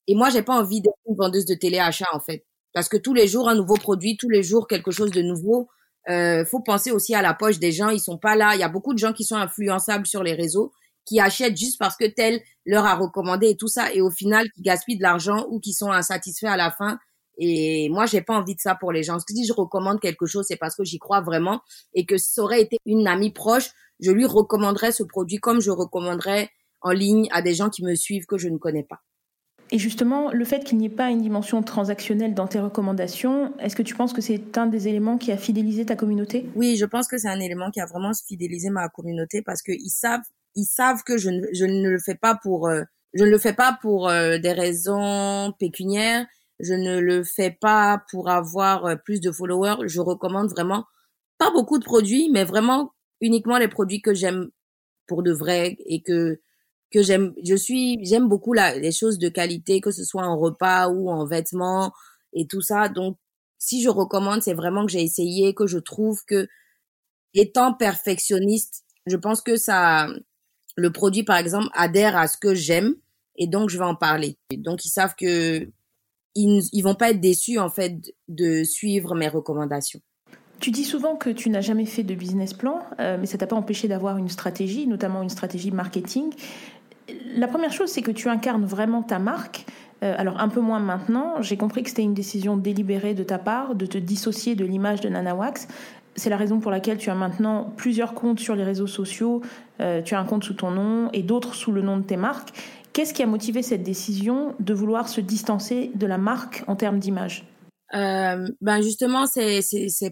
et 0.07 0.15
moi 0.15 0.29
j'ai 0.29 0.43
pas 0.43 0.59
envie 0.59 0.81
d'être 0.81 0.97
une 1.07 1.15
vendeuse 1.15 1.45
de 1.45 1.55
téléachat 1.55 2.07
en 2.13 2.19
fait 2.19 2.45
parce 2.73 2.89
que 2.89 2.97
tous 2.97 3.13
les 3.13 3.27
jours 3.27 3.49
un 3.49 3.55
nouveau 3.55 3.75
produit 3.75 4.17
tous 4.17 4.29
les 4.29 4.43
jours 4.43 4.67
quelque 4.67 4.91
chose 4.91 5.11
de 5.11 5.21
nouveau 5.21 5.69
euh, 6.09 6.43
faut 6.45 6.59
penser 6.59 6.91
aussi 6.91 7.15
à 7.15 7.21
la 7.21 7.33
poche 7.33 7.59
des 7.59 7.71
gens. 7.71 7.89
Ils 7.89 7.99
sont 7.99 8.17
pas 8.17 8.35
là. 8.35 8.55
Il 8.55 8.59
y 8.59 8.63
a 8.63 8.69
beaucoup 8.69 8.93
de 8.93 8.99
gens 8.99 9.13
qui 9.13 9.23
sont 9.23 9.35
influençables 9.35 10.05
sur 10.05 10.23
les 10.23 10.33
réseaux, 10.33 10.73
qui 11.05 11.19
achètent 11.19 11.57
juste 11.57 11.79
parce 11.79 11.95
que 11.95 12.05
tel 12.05 12.41
leur 12.65 12.85
a 12.85 12.95
recommandé 12.95 13.49
et 13.49 13.57
tout 13.57 13.67
ça, 13.67 13.93
et 13.93 14.01
au 14.01 14.11
final 14.11 14.49
qui 14.55 14.61
gaspillent 14.61 14.97
de 14.97 15.03
l'argent 15.03 15.45
ou 15.49 15.59
qui 15.59 15.73
sont 15.73 15.91
insatisfaits 15.91 16.47
à 16.47 16.57
la 16.57 16.71
fin. 16.71 16.97
Et 17.39 17.89
moi, 17.89 18.05
j'ai 18.05 18.21
pas 18.21 18.35
envie 18.35 18.55
de 18.55 18.59
ça 18.59 18.75
pour 18.75 18.91
les 18.91 19.03
gens. 19.03 19.17
Si 19.19 19.45
je 19.45 19.53
recommande 19.53 19.99
quelque 19.99 20.27
chose, 20.27 20.45
c'est 20.47 20.57
parce 20.57 20.75
que 20.75 20.83
j'y 20.83 20.99
crois 20.99 21.21
vraiment 21.21 21.61
et 21.93 22.05
que 22.05 22.17
ça 22.17 22.43
aurait 22.43 22.61
été 22.61 22.77
une 22.85 23.07
amie 23.07 23.31
proche, 23.31 23.71
je 24.03 24.11
lui 24.11 24.25
recommanderais 24.25 24.91
ce 24.91 25.03
produit 25.03 25.37
comme 25.37 25.61
je 25.61 25.71
recommanderais 25.71 26.49
en 26.81 26.91
ligne 26.91 27.27
à 27.31 27.41
des 27.41 27.55
gens 27.55 27.69
qui 27.69 27.83
me 27.83 27.95
suivent 27.95 28.25
que 28.25 28.37
je 28.37 28.49
ne 28.49 28.57
connais 28.57 28.83
pas. 28.83 28.99
Et 29.71 29.79
justement, 29.79 30.31
le 30.31 30.45
fait 30.45 30.63
qu'il 30.63 30.77
n'y 30.77 30.85
ait 30.85 30.89
pas 30.89 31.09
une 31.09 31.21
dimension 31.21 31.63
transactionnelle 31.63 32.35
dans 32.35 32.47
tes 32.47 32.59
recommandations, 32.59 33.57
est-ce 33.57 33.75
que 33.75 33.81
tu 33.81 33.95
penses 33.95 34.13
que 34.13 34.21
c'est 34.21 34.57
un 34.57 34.67
des 34.67 34.87
éléments 34.87 35.17
qui 35.17 35.31
a 35.31 35.37
fidélisé 35.37 35.85
ta 35.85 35.95
communauté? 35.95 36.45
Oui, 36.55 36.75
je 36.75 36.85
pense 36.85 37.07
que 37.07 37.17
c'est 37.17 37.29
un 37.29 37.39
élément 37.39 37.71
qui 37.71 37.79
a 37.79 37.85
vraiment 37.85 38.11
fidélisé 38.27 38.69
ma 38.69 38.87
communauté 38.89 39.41
parce 39.41 39.63
qu'ils 39.63 39.89
savent, 39.89 40.21
ils 40.55 40.65
savent 40.65 41.01
que 41.03 41.17
je 41.17 41.29
ne, 41.29 41.47
je 41.53 41.65
ne 41.65 41.89
le 41.89 41.97
fais 41.97 42.13
pas 42.13 42.37
pour, 42.43 42.67
euh, 42.67 42.83
je 43.13 43.23
ne 43.23 43.29
le 43.29 43.39
fais 43.39 43.53
pas 43.53 43.77
pour 43.81 44.09
euh, 44.09 44.37
des 44.37 44.51
raisons 44.51 45.53
pécuniaires. 45.57 46.27
Je 46.59 46.73
ne 46.75 46.99
le 46.99 47.23
fais 47.23 47.51
pas 47.51 48.03
pour 48.11 48.29
avoir 48.29 48.85
euh, 48.85 48.95
plus 48.95 49.21
de 49.21 49.31
followers. 49.31 49.87
Je 49.87 50.01
recommande 50.01 50.49
vraiment 50.49 50.85
pas 51.39 51.51
beaucoup 51.51 51.79
de 51.79 51.83
produits, 51.83 52.29
mais 52.31 52.43
vraiment 52.43 52.92
uniquement 53.23 53.57
les 53.57 53.69
produits 53.69 54.01
que 54.01 54.13
j'aime 54.13 54.49
pour 55.07 55.23
de 55.23 55.31
vrai 55.31 55.77
et 55.85 56.01
que 56.01 56.41
que 56.91 57.01
j'aime 57.01 57.33
je 57.43 57.55
suis 57.55 57.97
j'aime 58.05 58.27
beaucoup 58.27 58.53
les 58.53 58.91
choses 58.91 59.17
de 59.17 59.29
qualité 59.29 59.81
que 59.81 59.91
ce 59.91 60.03
soit 60.03 60.27
en 60.27 60.37
repas 60.37 60.89
ou 60.89 61.09
en 61.09 61.25
vêtements 61.25 61.91
et 62.33 62.45
tout 62.47 62.61
ça. 62.61 62.89
Donc 62.89 63.17
si 63.57 63.81
je 63.81 63.89
recommande 63.89 64.41
c'est 64.41 64.53
vraiment 64.53 64.85
que 64.85 64.91
j'ai 64.91 65.01
essayé 65.01 65.55
que 65.55 65.67
je 65.67 65.79
trouve 65.79 66.19
que 66.27 66.47
étant 67.33 67.73
perfectionniste 67.73 68.83
je 69.07 69.15
pense 69.17 69.41
que 69.41 69.55
ça 69.55 70.07
le 70.75 70.91
produit 70.91 71.23
par 71.23 71.37
exemple 71.37 71.69
adhère 71.73 72.17
à 72.17 72.27
ce 72.27 72.37
que 72.37 72.53
j'aime 72.53 72.95
et 73.37 73.47
donc 73.47 73.69
je 73.69 73.77
vais 73.77 73.85
en 73.85 73.95
parler. 73.95 74.37
Donc 74.51 74.85
ils 74.85 74.89
savent 74.89 75.15
que 75.15 75.67
ils, 76.35 76.63
ils 76.73 76.81
vont 76.81 76.95
pas 76.95 77.11
être 77.11 77.21
déçus 77.21 77.59
en 77.59 77.69
fait 77.69 77.95
de 78.27 78.63
suivre 78.63 79.15
mes 79.15 79.29
recommandations 79.29 80.01
tu 80.63 80.71
dis 80.71 80.85
souvent 80.85 81.15
que 81.15 81.29
tu 81.29 81.49
n'as 81.49 81.61
jamais 81.61 81.85
fait 81.85 82.03
de 82.03 82.15
business 82.15 82.53
plan, 82.53 82.79
euh, 82.99 83.17
mais 83.19 83.25
ça 83.25 83.37
t'a 83.37 83.47
pas 83.47 83.55
empêché 83.55 83.89
d'avoir 83.89 84.17
une 84.17 84.29
stratégie, 84.29 84.87
notamment 84.87 85.21
une 85.21 85.29
stratégie 85.29 85.71
marketing 85.71 86.31
la 87.35 87.47
première 87.47 87.71
chose, 87.71 87.89
c'est 87.89 88.01
que 88.01 88.11
tu 88.11 88.29
incarnes 88.29 88.65
vraiment 88.65 89.01
ta 89.01 89.19
marque. 89.19 89.65
Euh, 90.03 90.15
alors 90.17 90.39
un 90.39 90.49
peu 90.49 90.59
moins 90.59 90.79
maintenant, 90.79 91.41
j'ai 91.41 91.57
compris 91.57 91.83
que 91.83 91.89
c'était 91.89 92.03
une 92.03 92.13
décision 92.13 92.57
délibérée 92.57 93.13
de 93.13 93.23
ta 93.23 93.37
part 93.37 93.75
de 93.75 93.85
te 93.85 93.97
dissocier 93.97 94.55
de 94.55 94.65
l'image 94.65 95.01
de 95.01 95.09
Nana 95.09 95.35
Wax. 95.35 95.67
C'est 96.15 96.29
la 96.29 96.37
raison 96.37 96.59
pour 96.59 96.71
laquelle 96.71 96.97
tu 96.97 97.09
as 97.09 97.15
maintenant 97.15 97.73
plusieurs 97.75 98.13
comptes 98.13 98.39
sur 98.39 98.55
les 98.55 98.63
réseaux 98.63 98.87
sociaux. 98.87 99.41
Euh, 99.81 100.01
tu 100.01 100.13
as 100.13 100.19
un 100.19 100.25
compte 100.25 100.43
sous 100.43 100.53
ton 100.53 100.71
nom 100.71 101.09
et 101.13 101.23
d'autres 101.23 101.55
sous 101.55 101.71
le 101.71 101.81
nom 101.81 101.97
de 101.97 102.03
tes 102.03 102.17
marques. 102.17 102.49
Qu'est-ce 102.93 103.13
qui 103.13 103.23
a 103.23 103.25
motivé 103.25 103.63
cette 103.63 103.81
décision 103.81 104.53
de 104.59 104.73
vouloir 104.73 105.09
se 105.09 105.21
distancer 105.21 105.91
de 105.95 106.05
la 106.05 106.19
marque 106.19 106.63
en 106.67 106.75
termes 106.75 106.99
d'image? 106.99 107.45
Euh, 107.95 108.47
ben 108.61 108.81
justement 108.81 109.27
c'est 109.27 109.61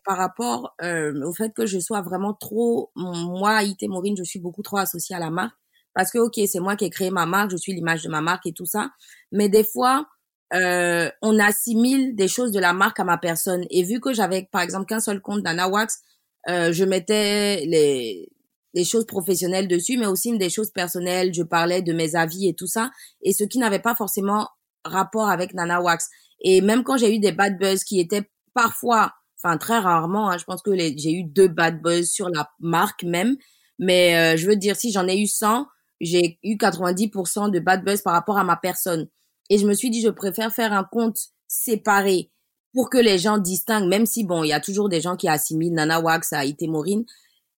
par 0.06 0.18
rapport 0.18 0.76
au 0.82 1.34
fait 1.34 1.52
que 1.54 1.66
je 1.66 1.80
sois 1.80 2.02
vraiment 2.02 2.34
trop 2.34 2.92
moi 2.96 3.64
Ité 3.64 3.88
Maureen 3.88 4.16
je 4.16 4.24
suis 4.24 4.40
beaucoup 4.40 4.62
trop 4.62 4.78
associée 4.78 5.16
à 5.16 5.20
la 5.20 5.32
marque. 5.32 5.56
Parce 5.94 6.12
que 6.12 6.20
ok 6.20 6.40
c'est 6.48 6.60
moi 6.60 6.76
qui 6.76 6.86
ai 6.86 6.90
créé 6.90 7.10
ma 7.12 7.26
marque 7.26 7.52
je 7.52 7.58
suis 7.58 7.74
l'image 7.74 8.04
de 8.04 8.10
ma 8.10 8.22
marque 8.22 8.46
et 8.46 8.54
tout 8.54 8.66
ça. 8.66 8.92
Mais 9.32 9.50
des 9.50 9.64
fois 9.64 10.06
euh, 10.54 11.10
on 11.22 11.40
assimile 11.40 12.16
des 12.16 12.28
choses 12.28 12.52
de 12.52 12.60
la 12.60 12.74
marque 12.74 13.00
à 13.00 13.04
ma 13.04 13.18
personne. 13.18 13.66
Et 13.72 13.84
vu 13.84 14.00
que 14.00 14.14
j'avais 14.14 14.48
par 14.52 14.62
exemple 14.62 14.86
qu'un 14.86 15.00
seul 15.00 15.22
compte 15.22 15.42
d'Anawax 15.42 16.02
euh, 16.50 16.72
je 16.72 16.84
mettais 16.84 17.66
les 17.66 18.30
les 18.74 18.86
choses 18.86 19.06
professionnelles 19.06 19.68
dessus 19.68 19.98
mais 19.98 20.06
aussi 20.08 20.38
des 20.38 20.50
choses 20.52 20.72
personnelles. 20.72 21.34
Je 21.34 21.44
parlais 21.44 21.82
de 21.82 21.94
mes 21.94 22.16
avis 22.16 22.48
et 22.48 22.54
tout 22.54 22.68
ça. 22.68 22.92
Et 23.24 23.34
ce 23.34 23.44
qui 23.44 23.58
n'avait 23.60 23.80
pas 23.80 23.96
forcément 23.96 24.48
rapport 24.86 25.30
avec 25.30 25.54
Nana 25.54 25.82
Wax 25.82 26.10
et 26.42 26.62
même 26.62 26.84
quand 26.84 26.98
j'ai 26.98 27.16
eu 27.16 27.20
des 27.20 27.32
bad 27.32 27.58
buzz 27.58 27.84
qui 27.84 28.00
étaient 28.00 28.30
parfois 28.54 29.14
enfin 29.42 29.58
très 29.58 29.80
rarement 29.80 30.30
hein, 30.30 30.38
je 30.38 30.44
pense 30.44 30.62
que 30.62 30.76
j'ai 30.76 31.14
eu 31.14 31.24
deux 31.24 31.48
bad 31.48 31.82
buzz 31.82 32.10
sur 32.10 32.30
la 32.30 32.50
marque 32.60 33.04
même 33.04 33.38
mais 33.80 34.16
euh, 34.16 34.38
je 34.38 34.48
veux 34.48 34.56
dire 34.56 34.76
si 34.76 34.92
j'en 34.92 35.08
ai 35.08 35.20
eu 35.20 35.28
100 35.28 35.66
j'ai 36.02 36.40
eu 36.44 36.56
90% 36.56 37.52
de 37.52 37.60
bad 37.60 37.86
buzz 37.86 38.02
par 38.02 38.14
rapport 38.14 38.38
à 38.38 38.44
ma 38.44 38.58
personne. 38.58 39.08
Et 39.50 39.58
je 39.58 39.68
me 39.68 39.74
suis 39.74 39.90
dit, 39.90 40.02
je 40.02 40.10
préfère 40.10 40.52
faire 40.52 40.74
un 40.74 40.84
compte 40.84 41.18
séparé 41.48 42.32
pour 42.74 42.90
que 42.90 42.98
les 42.98 43.20
gens 43.20 43.38
distinguent, 43.38 43.88
même 43.88 44.06
si 44.06 44.24
bon, 44.24 44.44
il 44.44 44.50
y 44.50 44.54
a 44.54 44.60
toujours 44.60 44.90
des 44.90 45.02
gens 45.02 45.16
qui 45.16 45.28
assimilent 45.28 45.74
Nana 45.74 46.02
Wax 46.02 46.34
à 46.34 46.46
Ité 46.46 46.68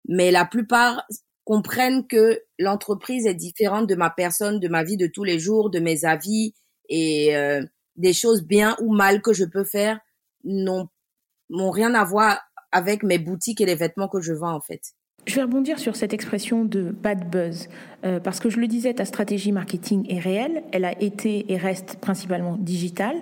Mais 0.08 0.32
la 0.32 0.46
plupart 0.46 1.06
comprennent 1.44 2.08
que 2.08 2.42
l'entreprise 2.58 3.26
est 3.26 3.36
différente 3.36 3.88
de 3.88 3.96
ma 3.96 4.10
personne, 4.10 4.60
de 4.60 4.68
ma 4.68 4.84
vie 4.84 4.98
de 4.98 5.08
tous 5.08 5.24
les 5.24 5.38
jours, 5.38 5.70
de 5.70 5.80
mes 5.80 6.06
avis 6.06 6.54
et 6.90 7.36
euh, 7.36 7.64
des 8.02 8.14
choses 8.14 8.44
bien 8.44 8.76
ou 8.82 8.94
mal 8.94 9.22
que 9.22 9.34
je 9.34 9.46
peux 9.46 9.64
faire 9.64 10.00
n'ont 10.44 10.90
rien 11.50 11.94
à 11.94 12.04
voir 12.04 12.40
avec 12.72 13.04
mes 13.04 13.20
boutiques 13.20 13.62
et 13.62 13.66
les 13.66 13.76
vêtements 13.76 14.08
que 14.08 14.22
je 14.22 14.34
vends 14.34 14.54
en 14.54 14.62
fait. 14.62 14.82
Je 15.28 15.36
vais 15.36 15.44
rebondir 15.44 15.78
sur 15.78 15.96
cette 15.96 16.14
expression 16.14 16.66
de 16.66 16.90
bad 16.90 17.30
buzz, 17.30 17.70
euh, 18.06 18.20
parce 18.20 18.40
que 18.40 18.50
je 18.50 18.60
le 18.60 18.68
disais, 18.68 18.96
ta 18.96 19.06
stratégie 19.06 19.52
marketing 19.52 20.08
est 20.10 20.18
réelle, 20.18 20.64
elle 20.72 20.84
a 20.84 21.00
été 21.00 21.52
et 21.52 21.58
reste 21.58 21.98
principalement 22.02 22.58
digitale. 22.58 23.18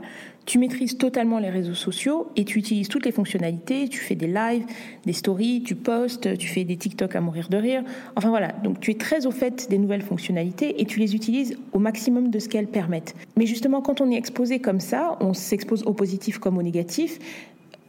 Tu 0.50 0.58
maîtrises 0.58 0.98
totalement 0.98 1.38
les 1.38 1.52
réseaux 1.52 1.76
sociaux 1.76 2.32
et 2.36 2.44
tu 2.44 2.58
utilises 2.58 2.88
toutes 2.88 3.06
les 3.06 3.12
fonctionnalités, 3.12 3.88
tu 3.88 4.00
fais 4.00 4.16
des 4.16 4.26
lives, 4.26 4.66
des 5.06 5.14
stories, 5.14 5.62
tu 5.62 5.76
postes, 5.76 6.40
tu 6.40 6.48
fais 6.48 6.64
des 6.64 6.76
TikTok 6.76 7.16
à 7.16 7.22
mourir 7.22 7.50
de 7.50 7.58
rire. 7.58 7.84
Enfin 8.16 8.30
voilà, 8.30 8.48
donc 8.64 8.80
tu 8.80 8.90
es 8.90 8.96
très 8.96 9.28
au 9.28 9.32
fait 9.32 9.70
des 9.70 9.78
nouvelles 9.78 10.02
fonctionnalités 10.02 10.82
et 10.82 10.86
tu 10.86 11.00
les 11.00 11.14
utilises 11.14 11.56
au 11.72 11.78
maximum 11.78 12.32
de 12.32 12.40
ce 12.40 12.50
qu'elles 12.50 12.66
permettent. 12.66 13.14
Mais 13.38 13.46
justement, 13.46 13.84
quand 13.84 14.02
on 14.02 14.10
est 14.10 14.16
exposé 14.16 14.58
comme 14.58 14.80
ça, 14.80 15.20
on 15.20 15.36
s'expose 15.36 15.84
au 15.84 15.94
positif 15.94 16.40
comme 16.40 16.58
au 16.58 16.64
négatif 16.64 17.20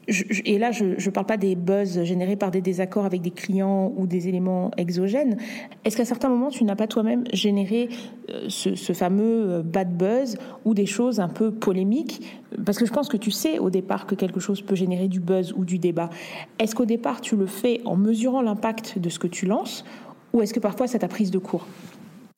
et 0.08 0.58
là, 0.58 0.72
je 0.72 0.84
ne 0.84 1.10
parle 1.10 1.26
pas 1.26 1.36
des 1.36 1.54
buzz 1.54 2.02
générés 2.02 2.36
par 2.36 2.50
des 2.50 2.60
désaccords 2.60 3.04
avec 3.04 3.20
des 3.20 3.30
clients 3.30 3.92
ou 3.96 4.06
des 4.06 4.28
éléments 4.28 4.70
exogènes. 4.76 5.36
Est-ce 5.84 5.96
qu'à 5.96 6.04
certains 6.04 6.28
moments, 6.28 6.48
tu 6.48 6.64
n'as 6.64 6.74
pas 6.74 6.86
toi-même 6.86 7.24
généré 7.32 7.88
euh, 8.30 8.46
ce, 8.48 8.92
fameux 8.92 9.50
euh, 9.50 9.62
bad 9.62 9.96
buzz 9.96 10.36
ou 10.64 10.74
des 10.74 10.86
choses 10.86 11.20
un 11.20 11.28
peu 11.28 11.52
polémiques? 11.52 12.22
Parce 12.64 12.78
que 12.78 12.86
je 12.86 12.92
pense 12.92 13.08
que 13.08 13.16
tu 13.16 13.30
sais 13.30 13.58
au 13.58 13.70
départ 13.70 14.06
que 14.06 14.14
quelque 14.14 14.40
chose 14.40 14.62
peut 14.62 14.74
générer 14.74 15.06
du 15.06 15.20
buzz 15.20 15.52
ou 15.56 15.64
du 15.64 15.78
débat. 15.78 16.10
Est-ce 16.58 16.74
qu'au 16.74 16.86
départ, 16.86 17.20
tu 17.20 17.36
le 17.36 17.46
fais 17.46 17.80
en 17.84 17.96
mesurant 17.96 18.42
l'impact 18.42 18.98
de 18.98 19.08
ce 19.08 19.18
que 19.18 19.28
tu 19.28 19.46
lances 19.46 19.84
ou 20.32 20.42
est-ce 20.42 20.54
que 20.54 20.60
parfois 20.60 20.86
ça 20.86 20.98
t'a 20.98 21.08
prise 21.08 21.30
de 21.30 21.38
court? 21.38 21.66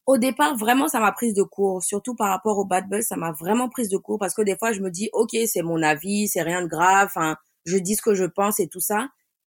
Au 0.05 0.19
départ, 0.19 0.57
vraiment, 0.57 0.89
ça 0.89 0.99
m'a 0.99 1.13
prise 1.13 1.33
de 1.33 1.45
court. 1.45 1.83
Surtout 1.83 2.15
par 2.17 2.29
rapport 2.29 2.59
au 2.59 2.65
bad 2.65 2.89
buzz, 2.89 3.07
ça 3.07 3.17
m'a 3.17 3.33
vraiment 3.33 3.69
prise 3.69 3.89
de 3.89 3.97
court 3.97 4.19
parce 4.19 4.35
que 4.35 4.43
des 4.43 4.57
fois, 4.57 4.73
je 4.73 4.81
me 4.81 4.91
dis, 4.91 5.09
ok, 5.13 5.31
c'est 5.47 5.63
mon 5.63 5.81
avis, 5.83 6.27
c'est 6.27 6.43
rien 6.43 6.63
de 6.63 6.67
grave. 6.67 7.07
Enfin, 7.07 7.37
je 7.65 7.77
dis 7.79 7.97
ce 7.97 8.03
que 8.03 8.15
je 8.15 8.25
pense 8.25 8.61
et 8.61 8.69
tout 8.69 8.81
ça. 8.81 9.09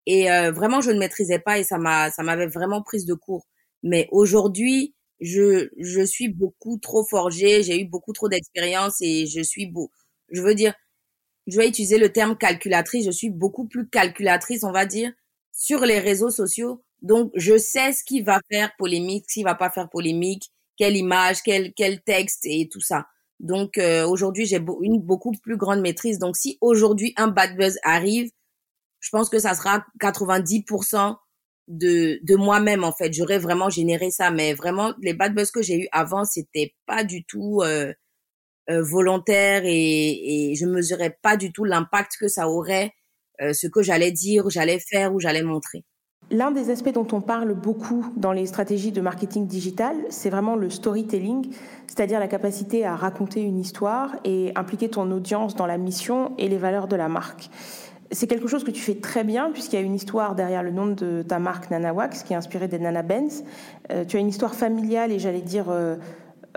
Et 0.05 0.31
euh, 0.31 0.51
vraiment, 0.51 0.81
je 0.81 0.91
ne 0.91 0.99
maîtrisais 0.99 1.39
pas 1.39 1.59
et 1.59 1.63
ça 1.63 1.77
m'a, 1.77 2.11
ça 2.11 2.23
m'avait 2.23 2.47
vraiment 2.47 2.81
prise 2.81 3.05
de 3.05 3.13
court. 3.13 3.45
Mais 3.83 4.07
aujourd'hui, 4.11 4.95
je, 5.21 5.69
je 5.77 6.01
suis 6.01 6.29
beaucoup 6.29 6.77
trop 6.79 7.05
forgée, 7.05 7.63
j'ai 7.63 7.79
eu 7.81 7.85
beaucoup 7.85 8.13
trop 8.13 8.29
d'expérience 8.29 8.97
et 9.01 9.25
je 9.27 9.41
suis 9.41 9.67
beau. 9.67 9.91
Je 10.31 10.41
veux 10.41 10.55
dire, 10.55 10.73
je 11.47 11.57
vais 11.57 11.67
utiliser 11.67 11.97
le 11.97 12.11
terme 12.11 12.37
calculatrice. 12.37 13.05
Je 13.05 13.11
suis 13.11 13.29
beaucoup 13.29 13.67
plus 13.67 13.87
calculatrice, 13.89 14.63
on 14.63 14.71
va 14.71 14.85
dire, 14.85 15.11
sur 15.51 15.81
les 15.85 15.99
réseaux 15.99 16.29
sociaux. 16.29 16.83
Donc, 17.01 17.31
je 17.35 17.57
sais 17.57 17.93
ce 17.93 18.03
qui 18.03 18.21
va 18.21 18.39
faire 18.51 18.71
polémique, 18.77 19.25
ce 19.29 19.35
qui 19.35 19.43
va 19.43 19.55
pas 19.55 19.69
faire 19.69 19.89
polémique, 19.89 20.51
quelle 20.77 20.97
image, 20.97 21.41
quel, 21.43 21.73
quel 21.73 22.01
texte 22.01 22.45
et 22.45 22.69
tout 22.69 22.81
ça. 22.81 23.07
Donc 23.39 23.77
euh, 23.77 24.05
aujourd'hui, 24.07 24.45
j'ai 24.45 24.59
une 24.81 25.01
beaucoup 25.01 25.31
plus 25.43 25.57
grande 25.57 25.81
maîtrise. 25.81 26.19
Donc 26.19 26.35
si 26.37 26.57
aujourd'hui 26.61 27.13
un 27.17 27.27
bad 27.27 27.55
buzz 27.57 27.77
arrive, 27.83 28.31
je 28.99 29.09
pense 29.11 29.29
que 29.29 29.39
ça 29.39 29.55
sera 29.55 29.85
90% 30.01 31.15
de, 31.67 32.19
de 32.23 32.35
moi-même 32.35 32.83
en 32.83 32.93
fait. 32.93 33.13
J'aurais 33.13 33.39
vraiment 33.39 33.69
généré 33.69 34.11
ça, 34.11 34.31
mais 34.31 34.53
vraiment 34.53 34.93
les 35.01 35.13
bad 35.13 35.33
buzz 35.35 35.51
que 35.51 35.61
j'ai 35.61 35.77
eu 35.83 35.87
avant, 35.91 36.25
c'était 36.25 36.75
pas 36.85 37.03
du 37.03 37.23
tout 37.25 37.61
euh, 37.63 37.93
euh, 38.69 38.83
volontaire 38.83 39.63
et, 39.65 40.51
et 40.51 40.55
je 40.55 40.65
mesurais 40.65 41.17
pas 41.23 41.37
du 41.37 41.51
tout 41.53 41.65
l'impact 41.65 42.13
que 42.19 42.27
ça 42.27 42.49
aurait, 42.49 42.93
ce 43.39 43.67
que 43.67 43.81
j'allais 43.83 44.11
dire, 44.11 44.49
j'allais 44.49 44.79
faire 44.79 45.13
ou 45.13 45.19
j'allais 45.19 45.43
montrer. 45.43 45.85
L'un 46.31 46.51
des 46.51 46.69
aspects 46.69 46.93
dont 46.93 47.07
on 47.11 47.21
parle 47.21 47.55
beaucoup 47.55 48.05
dans 48.15 48.31
les 48.31 48.45
stratégies 48.45 48.91
de 48.91 49.01
marketing 49.01 49.47
digital, 49.47 49.95
c'est 50.09 50.29
vraiment 50.29 50.55
le 50.55 50.69
storytelling, 50.69 51.49
c'est-à-dire 51.87 52.19
la 52.19 52.27
capacité 52.27 52.85
à 52.85 52.95
raconter 52.95 53.41
une 53.41 53.57
histoire 53.57 54.15
et 54.23 54.51
impliquer 54.55 54.89
ton 54.89 55.09
audience 55.11 55.55
dans 55.55 55.65
la 55.65 55.79
mission 55.79 56.33
et 56.37 56.47
les 56.47 56.57
valeurs 56.57 56.87
de 56.87 56.95
la 56.95 57.09
marque. 57.09 57.49
C'est 58.11 58.27
quelque 58.27 58.47
chose 58.47 58.63
que 58.63 58.69
tu 58.69 58.81
fais 58.81 58.95
très 58.95 59.23
bien 59.23 59.49
puisqu'il 59.51 59.77
y 59.77 59.79
a 59.79 59.85
une 59.85 59.95
histoire 59.95 60.35
derrière 60.35 60.61
le 60.61 60.69
nom 60.69 60.87
de 60.87 61.23
ta 61.27 61.39
marque 61.39 61.71
Nana 61.71 61.93
Wax 61.93 62.23
qui 62.23 62.33
est 62.33 62.35
inspirée 62.35 62.67
des 62.67 62.77
Nana 62.77 63.01
Benz. 63.01 63.43
Euh, 63.91 64.05
tu 64.05 64.17
as 64.17 64.19
une 64.19 64.29
histoire 64.29 64.53
familiale 64.53 65.11
et 65.11 65.17
j'allais 65.17 65.41
dire 65.41 65.69
euh, 65.69 65.95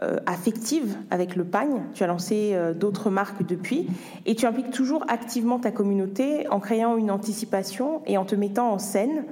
euh, 0.02 0.18
affective 0.26 0.96
avec 1.10 1.34
le 1.34 1.44
pagne. 1.44 1.82
Tu 1.94 2.04
as 2.04 2.06
lancé 2.06 2.54
d'autres 2.78 3.08
marques 3.08 3.46
depuis 3.46 3.86
et 4.26 4.34
tu 4.34 4.44
impliques 4.44 4.70
toujours 4.70 5.04
activement 5.08 5.58
ta 5.58 5.70
communauté 5.70 6.46
en 6.48 6.60
créant 6.60 6.96
une 6.98 7.10
anticipation 7.10 8.02
et 8.06 8.18
en 8.18 8.26
te 8.26 8.34
mettant 8.34 8.70
en 8.70 8.78
scène. 8.78 9.24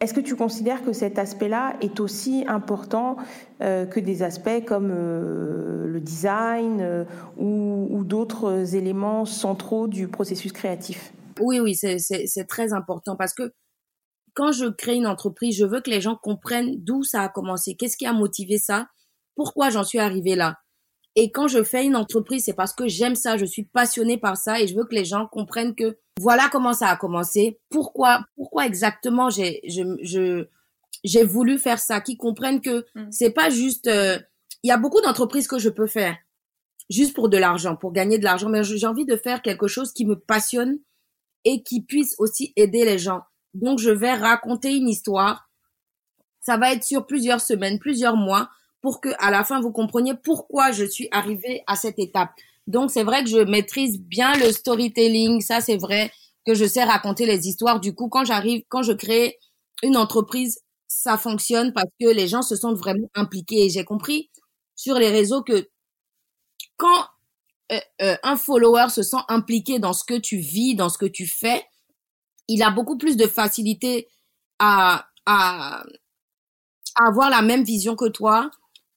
Est-ce 0.00 0.12
que 0.12 0.20
tu 0.20 0.36
considères 0.36 0.84
que 0.84 0.92
cet 0.92 1.18
aspect-là 1.18 1.76
est 1.80 2.00
aussi 2.00 2.44
important 2.46 3.16
euh, 3.62 3.86
que 3.86 3.98
des 3.98 4.22
aspects 4.22 4.64
comme 4.66 4.90
euh, 4.90 5.86
le 5.86 6.00
design 6.00 6.80
euh, 6.82 7.04
ou, 7.38 8.04
d'autres 8.04 8.74
éléments 8.74 9.24
centraux 9.24 9.88
du 9.88 10.08
processus 10.08 10.52
créatif? 10.52 11.12
Oui, 11.40 11.60
oui, 11.60 11.74
c'est 11.74 12.46
très 12.46 12.72
important 12.72 13.16
parce 13.16 13.32
que 13.34 13.52
quand 14.34 14.52
je 14.52 14.66
crée 14.66 14.96
une 14.96 15.06
entreprise, 15.06 15.56
je 15.56 15.64
veux 15.64 15.80
que 15.80 15.90
les 15.90 16.02
gens 16.02 16.14
comprennent 16.14 16.76
d'où 16.76 17.02
ça 17.02 17.22
a 17.22 17.28
commencé, 17.28 17.74
qu'est-ce 17.74 17.96
qui 17.96 18.06
a 18.06 18.12
motivé 18.12 18.58
ça, 18.58 18.86
pourquoi 19.34 19.70
j'en 19.70 19.82
suis 19.82 19.98
arrivée 19.98 20.34
là. 20.34 20.56
Et 21.14 21.30
quand 21.30 21.48
je 21.48 21.64
fais 21.64 21.86
une 21.86 21.96
entreprise, 21.96 22.44
c'est 22.44 22.54
parce 22.54 22.74
que 22.74 22.86
j'aime 22.86 23.14
ça, 23.14 23.38
je 23.38 23.46
suis 23.46 23.64
passionnée 23.64 24.18
par 24.18 24.36
ça 24.36 24.60
et 24.60 24.66
je 24.66 24.76
veux 24.76 24.84
que 24.84 24.94
les 24.94 25.06
gens 25.06 25.26
comprennent 25.26 25.74
que 25.74 25.96
voilà 26.20 26.48
comment 26.50 26.72
ça 26.72 26.88
a 26.88 26.96
commencé, 26.96 27.58
pourquoi, 27.68 28.24
pourquoi 28.36 28.66
exactement 28.66 29.30
j'ai, 29.30 29.60
je, 29.68 30.46
j'ai 31.04 31.24
voulu 31.24 31.58
faire 31.58 31.78
ça, 31.78 32.00
qu'ils 32.00 32.16
comprennent 32.16 32.60
que 32.60 32.84
mm. 32.94 33.10
c'est 33.10 33.30
pas 33.30 33.50
juste, 33.50 33.86
euh, 33.86 34.18
il 34.62 34.68
y 34.68 34.72
a 34.72 34.78
beaucoup 34.78 35.00
d'entreprises 35.00 35.48
que 35.48 35.58
je 35.58 35.68
peux 35.68 35.86
faire 35.86 36.16
juste 36.90 37.14
pour 37.14 37.28
de 37.28 37.36
l'argent, 37.36 37.76
pour 37.76 37.92
gagner 37.92 38.18
de 38.18 38.24
l'argent, 38.24 38.48
mais 38.48 38.62
j'ai 38.62 38.86
envie 38.86 39.04
de 39.04 39.16
faire 39.16 39.42
quelque 39.42 39.66
chose 39.66 39.92
qui 39.92 40.06
me 40.06 40.16
passionne 40.16 40.78
et 41.44 41.62
qui 41.62 41.82
puisse 41.82 42.14
aussi 42.18 42.52
aider 42.56 42.84
les 42.84 42.98
gens. 42.98 43.22
Donc, 43.54 43.78
je 43.78 43.90
vais 43.90 44.14
raconter 44.14 44.74
une 44.74 44.88
histoire. 44.88 45.48
Ça 46.40 46.56
va 46.56 46.72
être 46.72 46.84
sur 46.84 47.06
plusieurs 47.06 47.40
semaines, 47.40 47.78
plusieurs 47.78 48.16
mois 48.16 48.50
pour 48.82 49.00
que 49.00 49.08
à 49.18 49.30
la 49.30 49.42
fin 49.42 49.60
vous 49.60 49.72
compreniez 49.72 50.14
pourquoi 50.14 50.70
je 50.70 50.84
suis 50.84 51.08
arrivée 51.10 51.62
à 51.66 51.74
cette 51.74 51.98
étape. 51.98 52.30
Donc 52.66 52.90
c'est 52.90 53.04
vrai 53.04 53.22
que 53.24 53.30
je 53.30 53.38
maîtrise 53.38 54.00
bien 54.00 54.34
le 54.36 54.52
storytelling, 54.52 55.40
ça 55.40 55.60
c'est 55.60 55.76
vrai 55.76 56.12
que 56.46 56.54
je 56.54 56.64
sais 56.64 56.84
raconter 56.84 57.26
les 57.26 57.48
histoires. 57.48 57.80
Du 57.80 57.94
coup, 57.94 58.08
quand 58.08 58.24
j'arrive, 58.24 58.62
quand 58.68 58.82
je 58.82 58.92
crée 58.92 59.38
une 59.82 59.96
entreprise, 59.96 60.60
ça 60.88 61.18
fonctionne 61.18 61.72
parce 61.72 61.90
que 62.00 62.06
les 62.08 62.28
gens 62.28 62.42
se 62.42 62.56
sentent 62.56 62.78
vraiment 62.78 63.08
impliqués. 63.14 63.66
Et 63.66 63.70
j'ai 63.70 63.84
compris 63.84 64.30
sur 64.76 64.96
les 64.98 65.10
réseaux 65.10 65.42
que 65.42 65.68
quand 66.76 67.06
euh, 67.72 67.80
euh, 68.02 68.16
un 68.22 68.36
follower 68.36 68.88
se 68.90 69.02
sent 69.02 69.16
impliqué 69.28 69.78
dans 69.78 69.92
ce 69.92 70.04
que 70.04 70.14
tu 70.18 70.38
vis, 70.38 70.74
dans 70.74 70.88
ce 70.88 70.98
que 70.98 71.06
tu 71.06 71.26
fais, 71.26 71.64
il 72.48 72.62
a 72.62 72.70
beaucoup 72.70 72.98
plus 72.98 73.16
de 73.16 73.26
facilité 73.26 74.08
à, 74.58 75.06
à, 75.26 75.84
à 76.96 77.08
avoir 77.08 77.30
la 77.30 77.42
même 77.42 77.64
vision 77.64 77.96
que 77.96 78.08
toi, 78.08 78.50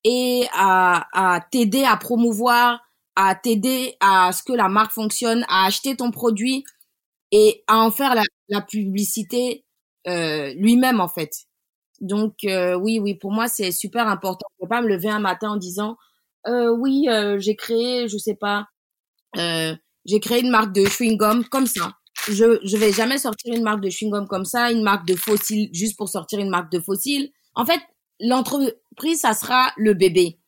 et 0.03 0.47
à, 0.53 1.07
à 1.35 1.41
t'aider 1.41 1.83
à 1.83 1.97
promouvoir, 1.97 2.79
à 3.21 3.35
t'aider 3.35 3.97
à 3.99 4.31
ce 4.31 4.43
que 4.43 4.53
la 4.53 4.69
marque 4.69 4.93
fonctionne, 4.93 5.45
à 5.49 5.65
acheter 5.65 5.97
ton 5.97 6.09
produit 6.09 6.63
et 7.33 7.65
à 7.67 7.79
en 7.79 7.91
faire 7.91 8.15
la, 8.47 8.61
publicité 8.61 9.65
euh, 10.07 10.53
lui-même 10.53 11.01
en 11.01 11.09
fait. 11.09 11.29
Donc 11.99 12.35
euh, 12.45 12.75
oui, 12.75 12.97
oui, 12.97 13.15
pour 13.15 13.33
moi 13.33 13.49
c'est 13.49 13.73
super 13.73 14.07
important. 14.07 14.47
Je 14.53 14.63
peux 14.63 14.69
pas 14.69 14.81
me 14.81 14.87
lever 14.87 15.09
un 15.09 15.19
matin 15.19 15.51
en 15.51 15.57
disant 15.57 15.97
euh, 16.47 16.69
oui, 16.69 17.07
j'ai 17.39 17.57
créé, 17.57 18.07
je 18.07 18.17
sais 18.17 18.35
pas, 18.35 18.67
j'ai 19.35 20.19
créé 20.21 20.39
une 20.39 20.49
marque 20.49 20.71
de 20.71 20.85
chewing 20.85 21.17
gum 21.17 21.43
comme 21.43 21.67
ça. 21.67 21.91
Je 22.29 22.57
je 22.63 22.77
vais 22.77 22.93
jamais 22.93 23.17
sortir 23.17 23.53
une 23.53 23.63
marque 23.63 23.81
de 23.81 23.89
chewing 23.89 24.13
gum 24.13 24.27
comme 24.29 24.45
ça, 24.45 24.71
une 24.71 24.81
marque 24.81 25.05
de 25.05 25.17
fossiles 25.17 25.69
juste 25.73 25.97
pour 25.97 26.07
sortir 26.07 26.39
une 26.39 26.49
marque 26.49 26.71
de 26.71 26.79
fossiles. 26.79 27.33
En 27.53 27.65
fait, 27.65 27.81
l'entreprise, 28.21 29.19
ça 29.19 29.33
sera 29.33 29.73
le 29.75 29.93
bébé. 29.93 30.39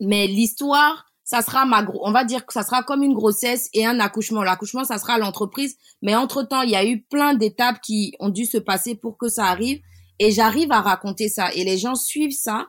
Mais 0.00 0.26
l'histoire, 0.26 1.07
ça 1.28 1.42
sera 1.42 1.66
ma 1.66 1.86
on 2.00 2.10
va 2.10 2.24
dire 2.24 2.46
que 2.46 2.54
ça 2.54 2.62
sera 2.62 2.82
comme 2.82 3.02
une 3.02 3.12
grossesse 3.12 3.68
et 3.74 3.84
un 3.84 4.00
accouchement. 4.00 4.42
L'accouchement, 4.42 4.84
ça 4.84 4.96
sera 4.96 5.18
l'entreprise. 5.18 5.76
Mais 6.00 6.16
entre 6.16 6.42
temps, 6.42 6.62
il 6.62 6.70
y 6.70 6.74
a 6.74 6.86
eu 6.86 7.02
plein 7.02 7.34
d'étapes 7.34 7.82
qui 7.82 8.14
ont 8.18 8.30
dû 8.30 8.46
se 8.46 8.56
passer 8.56 8.94
pour 8.94 9.18
que 9.18 9.28
ça 9.28 9.44
arrive. 9.44 9.78
Et 10.18 10.30
j'arrive 10.30 10.72
à 10.72 10.80
raconter 10.80 11.28
ça. 11.28 11.52
Et 11.52 11.64
les 11.64 11.76
gens 11.76 11.96
suivent 11.96 12.34
ça 12.34 12.68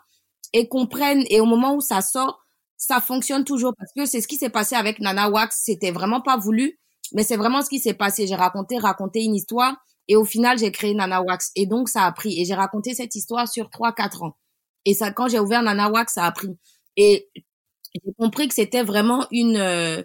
et 0.51 0.67
comprennent. 0.67 1.23
Et 1.29 1.39
au 1.39 1.45
moment 1.45 1.73
où 1.73 1.79
ça 1.79 2.01
sort, 2.01 2.45
ça 2.75 2.99
fonctionne 2.99 3.45
toujours 3.45 3.71
parce 3.77 3.93
que 3.95 4.05
c'est 4.05 4.19
ce 4.19 4.27
qui 4.27 4.35
s'est 4.35 4.49
passé 4.49 4.75
avec 4.75 4.99
Nana 4.99 5.29
Wax. 5.29 5.61
C'était 5.63 5.91
vraiment 5.91 6.19
pas 6.19 6.35
voulu, 6.35 6.81
mais 7.13 7.23
c'est 7.23 7.37
vraiment 7.37 7.61
ce 7.61 7.69
qui 7.69 7.79
s'est 7.79 7.93
passé. 7.93 8.27
J'ai 8.27 8.35
raconté, 8.35 8.77
raconté 8.77 9.23
une 9.23 9.35
histoire 9.35 9.77
et 10.09 10.17
au 10.17 10.25
final, 10.25 10.57
j'ai 10.57 10.73
créé 10.73 10.93
Nana 10.93 11.21
Wax. 11.21 11.51
Et 11.55 11.65
donc, 11.65 11.87
ça 11.87 12.03
a 12.03 12.11
pris. 12.11 12.41
Et 12.41 12.43
j'ai 12.43 12.55
raconté 12.55 12.93
cette 12.93 13.15
histoire 13.15 13.47
sur 13.47 13.69
3-4 13.69 14.25
ans. 14.25 14.35
Et 14.83 14.93
ça, 14.93 15.13
quand 15.13 15.29
j'ai 15.29 15.39
ouvert 15.39 15.63
Nana 15.63 15.89
Wax, 15.89 16.15
ça 16.15 16.25
a 16.25 16.31
pris. 16.33 16.57
Et 16.97 17.29
j'ai 17.93 18.13
compris 18.17 18.47
que 18.47 18.53
c'était 18.53 18.83
vraiment 18.83 19.25
une, 19.31 19.57
euh, 19.57 20.01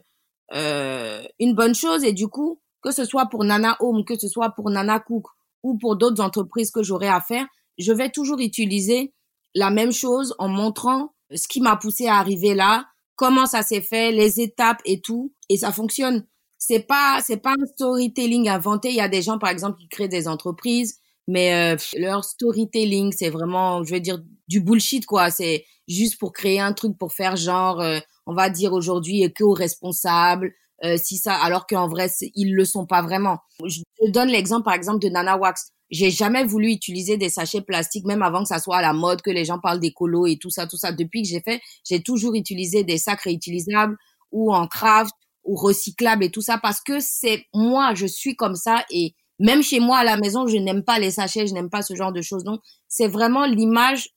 euh, 0.52 1.22
une 1.38 1.54
bonne 1.54 1.74
chose. 1.74 2.04
Et 2.04 2.12
du 2.12 2.28
coup, 2.28 2.60
que 2.82 2.90
ce 2.90 3.04
soit 3.04 3.26
pour 3.26 3.44
Nana 3.44 3.76
Home, 3.80 4.04
que 4.04 4.18
ce 4.18 4.28
soit 4.28 4.50
pour 4.50 4.70
Nana 4.70 5.00
Cook 5.00 5.26
ou 5.62 5.78
pour 5.78 5.96
d'autres 5.96 6.22
entreprises 6.22 6.70
que 6.70 6.82
j'aurais 6.82 7.08
à 7.08 7.20
faire, 7.20 7.46
je 7.78 7.92
vais 7.92 8.10
toujours 8.10 8.38
utiliser 8.40 9.12
la 9.54 9.70
même 9.70 9.92
chose 9.92 10.34
en 10.38 10.48
montrant 10.48 11.14
ce 11.34 11.48
qui 11.48 11.60
m'a 11.60 11.76
poussé 11.76 12.06
à 12.06 12.16
arriver 12.16 12.54
là, 12.54 12.86
comment 13.16 13.46
ça 13.46 13.62
s'est 13.62 13.80
fait, 13.80 14.12
les 14.12 14.40
étapes 14.40 14.80
et 14.84 15.00
tout, 15.00 15.32
et 15.48 15.56
ça 15.56 15.72
fonctionne. 15.72 16.26
C'est 16.58 16.80
pas 16.86 17.20
c'est 17.24 17.38
pas 17.38 17.54
un 17.60 17.66
storytelling 17.66 18.48
inventé. 18.48 18.90
Il 18.90 18.96
y 18.96 19.00
a 19.00 19.08
des 19.08 19.22
gens 19.22 19.38
par 19.38 19.50
exemple 19.50 19.78
qui 19.78 19.88
créent 19.88 20.08
des 20.08 20.28
entreprises, 20.28 20.98
mais 21.28 21.74
euh, 21.74 21.76
leur 21.98 22.24
storytelling 22.24 23.12
c'est 23.12 23.30
vraiment, 23.30 23.84
je 23.84 23.94
veux 23.94 24.00
dire, 24.00 24.18
du 24.48 24.60
bullshit 24.60 25.06
quoi. 25.06 25.30
C'est 25.30 25.64
juste 25.88 26.18
pour 26.18 26.32
créer 26.32 26.60
un 26.60 26.72
truc 26.72 26.96
pour 26.98 27.12
faire 27.12 27.36
genre, 27.36 27.80
euh, 27.80 27.98
on 28.26 28.34
va 28.34 28.50
dire 28.50 28.72
aujourd'hui 28.72 29.22
éco-responsable. 29.22 30.52
Euh, 30.84 30.96
si 30.96 31.16
ça, 31.16 31.34
alors 31.34 31.66
qu'en 31.66 31.88
vrai 31.88 32.08
ils 32.34 32.54
le 32.54 32.64
sont 32.64 32.84
pas 32.84 33.00
vraiment. 33.00 33.38
Je 33.64 33.80
donne 34.08 34.28
l'exemple 34.28 34.64
par 34.64 34.74
exemple 34.74 34.98
de 34.98 35.08
Nana 35.08 35.36
Wax. 35.38 35.70
J'ai 35.90 36.10
jamais 36.10 36.44
voulu 36.44 36.70
utiliser 36.70 37.16
des 37.16 37.28
sachets 37.28 37.60
plastiques, 37.60 38.04
même 38.04 38.22
avant 38.22 38.42
que 38.42 38.48
ça 38.48 38.58
soit 38.58 38.78
à 38.78 38.82
la 38.82 38.92
mode, 38.92 39.22
que 39.22 39.30
les 39.30 39.44
gens 39.44 39.60
parlent 39.60 39.80
d'écolo 39.80 40.26
et 40.26 40.36
tout 40.36 40.50
ça, 40.50 40.66
tout 40.66 40.76
ça. 40.76 40.92
Depuis 40.92 41.22
que 41.22 41.28
j'ai 41.28 41.40
fait, 41.40 41.60
j'ai 41.88 42.02
toujours 42.02 42.34
utilisé 42.34 42.82
des 42.82 42.98
sacs 42.98 43.22
réutilisables 43.22 43.96
ou 44.32 44.52
en 44.52 44.66
craft 44.66 45.12
ou 45.44 45.56
recyclables 45.56 46.24
et 46.24 46.30
tout 46.30 46.40
ça 46.40 46.58
parce 46.58 46.80
que 46.80 46.98
c'est 47.00 47.44
moi, 47.54 47.94
je 47.94 48.06
suis 48.06 48.34
comme 48.34 48.56
ça 48.56 48.84
et 48.90 49.14
même 49.38 49.62
chez 49.62 49.80
moi 49.80 49.98
à 49.98 50.04
la 50.04 50.16
maison, 50.16 50.46
je 50.46 50.56
n'aime 50.56 50.84
pas 50.84 50.98
les 50.98 51.10
sachets, 51.10 51.46
je 51.46 51.54
n'aime 51.54 51.70
pas 51.70 51.82
ce 51.82 51.94
genre 51.94 52.12
de 52.12 52.22
choses. 52.22 52.44
Donc, 52.44 52.60
c'est 52.88 53.08
vraiment 53.08 53.46
l'image 53.46 54.10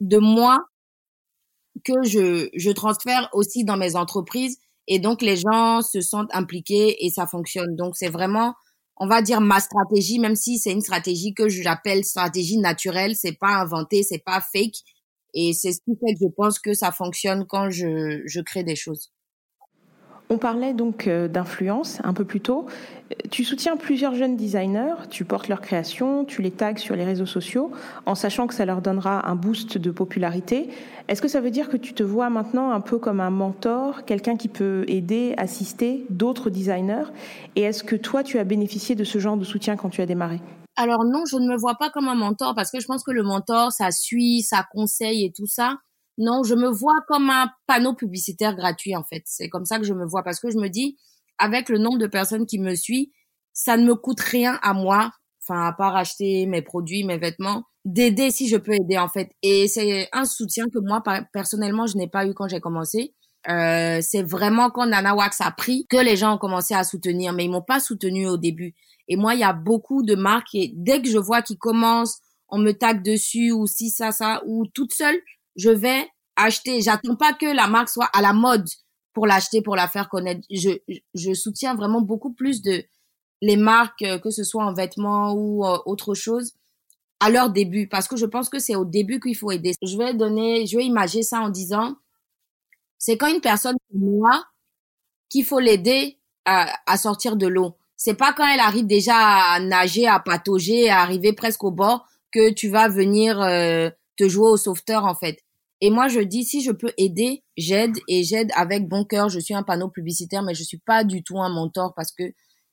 de 0.00 0.18
moi 0.18 0.58
que 1.84 2.02
je, 2.04 2.48
je 2.54 2.70
transfère 2.70 3.28
aussi 3.32 3.64
dans 3.64 3.76
mes 3.76 3.96
entreprises 3.96 4.58
et 4.88 4.98
donc 4.98 5.22
les 5.22 5.36
gens 5.36 5.82
se 5.82 6.00
sentent 6.00 6.32
impliqués 6.32 7.04
et 7.04 7.10
ça 7.10 7.26
fonctionne. 7.26 7.76
Donc, 7.76 7.96
c'est 7.96 8.08
vraiment 8.08 8.54
on 8.98 9.06
va 9.06 9.22
dire 9.22 9.40
ma 9.40 9.60
stratégie, 9.60 10.18
même 10.18 10.36
si 10.36 10.58
c'est 10.58 10.72
une 10.72 10.80
stratégie 10.80 11.34
que 11.34 11.48
j'appelle 11.48 12.04
stratégie 12.04 12.58
naturelle, 12.58 13.14
c'est 13.14 13.38
pas 13.38 13.56
inventé, 13.56 14.02
c'est 14.02 14.22
pas 14.24 14.40
fake. 14.40 14.76
Et 15.34 15.52
c'est 15.52 15.72
ce 15.72 15.80
qui 15.80 15.92
fait 16.00 16.14
que 16.14 16.20
je 16.22 16.28
pense 16.34 16.58
que 16.58 16.72
ça 16.72 16.92
fonctionne 16.92 17.46
quand 17.46 17.70
je, 17.70 18.22
je 18.26 18.40
crée 18.40 18.64
des 18.64 18.76
choses. 18.76 19.10
On 20.28 20.38
parlait 20.38 20.74
donc 20.74 21.06
euh, 21.06 21.28
d'influence 21.28 22.00
un 22.02 22.12
peu 22.12 22.24
plus 22.24 22.40
tôt. 22.40 22.66
Tu 23.30 23.44
soutiens 23.44 23.76
plusieurs 23.76 24.16
jeunes 24.16 24.36
designers, 24.36 24.94
tu 25.08 25.24
portes 25.24 25.46
leur 25.46 25.60
création, 25.60 26.24
tu 26.24 26.42
les 26.42 26.50
tags 26.50 26.76
sur 26.76 26.96
les 26.96 27.04
réseaux 27.04 27.26
sociaux 27.26 27.70
en 28.06 28.16
sachant 28.16 28.48
que 28.48 28.54
ça 28.54 28.64
leur 28.64 28.82
donnera 28.82 29.28
un 29.30 29.36
boost 29.36 29.78
de 29.78 29.90
popularité. 29.92 30.68
Est-ce 31.06 31.22
que 31.22 31.28
ça 31.28 31.40
veut 31.40 31.52
dire 31.52 31.68
que 31.68 31.76
tu 31.76 31.94
te 31.94 32.02
vois 32.02 32.28
maintenant 32.30 32.72
un 32.72 32.80
peu 32.80 32.98
comme 32.98 33.20
un 33.20 33.30
mentor, 33.30 34.04
quelqu'un 34.04 34.36
qui 34.36 34.48
peut 34.48 34.84
aider, 34.88 35.34
assister 35.36 36.04
d'autres 36.10 36.50
designers? 36.50 37.06
Et 37.54 37.62
est-ce 37.62 37.84
que 37.84 37.94
toi, 37.94 38.24
tu 38.24 38.40
as 38.40 38.44
bénéficié 38.44 38.96
de 38.96 39.04
ce 39.04 39.20
genre 39.20 39.36
de 39.36 39.44
soutien 39.44 39.76
quand 39.76 39.90
tu 39.90 40.00
as 40.00 40.06
démarré? 40.06 40.40
Alors 40.74 41.04
non, 41.04 41.22
je 41.30 41.36
ne 41.36 41.48
me 41.48 41.56
vois 41.56 41.76
pas 41.76 41.90
comme 41.90 42.08
un 42.08 42.16
mentor 42.16 42.54
parce 42.56 42.72
que 42.72 42.80
je 42.80 42.86
pense 42.86 43.04
que 43.04 43.12
le 43.12 43.22
mentor, 43.22 43.70
ça 43.70 43.92
suit, 43.92 44.42
ça 44.42 44.64
conseille 44.72 45.24
et 45.24 45.32
tout 45.32 45.46
ça. 45.46 45.76
Non, 46.18 46.42
je 46.42 46.54
me 46.54 46.68
vois 46.68 46.98
comme 47.08 47.30
un 47.30 47.50
panneau 47.66 47.94
publicitaire 47.94 48.56
gratuit 48.56 48.96
en 48.96 49.04
fait. 49.04 49.22
C'est 49.26 49.48
comme 49.48 49.64
ça 49.66 49.78
que 49.78 49.84
je 49.84 49.92
me 49.92 50.06
vois 50.06 50.22
parce 50.22 50.40
que 50.40 50.50
je 50.50 50.58
me 50.58 50.68
dis, 50.68 50.96
avec 51.38 51.68
le 51.68 51.78
nombre 51.78 51.98
de 51.98 52.06
personnes 52.06 52.46
qui 52.46 52.58
me 52.58 52.74
suivent, 52.74 53.08
ça 53.52 53.76
ne 53.76 53.86
me 53.86 53.94
coûte 53.94 54.20
rien 54.20 54.58
à 54.62 54.72
moi, 54.72 55.10
enfin 55.42 55.66
à 55.66 55.72
part 55.72 55.96
acheter 55.96 56.46
mes 56.46 56.62
produits, 56.62 57.04
mes 57.04 57.18
vêtements, 57.18 57.64
d'aider 57.84 58.30
si 58.30 58.48
je 58.48 58.56
peux 58.56 58.74
aider 58.74 58.98
en 58.98 59.08
fait. 59.08 59.30
Et 59.42 59.68
c'est 59.68 60.08
un 60.12 60.24
soutien 60.24 60.66
que 60.72 60.78
moi 60.78 61.02
personnellement 61.32 61.86
je 61.86 61.96
n'ai 61.96 62.08
pas 62.08 62.26
eu 62.26 62.34
quand 62.34 62.48
j'ai 62.48 62.60
commencé. 62.60 63.14
Euh, 63.48 64.00
c'est 64.02 64.22
vraiment 64.22 64.70
quand 64.70 64.86
Nana 64.86 65.14
Wax 65.14 65.40
a 65.40 65.50
pris 65.52 65.86
que 65.88 65.96
les 65.96 66.16
gens 66.16 66.34
ont 66.34 66.38
commencé 66.38 66.74
à 66.74 66.82
soutenir, 66.82 67.32
mais 67.32 67.44
ils 67.44 67.50
m'ont 67.50 67.62
pas 67.62 67.78
soutenu 67.78 68.26
au 68.26 68.36
début. 68.36 68.74
Et 69.08 69.16
moi, 69.16 69.34
il 69.34 69.40
y 69.40 69.44
a 69.44 69.52
beaucoup 69.52 70.02
de 70.02 70.16
marques 70.16 70.54
et 70.54 70.72
dès 70.74 71.00
que 71.00 71.08
je 71.08 71.18
vois 71.18 71.42
qu'ils 71.42 71.58
commencent, 71.58 72.18
on 72.48 72.58
me 72.58 72.72
tague 72.72 73.04
dessus 73.04 73.52
ou 73.52 73.66
si 73.66 73.90
ça 73.90 74.12
ça 74.12 74.42
ou 74.46 74.66
toute 74.74 74.92
seule, 74.92 75.18
je 75.56 75.70
vais 75.70 76.08
acheter. 76.36 76.80
J'attends 76.80 77.16
pas 77.16 77.32
que 77.32 77.46
la 77.46 77.68
marque 77.68 77.88
soit 77.88 78.10
à 78.12 78.22
la 78.22 78.32
mode 78.32 78.68
pour 79.12 79.26
l'acheter, 79.26 79.62
pour 79.62 79.76
la 79.76 79.88
faire 79.88 80.08
connaître. 80.08 80.42
Je, 80.50 80.70
je 81.14 81.34
soutiens 81.34 81.74
vraiment 81.74 82.00
beaucoup 82.00 82.32
plus 82.32 82.62
de 82.62 82.84
les 83.42 83.56
marques, 83.56 84.02
euh, 84.02 84.18
que 84.18 84.30
ce 84.30 84.44
soit 84.44 84.64
en 84.64 84.72
vêtements 84.74 85.32
ou 85.34 85.64
euh, 85.64 85.78
autre 85.86 86.14
chose, 86.14 86.52
à 87.20 87.30
leur 87.30 87.50
début. 87.50 87.88
Parce 87.88 88.08
que 88.08 88.16
je 88.16 88.26
pense 88.26 88.48
que 88.48 88.58
c'est 88.58 88.76
au 88.76 88.84
début 88.84 89.20
qu'il 89.20 89.36
faut 89.36 89.50
aider. 89.50 89.72
Je 89.82 89.96
vais 89.96 90.14
donner, 90.14 90.66
je 90.66 90.76
vais 90.76 90.84
imaginer 90.84 91.22
ça 91.22 91.40
en 91.40 91.48
disant, 91.50 91.96
c'est 92.98 93.16
quand 93.16 93.32
une 93.32 93.40
personne 93.40 93.76
moi 93.92 94.44
qu'il 95.28 95.44
faut 95.44 95.60
l'aider 95.60 96.18
à, 96.44 96.72
à 96.86 96.96
sortir 96.96 97.36
de 97.36 97.46
l'eau. 97.46 97.76
C'est 97.96 98.14
pas 98.14 98.32
quand 98.32 98.46
elle 98.46 98.60
arrive 98.60 98.86
déjà 98.86 99.16
à 99.16 99.60
nager, 99.60 100.06
à 100.06 100.20
patauger, 100.20 100.90
à 100.90 101.00
arriver 101.00 101.32
presque 101.32 101.64
au 101.64 101.70
bord 101.70 102.06
que 102.30 102.52
tu 102.52 102.68
vas 102.68 102.88
venir 102.88 103.40
euh, 103.40 103.90
te 104.16 104.28
jouer 104.28 104.50
au 104.50 104.56
sauveteur 104.56 105.04
en 105.04 105.14
fait. 105.14 105.38
Et 105.80 105.90
moi, 105.90 106.08
je 106.08 106.20
dis, 106.20 106.44
si 106.44 106.62
je 106.62 106.72
peux 106.72 106.92
aider, 106.96 107.44
j'aide 107.56 107.96
et 108.08 108.22
j'aide 108.22 108.50
avec 108.54 108.88
bon 108.88 109.04
cœur. 109.04 109.28
Je 109.28 109.38
suis 109.38 109.54
un 109.54 109.62
panneau 109.62 109.88
publicitaire, 109.88 110.42
mais 110.42 110.54
je 110.54 110.62
suis 110.62 110.78
pas 110.78 111.04
du 111.04 111.22
tout 111.22 111.38
un 111.40 111.50
mentor 111.50 111.92
parce 111.94 112.12
que 112.12 112.24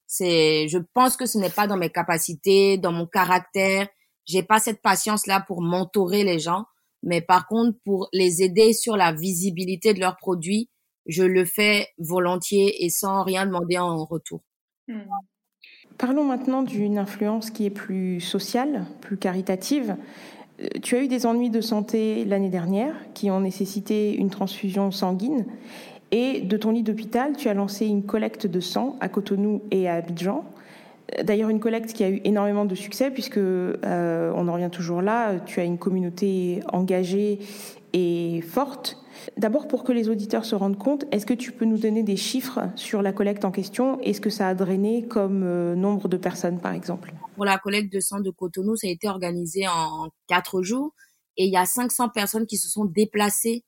c'est, 0.07 0.67
je 0.69 0.77
pense 0.93 1.17
que 1.17 1.25
ce 1.25 1.37
n'est 1.37 1.49
pas 1.49 1.67
dans 1.67 1.77
mes 1.77 1.89
capacités, 1.89 2.77
dans 2.77 2.91
mon 2.91 3.05
caractère. 3.05 3.87
J'ai 4.25 4.43
pas 4.43 4.59
cette 4.59 4.81
patience-là 4.81 5.43
pour 5.45 5.61
mentorer 5.61 6.23
les 6.23 6.39
gens. 6.39 6.65
Mais 7.01 7.21
par 7.21 7.47
contre, 7.47 7.77
pour 7.83 8.07
les 8.13 8.41
aider 8.41 8.71
sur 8.71 8.95
la 8.95 9.11
visibilité 9.11 9.93
de 9.93 9.99
leurs 9.99 10.15
produits, 10.15 10.69
je 11.05 11.23
le 11.23 11.43
fais 11.43 11.89
volontiers 11.97 12.85
et 12.85 12.89
sans 12.89 13.23
rien 13.23 13.45
demander 13.45 13.77
en 13.77 14.05
retour. 14.05 14.41
Parlons 15.97 16.23
maintenant 16.23 16.63
d'une 16.63 16.97
influence 16.97 17.51
qui 17.51 17.65
est 17.65 17.69
plus 17.69 18.21
sociale, 18.21 18.85
plus 19.01 19.17
caritative. 19.17 19.97
Tu 20.81 20.95
as 20.95 21.03
eu 21.03 21.07
des 21.07 21.25
ennuis 21.25 21.49
de 21.49 21.61
santé 21.61 22.25
l'année 22.25 22.49
dernière 22.49 22.93
qui 23.13 23.31
ont 23.31 23.39
nécessité 23.39 24.15
une 24.15 24.29
transfusion 24.29 24.91
sanguine. 24.91 25.45
Et 26.11 26.41
de 26.41 26.57
ton 26.57 26.71
lit 26.71 26.83
d'hôpital, 26.83 27.35
tu 27.35 27.49
as 27.49 27.55
lancé 27.55 27.87
une 27.87 28.03
collecte 28.03 28.45
de 28.45 28.59
sang 28.59 28.97
à 28.99 29.09
Cotonou 29.09 29.63
et 29.71 29.89
à 29.89 29.95
Abidjan. 29.95 30.43
D'ailleurs, 31.23 31.49
une 31.49 31.59
collecte 31.59 31.93
qui 31.93 32.03
a 32.03 32.09
eu 32.09 32.21
énormément 32.23 32.65
de 32.65 32.75
succès 32.75 33.09
puisque, 33.09 33.37
euh, 33.37 34.31
on 34.35 34.47
en 34.47 34.53
revient 34.53 34.69
toujours 34.71 35.01
là, 35.01 35.39
tu 35.39 35.59
as 35.59 35.63
une 35.63 35.77
communauté 35.77 36.61
engagée 36.71 37.39
et 37.93 38.41
forte. 38.41 38.97
D'abord, 39.37 39.67
pour 39.67 39.83
que 39.83 39.91
les 39.91 40.09
auditeurs 40.09 40.45
se 40.45 40.55
rendent 40.55 40.77
compte, 40.77 41.05
est-ce 41.11 41.25
que 41.25 41.33
tu 41.33 41.51
peux 41.51 41.65
nous 41.65 41.77
donner 41.77 42.03
des 42.03 42.15
chiffres 42.15 42.59
sur 42.75 43.01
la 43.01 43.11
collecte 43.11 43.45
en 43.45 43.51
question? 43.51 43.97
Et 44.01 44.13
ce 44.13 44.21
que 44.21 44.29
ça 44.29 44.47
a 44.47 44.53
drainé 44.53 45.03
comme 45.03 45.43
euh, 45.43 45.75
nombre 45.75 46.07
de 46.07 46.17
personnes, 46.17 46.59
par 46.59 46.73
exemple? 46.73 47.13
Pour 47.35 47.45
la 47.45 47.57
collecte 47.57 47.91
de 47.91 47.99
sang 47.99 48.19
de 48.19 48.29
Cotonou, 48.29 48.75
ça 48.75 48.87
a 48.87 48.89
été 48.89 49.07
organisé 49.07 49.67
en 49.67 50.09
quatre 50.27 50.61
jours 50.61 50.93
et 51.37 51.45
il 51.45 51.51
y 51.51 51.57
a 51.57 51.65
500 51.65 52.09
personnes 52.09 52.45
qui 52.45 52.57
se 52.57 52.69
sont 52.69 52.85
déplacées 52.85 53.63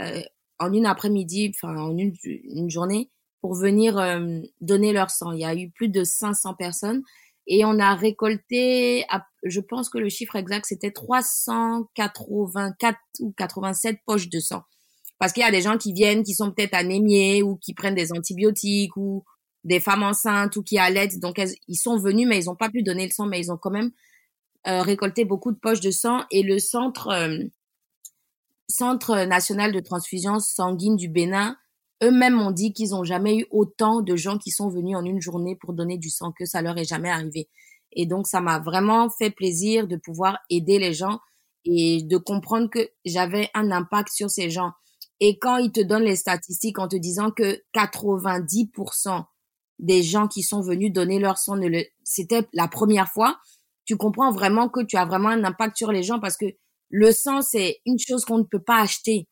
euh, 0.00 0.22
en 0.58 0.72
une 0.72 0.86
après-midi, 0.86 1.52
enfin 1.54 1.76
en 1.76 1.96
une, 1.96 2.70
journée, 2.70 3.10
pour 3.40 3.54
venir 3.54 3.98
euh, 3.98 4.40
donner 4.60 4.92
leur 4.92 5.10
sang. 5.10 5.32
Il 5.32 5.40
y 5.40 5.44
a 5.44 5.54
eu 5.54 5.70
plus 5.70 5.88
de 5.88 6.02
500 6.02 6.54
personnes 6.54 7.02
et 7.46 7.64
on 7.64 7.78
a 7.78 7.94
récolté, 7.94 9.04
je 9.44 9.60
pense 9.60 9.90
que 9.90 9.98
le 9.98 10.08
chiffre 10.08 10.36
exact 10.36 10.64
c'était 10.66 10.90
384 10.90 13.00
ou 13.20 13.32
87 13.36 13.98
poches 14.06 14.28
de 14.28 14.40
sang. 14.40 14.62
Parce 15.18 15.32
qu'il 15.32 15.42
y 15.42 15.46
a 15.46 15.50
des 15.50 15.62
gens 15.62 15.78
qui 15.78 15.92
viennent, 15.92 16.24
qui 16.24 16.34
sont 16.34 16.50
peut-être 16.50 16.74
anémiés 16.74 17.42
ou 17.42 17.56
qui 17.56 17.74
prennent 17.74 17.94
des 17.94 18.12
antibiotiques 18.12 18.96
ou 18.96 19.24
des 19.64 19.80
femmes 19.80 20.02
enceintes 20.02 20.56
ou 20.56 20.62
qui 20.62 20.78
allaitent. 20.78 21.18
Donc, 21.18 21.40
ils 21.68 21.76
sont 21.76 21.98
venus, 21.98 22.28
mais 22.28 22.38
ils 22.38 22.46
n'ont 22.46 22.56
pas 22.56 22.70
pu 22.70 22.82
donner 22.82 23.06
le 23.06 23.12
sang, 23.12 23.26
mais 23.26 23.40
ils 23.40 23.50
ont 23.50 23.56
quand 23.56 23.70
même 23.70 23.90
euh, 24.66 24.82
récolté 24.82 25.24
beaucoup 25.24 25.52
de 25.52 25.58
poches 25.58 25.80
de 25.80 25.90
sang. 25.90 26.24
Et 26.30 26.42
le 26.42 26.58
centre, 26.58 27.08
euh, 27.08 27.38
centre 28.68 29.24
national 29.24 29.72
de 29.72 29.80
transfusion 29.80 30.38
sanguine 30.38 30.96
du 30.96 31.08
Bénin, 31.08 31.56
eux-mêmes 32.02 32.40
ont 32.40 32.50
dit 32.50 32.72
qu'ils 32.72 32.90
n'ont 32.90 33.04
jamais 33.04 33.38
eu 33.38 33.46
autant 33.50 34.02
de 34.02 34.16
gens 34.16 34.38
qui 34.38 34.50
sont 34.50 34.68
venus 34.68 34.96
en 34.96 35.04
une 35.04 35.20
journée 35.20 35.56
pour 35.56 35.72
donner 35.72 35.96
du 35.96 36.10
sang 36.10 36.32
que 36.32 36.44
ça 36.44 36.60
leur 36.60 36.76
est 36.78 36.84
jamais 36.84 37.10
arrivé. 37.10 37.48
Et 37.92 38.06
donc, 38.06 38.26
ça 38.26 38.40
m'a 38.40 38.58
vraiment 38.58 39.08
fait 39.08 39.30
plaisir 39.30 39.86
de 39.86 39.96
pouvoir 39.96 40.38
aider 40.50 40.78
les 40.78 40.92
gens 40.92 41.20
et 41.64 42.02
de 42.02 42.16
comprendre 42.18 42.68
que 42.68 42.90
j'avais 43.04 43.48
un 43.54 43.70
impact 43.70 44.10
sur 44.12 44.30
ces 44.30 44.50
gens. 44.50 44.72
Et 45.20 45.38
quand 45.38 45.56
ils 45.56 45.72
te 45.72 45.80
donnent 45.80 46.04
les 46.04 46.16
statistiques 46.16 46.78
en 46.78 46.88
te 46.88 46.96
disant 46.96 47.30
que 47.30 47.62
90% 47.74 49.24
des 49.78 50.02
gens 50.02 50.28
qui 50.28 50.42
sont 50.42 50.60
venus 50.60 50.92
donner 50.92 51.18
leur 51.18 51.38
sang, 51.38 51.56
c'était 52.04 52.46
la 52.52 52.68
première 52.68 53.08
fois, 53.08 53.38
tu 53.84 53.96
comprends 53.96 54.30
vraiment 54.30 54.68
que 54.68 54.84
tu 54.84 54.96
as 54.96 55.04
vraiment 55.04 55.28
un 55.28 55.44
impact 55.44 55.76
sur 55.76 55.92
les 55.92 56.02
gens 56.02 56.20
parce 56.20 56.36
que 56.36 56.46
le 56.90 57.12
sang, 57.12 57.42
c'est 57.42 57.80
une 57.86 57.98
chose 57.98 58.24
qu'on 58.24 58.38
ne 58.38 58.44
peut 58.44 58.62
pas 58.62 58.80
acheter. 58.80 59.28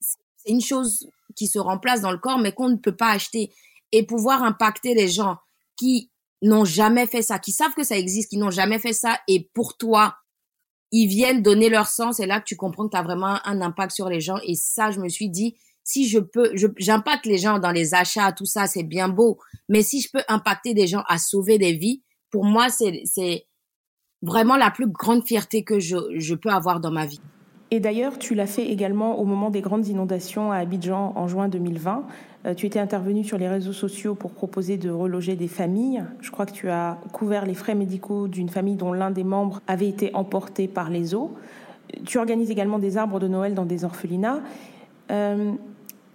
C'est 0.00 0.50
une 0.50 0.60
chose 0.60 1.06
qui 1.36 1.46
se 1.46 1.58
remplace 1.58 2.00
dans 2.00 2.10
le 2.10 2.18
corps, 2.18 2.38
mais 2.38 2.52
qu'on 2.52 2.68
ne 2.68 2.76
peut 2.76 2.96
pas 2.96 3.10
acheter. 3.10 3.52
Et 3.92 4.04
pouvoir 4.04 4.42
impacter 4.42 4.94
les 4.94 5.08
gens 5.08 5.36
qui 5.76 6.10
n'ont 6.42 6.64
jamais 6.64 7.06
fait 7.06 7.22
ça, 7.22 7.38
qui 7.38 7.52
savent 7.52 7.74
que 7.74 7.84
ça 7.84 7.96
existe, 7.96 8.30
qui 8.30 8.38
n'ont 8.38 8.50
jamais 8.50 8.78
fait 8.78 8.92
ça, 8.92 9.18
et 9.28 9.48
pour 9.54 9.76
toi, 9.76 10.16
ils 10.90 11.06
viennent 11.06 11.42
donner 11.42 11.68
leur 11.68 11.86
sang, 11.86 12.12
c'est 12.12 12.26
là 12.26 12.40
que 12.40 12.44
tu 12.44 12.56
comprends 12.56 12.86
que 12.86 12.92
tu 12.92 12.96
as 12.96 13.02
vraiment 13.02 13.38
un 13.44 13.60
impact 13.62 13.92
sur 13.92 14.08
les 14.08 14.20
gens. 14.20 14.38
Et 14.44 14.54
ça, 14.54 14.90
je 14.90 15.00
me 15.00 15.08
suis 15.08 15.30
dit, 15.30 15.56
si 15.84 16.08
je 16.08 16.18
peux, 16.18 16.52
j'impacte 16.76 17.26
les 17.26 17.38
gens 17.38 17.58
dans 17.58 17.72
les 17.72 17.94
achats, 17.94 18.32
tout 18.32 18.46
ça, 18.46 18.66
c'est 18.66 18.82
bien 18.82 19.08
beau. 19.08 19.38
Mais 19.68 19.82
si 19.82 20.00
je 20.00 20.08
peux 20.12 20.22
impacter 20.28 20.74
des 20.74 20.86
gens 20.86 21.02
à 21.08 21.18
sauver 21.18 21.58
des 21.58 21.74
vies, 21.74 22.02
pour 22.30 22.44
moi, 22.44 22.68
c'est, 22.70 23.46
vraiment 24.24 24.56
la 24.56 24.70
plus 24.70 24.86
grande 24.86 25.26
fierté 25.26 25.64
que 25.64 25.80
je, 25.80 25.96
je 26.16 26.34
peux 26.36 26.50
avoir 26.50 26.78
dans 26.78 26.92
ma 26.92 27.06
vie. 27.06 27.20
Et 27.72 27.80
d'ailleurs, 27.80 28.18
tu 28.18 28.34
l'as 28.34 28.46
fait 28.46 28.66
également 28.66 29.18
au 29.18 29.24
moment 29.24 29.50
des 29.50 29.62
grandes 29.62 29.88
inondations 29.88 30.52
à 30.52 30.58
Abidjan 30.58 31.14
en 31.16 31.26
juin 31.26 31.48
2020. 31.48 32.04
Euh, 32.44 32.54
tu 32.54 32.66
étais 32.66 32.78
intervenu 32.78 33.24
sur 33.24 33.38
les 33.38 33.48
réseaux 33.48 33.72
sociaux 33.72 34.14
pour 34.14 34.32
proposer 34.32 34.76
de 34.76 34.90
reloger 34.90 35.36
des 35.36 35.48
familles. 35.48 36.04
Je 36.20 36.30
crois 36.30 36.44
que 36.44 36.52
tu 36.52 36.68
as 36.68 36.98
couvert 37.12 37.46
les 37.46 37.54
frais 37.54 37.74
médicaux 37.74 38.28
d'une 38.28 38.48
famille 38.48 38.76
dont 38.76 38.92
l'un 38.92 39.10
des 39.10 39.24
membres 39.24 39.60
avait 39.66 39.88
été 39.88 40.14
emporté 40.14 40.68
par 40.68 40.90
les 40.90 41.14
eaux. 41.14 41.34
Tu 42.04 42.18
organises 42.18 42.50
également 42.50 42.78
des 42.78 42.98
arbres 42.98 43.18
de 43.18 43.26
Noël 43.26 43.54
dans 43.54 43.64
des 43.64 43.84
orphelinats. 43.84 44.42
Euh, 45.10 45.52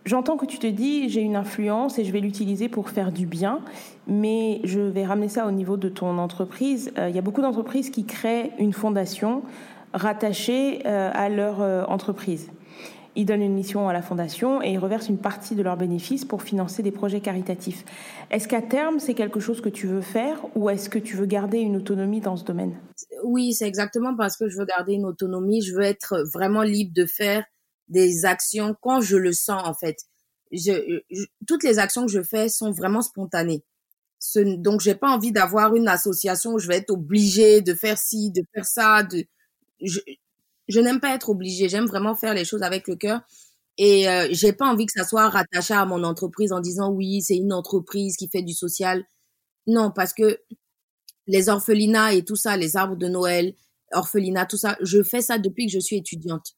j'entends 0.07 0.37
que 0.37 0.45
tu 0.45 0.57
te 0.57 0.67
dis, 0.67 1.09
j'ai 1.09 1.21
une 1.21 1.35
influence 1.35 1.99
et 1.99 2.05
je 2.05 2.11
vais 2.11 2.21
l'utiliser 2.21 2.69
pour 2.69 2.89
faire 2.89 3.11
du 3.11 3.25
bien, 3.25 3.59
mais 4.07 4.61
je 4.63 4.79
vais 4.79 5.05
ramener 5.05 5.29
ça 5.29 5.45
au 5.45 5.51
niveau 5.51 5.77
de 5.77 5.89
ton 5.89 6.17
entreprise. 6.17 6.91
Euh, 6.97 7.09
il 7.09 7.15
y 7.15 7.19
a 7.19 7.21
beaucoup 7.21 7.41
d'entreprises 7.41 7.89
qui 7.89 8.05
créent 8.05 8.51
une 8.57 8.73
fondation 8.73 9.43
rattachés 9.93 10.81
euh, 10.85 11.11
à 11.13 11.29
leur 11.29 11.61
euh, 11.61 11.83
entreprise. 11.85 12.49
Ils 13.15 13.25
donnent 13.25 13.41
une 13.41 13.55
mission 13.55 13.89
à 13.89 13.93
la 13.93 14.03
fondation 14.03 14.61
et 14.61 14.73
ils 14.73 14.77
reversent 14.77 15.09
une 15.09 15.17
partie 15.17 15.55
de 15.55 15.63
leurs 15.63 15.75
bénéfices 15.75 16.23
pour 16.23 16.43
financer 16.43 16.83
des 16.83 16.91
projets 16.91 17.19
caritatifs. 17.19 17.83
Est-ce 18.29 18.47
qu'à 18.47 18.61
terme, 18.61 18.99
c'est 18.99 19.15
quelque 19.15 19.39
chose 19.39 19.59
que 19.59 19.69
tu 19.69 19.87
veux 19.87 20.01
faire 20.01 20.37
ou 20.55 20.69
est-ce 20.69 20.87
que 20.87 20.99
tu 20.99 21.15
veux 21.15 21.25
garder 21.25 21.57
une 21.57 21.75
autonomie 21.75 22.21
dans 22.21 22.37
ce 22.37 22.45
domaine? 22.45 22.75
Oui, 23.23 23.53
c'est 23.53 23.67
exactement 23.67 24.15
parce 24.15 24.37
que 24.37 24.47
je 24.47 24.59
veux 24.59 24.65
garder 24.65 24.93
une 24.93 25.05
autonomie. 25.05 25.63
Je 25.63 25.73
veux 25.73 25.81
être 25.81 26.23
vraiment 26.31 26.61
libre 26.61 26.91
de 26.95 27.07
faire 27.07 27.43
des 27.89 28.25
actions 28.25 28.75
quand 28.81 29.01
je 29.01 29.17
le 29.17 29.33
sens, 29.33 29.61
en 29.65 29.73
fait. 29.73 29.97
Toutes 31.47 31.63
les 31.63 31.79
actions 31.79 32.05
que 32.05 32.11
je 32.11 32.23
fais 32.23 32.49
sont 32.49 32.71
vraiment 32.71 33.01
spontanées. 33.01 33.63
Ce, 34.19 34.39
donc, 34.39 34.81
j'ai 34.81 34.95
pas 34.95 35.09
envie 35.09 35.31
d'avoir 35.31 35.75
une 35.75 35.87
association 35.87 36.53
où 36.53 36.59
je 36.59 36.67
vais 36.67 36.77
être 36.77 36.91
obligée 36.91 37.61
de 37.61 37.73
faire 37.73 37.97
ci, 37.97 38.31
de 38.31 38.43
faire 38.53 38.65
ça, 38.65 39.03
je 40.67 40.79
n'aime 40.79 40.99
pas 40.99 41.13
être 41.15 41.29
obligée. 41.29 41.69
J'aime 41.69 41.85
vraiment 41.85 42.15
faire 42.15 42.33
les 42.33 42.45
choses 42.45 42.63
avec 42.63 42.87
le 42.87 42.95
cœur. 42.95 43.21
Et 43.77 44.09
euh, 44.09 44.27
j'ai 44.31 44.53
pas 44.53 44.67
envie 44.67 44.85
que 44.87 44.93
ça 44.95 45.05
soit 45.05 45.29
rattaché 45.29 45.73
à 45.73 45.85
mon 45.85 46.03
entreprise 46.03 46.51
en 46.51 46.59
disant 46.59 46.91
oui, 46.91 47.21
c'est 47.21 47.37
une 47.37 47.53
entreprise 47.53 48.17
qui 48.17 48.27
fait 48.29 48.41
du 48.41 48.53
social. 48.53 49.05
Non, 49.67 49.91
parce 49.91 50.13
que 50.13 50.39
les 51.27 51.49
orphelinats 51.49 52.13
et 52.13 52.23
tout 52.25 52.35
ça, 52.35 52.57
les 52.57 52.77
arbres 52.77 52.95
de 52.97 53.07
Noël, 53.07 53.53
orphelinats, 53.93 54.45
tout 54.45 54.57
ça, 54.57 54.77
je 54.81 55.03
fais 55.03 55.21
ça 55.21 55.37
depuis 55.39 55.67
que 55.67 55.73
je 55.73 55.79
suis 55.79 55.97
étudiante. 55.97 56.55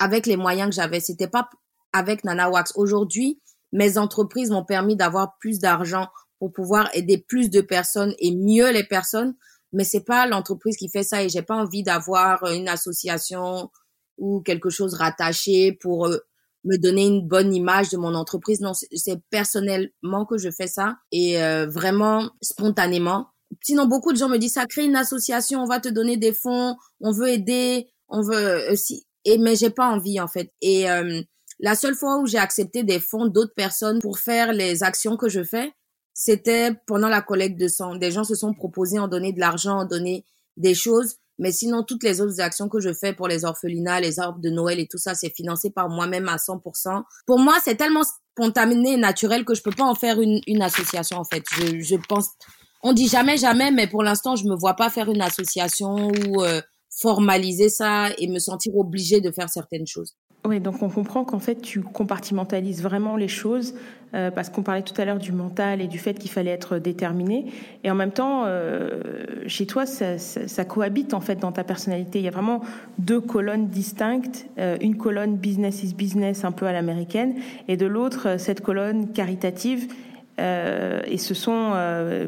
Avec 0.00 0.26
les 0.26 0.36
moyens 0.36 0.70
que 0.70 0.74
j'avais. 0.74 0.98
C'était 0.98 1.28
pas 1.28 1.48
avec 1.92 2.24
Nana 2.24 2.50
Wax. 2.50 2.72
Aujourd'hui, 2.74 3.40
mes 3.72 3.96
entreprises 3.98 4.50
m'ont 4.50 4.64
permis 4.64 4.96
d'avoir 4.96 5.36
plus 5.38 5.60
d'argent 5.60 6.08
pour 6.40 6.52
pouvoir 6.52 6.90
aider 6.94 7.18
plus 7.18 7.50
de 7.50 7.60
personnes 7.60 8.14
et 8.18 8.34
mieux 8.34 8.72
les 8.72 8.84
personnes 8.84 9.36
mais 9.72 9.84
c'est 9.84 10.04
pas 10.04 10.26
l'entreprise 10.26 10.76
qui 10.76 10.88
fait 10.88 11.02
ça 11.02 11.22
et 11.22 11.28
j'ai 11.28 11.42
pas 11.42 11.54
envie 11.54 11.82
d'avoir 11.82 12.44
une 12.46 12.68
association 12.68 13.70
ou 14.18 14.40
quelque 14.40 14.70
chose 14.70 14.94
rattaché 14.94 15.72
pour 15.80 16.06
euh, 16.06 16.18
me 16.64 16.76
donner 16.76 17.06
une 17.06 17.26
bonne 17.26 17.54
image 17.54 17.90
de 17.90 17.96
mon 17.96 18.14
entreprise. 18.14 18.60
Non, 18.60 18.72
c'est 18.74 19.20
personnellement 19.30 20.26
que 20.26 20.38
je 20.38 20.50
fais 20.50 20.66
ça 20.66 20.96
et 21.12 21.42
euh, 21.42 21.66
vraiment 21.66 22.30
spontanément. 22.42 23.28
Sinon, 23.62 23.86
beaucoup 23.86 24.12
de 24.12 24.18
gens 24.18 24.28
me 24.28 24.38
disent 24.38 24.54
ça 24.54 24.66
crée 24.66 24.84
une 24.84 24.96
association, 24.96 25.62
on 25.62 25.66
va 25.66 25.80
te 25.80 25.88
donner 25.88 26.16
des 26.16 26.32
fonds, 26.32 26.76
on 27.00 27.12
veut 27.12 27.28
aider, 27.28 27.88
on 28.08 28.22
veut. 28.22 28.70
Euh, 28.70 28.74
et 29.30 29.38
mais 29.38 29.56
j'ai 29.56 29.70
pas 29.70 29.86
envie 29.88 30.20
en 30.20 30.28
fait. 30.28 30.52
Et 30.60 30.86
la 31.58 31.74
seule 31.74 31.94
fois 31.94 32.18
où 32.18 32.26
j'ai 32.26 32.38
accepté 32.38 32.82
des 32.82 33.00
fonds 33.00 33.26
d'autres 33.26 33.54
personnes 33.54 34.00
pour 34.00 34.18
faire 34.18 34.52
les 34.52 34.82
actions 34.82 35.16
que 35.16 35.28
je 35.28 35.44
fais, 35.44 35.72
c'était 36.14 36.72
pendant 36.86 37.08
la 37.08 37.22
collecte 37.22 37.58
de 37.58 37.68
sang. 37.68 37.96
Des 37.96 38.10
gens 38.10 38.24
se 38.24 38.34
sont 38.34 38.52
proposés 38.54 38.98
en 38.98 39.08
donner 39.08 39.32
de 39.32 39.40
l'argent, 39.40 39.80
en 39.80 39.84
donner 39.84 40.24
des 40.56 40.74
choses. 40.74 41.16
Mais 41.38 41.52
sinon, 41.52 41.82
toutes 41.82 42.02
les 42.02 42.20
autres 42.20 42.40
actions 42.40 42.68
que 42.68 42.80
je 42.80 42.92
fais 42.92 43.14
pour 43.14 43.26
les 43.26 43.46
orphelinats, 43.46 44.00
les 44.00 44.20
arbres 44.20 44.40
de 44.40 44.50
Noël 44.50 44.78
et 44.78 44.86
tout 44.86 44.98
ça, 44.98 45.14
c'est 45.14 45.34
financé 45.34 45.70
par 45.70 45.88
moi-même 45.88 46.28
à 46.28 46.36
100%. 46.36 47.02
Pour 47.26 47.38
moi, 47.38 47.56
c'est 47.64 47.76
tellement 47.76 48.02
spontané 48.34 48.92
et 48.92 48.96
naturel 48.98 49.46
que 49.46 49.54
je 49.54 49.62
peux 49.62 49.70
pas 49.70 49.84
en 49.84 49.94
faire 49.94 50.20
une, 50.20 50.40
une 50.46 50.60
association, 50.60 51.16
en 51.16 51.24
fait. 51.24 51.42
Je, 51.52 51.80
je 51.80 51.96
pense, 52.08 52.28
on 52.82 52.92
dit 52.92 53.08
jamais 53.08 53.38
jamais, 53.38 53.70
mais 53.70 53.86
pour 53.86 54.02
l'instant, 54.02 54.36
je 54.36 54.44
me 54.44 54.54
vois 54.54 54.74
pas 54.74 54.90
faire 54.90 55.10
une 55.10 55.22
association 55.22 56.08
ou 56.08 56.42
euh, 56.42 56.60
formaliser 57.00 57.68
ça 57.68 58.08
et 58.18 58.28
me 58.28 58.38
sentir 58.38 58.76
obligée 58.76 59.20
de 59.20 59.30
faire 59.30 59.48
certaines 59.48 59.86
choses. 59.86 60.14
Oui, 60.46 60.58
donc 60.58 60.82
on 60.82 60.88
comprend 60.88 61.24
qu'en 61.24 61.38
fait 61.38 61.60
tu 61.60 61.80
compartimentalises 61.80 62.82
vraiment 62.82 63.16
les 63.16 63.28
choses 63.28 63.74
euh, 64.14 64.30
parce 64.30 64.48
qu'on 64.48 64.62
parlait 64.62 64.82
tout 64.82 64.98
à 64.98 65.04
l'heure 65.04 65.18
du 65.18 65.32
mental 65.32 65.82
et 65.82 65.86
du 65.86 65.98
fait 65.98 66.14
qu'il 66.14 66.30
fallait 66.30 66.50
être 66.50 66.78
déterminé 66.78 67.52
et 67.84 67.90
en 67.90 67.94
même 67.94 68.10
temps 68.10 68.44
euh, 68.46 69.02
chez 69.46 69.66
toi 69.66 69.84
ça, 69.84 70.64
cohabite 70.64 71.12
en 71.12 71.20
fait 71.20 71.36
dans 71.36 71.52
ta 71.52 71.62
personnalité. 71.62 72.20
Il 72.20 72.24
y 72.24 72.28
a 72.28 72.30
vraiment 72.30 72.62
deux 72.98 73.20
colonnes 73.20 73.68
distinctes, 73.68 74.46
euh, 74.58 74.78
une 74.80 74.96
colonne 74.96 75.36
business 75.36 75.82
is 75.82 75.92
business 75.92 76.42
un 76.42 76.52
peu 76.52 76.66
à 76.66 76.72
l'américaine 76.72 77.34
et 77.68 77.76
de 77.76 77.84
l'autre 77.84 78.38
cette 78.38 78.62
colonne 78.62 79.12
caritative. 79.12 79.88
et 80.38 81.18
ce 81.18 81.34
sont 81.34 81.74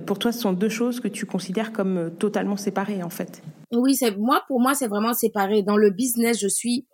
pour 0.04 0.18
toi 0.18 0.32
ce 0.32 0.40
sont 0.40 0.52
deux 0.52 0.68
choses 0.68 1.00
que 1.00 1.08
tu 1.08 1.24
considères 1.24 1.72
comme 1.72 2.10
totalement 2.18 2.58
séparées 2.58 3.02
en 3.02 3.08
fait. 3.08 3.42
Oui, 3.72 3.96
c'est 3.96 4.16
moi 4.16 4.44
pour 4.46 4.60
moi 4.60 4.74
c'est 4.74 4.86
vraiment 4.86 5.14
séparé. 5.14 5.62
Dans 5.64 5.76
le 5.76 5.90
business 5.90 6.38
je 6.40 6.46
suis 6.48 6.86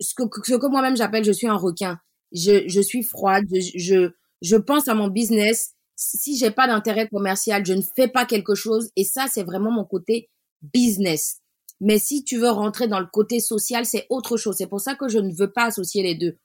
ce 0.00 0.14
que, 0.14 0.22
ce 0.44 0.54
que 0.54 0.66
moi-même 0.66 0.96
j'appelle 0.96 1.24
je 1.24 1.32
suis 1.32 1.46
un 1.48 1.56
requin. 1.56 1.98
Je, 2.32 2.68
je 2.68 2.80
suis 2.80 3.02
froide, 3.02 3.44
je, 3.52 3.70
je, 3.78 4.10
je 4.42 4.56
pense 4.56 4.88
à 4.88 4.94
mon 4.94 5.08
business. 5.08 5.72
Si 5.94 6.36
j'ai 6.36 6.50
pas 6.50 6.66
d'intérêt 6.66 7.08
commercial, 7.08 7.64
je 7.64 7.72
ne 7.72 7.80
fais 7.80 8.08
pas 8.08 8.26
quelque 8.26 8.54
chose. 8.54 8.90
Et 8.96 9.04
ça, 9.04 9.26
c'est 9.32 9.44
vraiment 9.44 9.70
mon 9.70 9.84
côté 9.84 10.28
business. 10.74 11.38
Mais 11.80 11.98
si 11.98 12.24
tu 12.24 12.36
veux 12.38 12.50
rentrer 12.50 12.86
dans 12.88 13.00
le 13.00 13.06
côté 13.06 13.40
social, 13.40 13.86
c'est 13.86 14.06
autre 14.10 14.36
chose. 14.36 14.56
C'est 14.58 14.66
pour 14.66 14.80
ça 14.80 14.94
que 14.94 15.08
je 15.08 15.18
ne 15.18 15.32
veux 15.32 15.52
pas 15.52 15.64
associer 15.66 16.02
les 16.02 16.14
deux. 16.14 16.36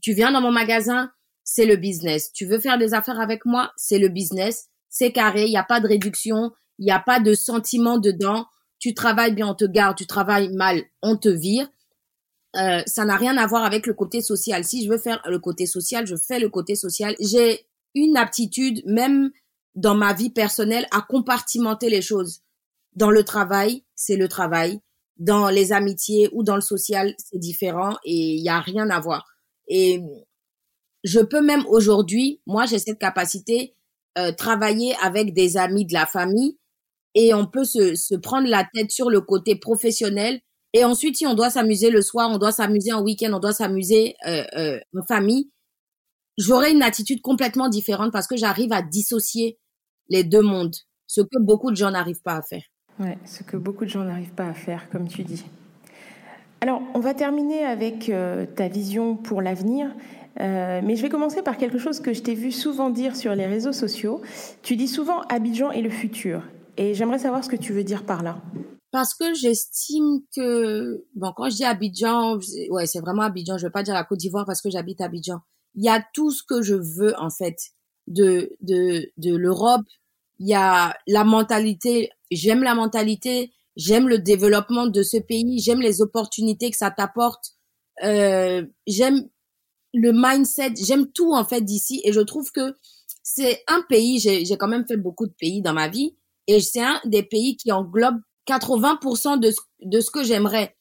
Tu 0.00 0.12
viens 0.12 0.30
dans 0.30 0.40
mon 0.40 0.52
magasin, 0.52 1.10
c'est 1.42 1.66
le 1.66 1.76
business. 1.76 2.30
Tu 2.32 2.46
veux 2.46 2.60
faire 2.60 2.78
des 2.78 2.94
affaires 2.94 3.18
avec 3.20 3.44
moi, 3.44 3.72
c'est 3.76 3.98
le 3.98 4.08
business. 4.08 4.68
C'est 4.88 5.12
carré, 5.12 5.44
il 5.46 5.50
n'y 5.50 5.56
a 5.56 5.64
pas 5.64 5.80
de 5.80 5.88
réduction, 5.88 6.52
il 6.80 6.84
n'y 6.86 6.92
a 6.92 6.98
pas 6.98 7.20
de 7.20 7.34
sentiment 7.34 7.98
dedans. 7.98 8.46
Tu 8.78 8.94
travailles 8.94 9.34
bien, 9.34 9.48
on 9.48 9.54
te 9.54 9.66
garde. 9.66 9.96
Tu 9.96 10.06
travailles 10.06 10.48
mal, 10.48 10.82
on 11.02 11.16
te 11.16 11.28
vire. 11.28 11.68
Euh, 12.56 12.82
ça 12.86 13.04
n'a 13.04 13.16
rien 13.16 13.36
à 13.36 13.46
voir 13.46 13.64
avec 13.64 13.86
le 13.86 13.92
côté 13.92 14.22
social. 14.22 14.64
Si 14.64 14.84
je 14.84 14.90
veux 14.90 14.98
faire 14.98 15.22
le 15.26 15.38
côté 15.38 15.66
social, 15.66 16.06
je 16.06 16.16
fais 16.16 16.40
le 16.40 16.48
côté 16.48 16.74
social. 16.74 17.14
J'ai 17.20 17.66
une 17.94 18.16
aptitude, 18.16 18.82
même 18.86 19.30
dans 19.74 19.94
ma 19.94 20.14
vie 20.14 20.30
personnelle, 20.30 20.86
à 20.90 21.02
compartimenter 21.02 21.90
les 21.90 22.02
choses. 22.02 22.40
Dans 22.94 23.10
le 23.10 23.24
travail, 23.24 23.84
c'est 23.94 24.16
le 24.16 24.26
travail. 24.26 24.80
Dans 25.18 25.50
les 25.50 25.72
amitiés 25.72 26.30
ou 26.32 26.42
dans 26.42 26.56
le 26.56 26.62
social, 26.62 27.14
c'est 27.18 27.38
différent 27.38 27.96
et 28.04 28.36
il 28.36 28.42
n'y 28.42 28.48
a 28.48 28.60
rien 28.60 28.88
à 28.88 29.00
voir. 29.00 29.26
Et 29.68 30.02
je 31.04 31.20
peux 31.20 31.42
même 31.42 31.66
aujourd'hui, 31.66 32.40
moi 32.46 32.64
j'ai 32.64 32.78
cette 32.78 32.98
capacité, 32.98 33.74
euh, 34.16 34.32
travailler 34.32 34.94
avec 35.02 35.34
des 35.34 35.58
amis 35.58 35.84
de 35.84 35.92
la 35.92 36.06
famille 36.06 36.56
et 37.14 37.34
on 37.34 37.46
peut 37.46 37.64
se, 37.64 37.94
se 37.94 38.14
prendre 38.14 38.48
la 38.48 38.66
tête 38.72 38.90
sur 38.90 39.10
le 39.10 39.20
côté 39.20 39.56
professionnel 39.56 40.40
et 40.72 40.84
ensuite, 40.84 41.16
si 41.16 41.26
on 41.26 41.34
doit 41.34 41.50
s'amuser 41.50 41.90
le 41.90 42.00
soir, 42.00 42.30
on 42.30 42.38
doit 42.38 42.52
s'amuser 42.52 42.92
en 42.92 43.02
week-end, 43.02 43.32
on 43.32 43.40
doit 43.40 43.52
s'amuser 43.52 44.14
euh, 44.26 44.44
euh, 44.56 44.78
en 44.96 45.02
famille, 45.02 45.50
j'aurai 46.38 46.70
une 46.70 46.82
attitude 46.82 47.20
complètement 47.22 47.68
différente 47.68 48.12
parce 48.12 48.28
que 48.28 48.36
j'arrive 48.36 48.72
à 48.72 48.82
dissocier 48.82 49.58
les 50.08 50.22
deux 50.22 50.42
mondes, 50.42 50.76
ce 51.06 51.20
que 51.20 51.40
beaucoup 51.40 51.70
de 51.70 51.76
gens 51.76 51.90
n'arrivent 51.90 52.22
pas 52.22 52.36
à 52.36 52.42
faire. 52.42 52.62
Ouais, 53.00 53.18
ce 53.24 53.42
que 53.42 53.56
beaucoup 53.56 53.84
de 53.84 53.90
gens 53.90 54.04
n'arrivent 54.04 54.34
pas 54.34 54.46
à 54.46 54.54
faire, 54.54 54.88
comme 54.90 55.08
tu 55.08 55.22
dis. 55.22 55.44
Alors, 56.60 56.82
on 56.94 57.00
va 57.00 57.14
terminer 57.14 57.64
avec 57.64 58.08
euh, 58.08 58.44
ta 58.46 58.68
vision 58.68 59.16
pour 59.16 59.42
l'avenir. 59.42 59.90
Mais 60.38 60.96
je 60.96 61.02
vais 61.02 61.10
commencer 61.10 61.42
par 61.42 61.58
quelque 61.58 61.76
chose 61.76 62.00
que 62.00 62.14
je 62.14 62.22
t'ai 62.22 62.34
vu 62.34 62.50
souvent 62.50 62.88
dire 62.88 63.14
sur 63.14 63.34
les 63.34 63.44
réseaux 63.44 63.74
sociaux. 63.74 64.22
Tu 64.62 64.74
dis 64.76 64.88
souvent 64.88 65.20
Abidjan 65.28 65.70
est 65.70 65.82
le 65.82 65.90
futur. 65.90 66.42
Et 66.80 66.94
j'aimerais 66.94 67.18
savoir 67.18 67.44
ce 67.44 67.50
que 67.50 67.56
tu 67.56 67.74
veux 67.74 67.84
dire 67.84 68.06
par 68.06 68.22
là. 68.22 68.40
Parce 68.90 69.12
que 69.12 69.34
j'estime 69.34 70.22
que 70.34 71.04
bon 71.14 71.30
quand 71.36 71.50
je 71.50 71.56
dis 71.56 71.64
Abidjan 71.64 72.38
ouais 72.70 72.86
c'est 72.86 73.00
vraiment 73.00 73.20
Abidjan. 73.20 73.58
Je 73.58 73.66
veux 73.66 73.70
pas 73.70 73.82
dire 73.82 73.92
la 73.92 74.02
Côte 74.02 74.18
d'Ivoire 74.18 74.46
parce 74.46 74.62
que 74.62 74.70
j'habite 74.70 75.02
Abidjan. 75.02 75.40
Il 75.74 75.84
y 75.84 75.90
a 75.90 76.02
tout 76.14 76.30
ce 76.30 76.42
que 76.42 76.62
je 76.62 76.74
veux 76.74 77.14
en 77.20 77.28
fait 77.28 77.58
de 78.06 78.56
de 78.62 79.12
de 79.18 79.36
l'Europe. 79.36 79.84
Il 80.38 80.48
y 80.48 80.54
a 80.54 80.96
la 81.06 81.22
mentalité 81.22 82.08
j'aime 82.30 82.62
la 82.62 82.74
mentalité 82.74 83.52
j'aime 83.76 84.08
le 84.08 84.18
développement 84.18 84.86
de 84.86 85.02
ce 85.02 85.18
pays 85.18 85.58
j'aime 85.58 85.82
les 85.82 86.00
opportunités 86.00 86.70
que 86.70 86.78
ça 86.78 86.90
t'apporte. 86.90 87.56
Euh, 88.04 88.64
j'aime 88.86 89.28
le 89.92 90.12
mindset 90.14 90.72
j'aime 90.82 91.12
tout 91.12 91.34
en 91.34 91.44
fait 91.44 91.60
d'ici. 91.60 92.00
Et 92.04 92.12
je 92.14 92.20
trouve 92.22 92.50
que 92.52 92.74
c'est 93.22 93.62
un 93.68 93.82
pays 93.86 94.18
j'ai 94.18 94.56
quand 94.56 94.66
même 94.68 94.86
fait 94.88 94.96
beaucoup 94.96 95.26
de 95.26 95.34
pays 95.38 95.60
dans 95.60 95.74
ma 95.74 95.88
vie 95.88 96.16
et 96.50 96.60
c'est 96.60 96.82
un 96.82 97.00
des 97.04 97.22
pays 97.22 97.56
qui 97.56 97.70
englobe 97.70 98.20
80% 98.48 99.38
de, 99.38 99.52
de 99.82 100.00
ce 100.00 100.10
que 100.10 100.24
j'aimerais. 100.24 100.76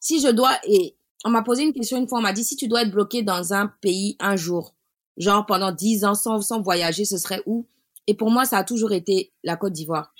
Si 0.00 0.20
je 0.20 0.28
dois, 0.28 0.58
et 0.64 0.96
on 1.24 1.30
m'a 1.30 1.42
posé 1.42 1.62
une 1.62 1.72
question 1.72 1.96
une 1.96 2.08
fois, 2.08 2.18
on 2.18 2.22
m'a 2.22 2.32
dit, 2.32 2.44
si 2.44 2.56
tu 2.56 2.66
dois 2.66 2.82
être 2.82 2.90
bloqué 2.90 3.22
dans 3.22 3.52
un 3.52 3.68
pays 3.80 4.16
un 4.18 4.34
jour, 4.34 4.74
genre 5.16 5.46
pendant 5.46 5.70
10 5.70 6.04
ans 6.04 6.14
sans, 6.14 6.40
sans 6.40 6.60
voyager, 6.60 7.04
ce 7.04 7.18
serait 7.18 7.42
où? 7.46 7.68
Et 8.08 8.14
pour 8.14 8.30
moi, 8.30 8.44
ça 8.44 8.58
a 8.58 8.64
toujours 8.64 8.92
été 8.92 9.32
la 9.44 9.56
Côte 9.56 9.72
d'Ivoire. 9.72 10.12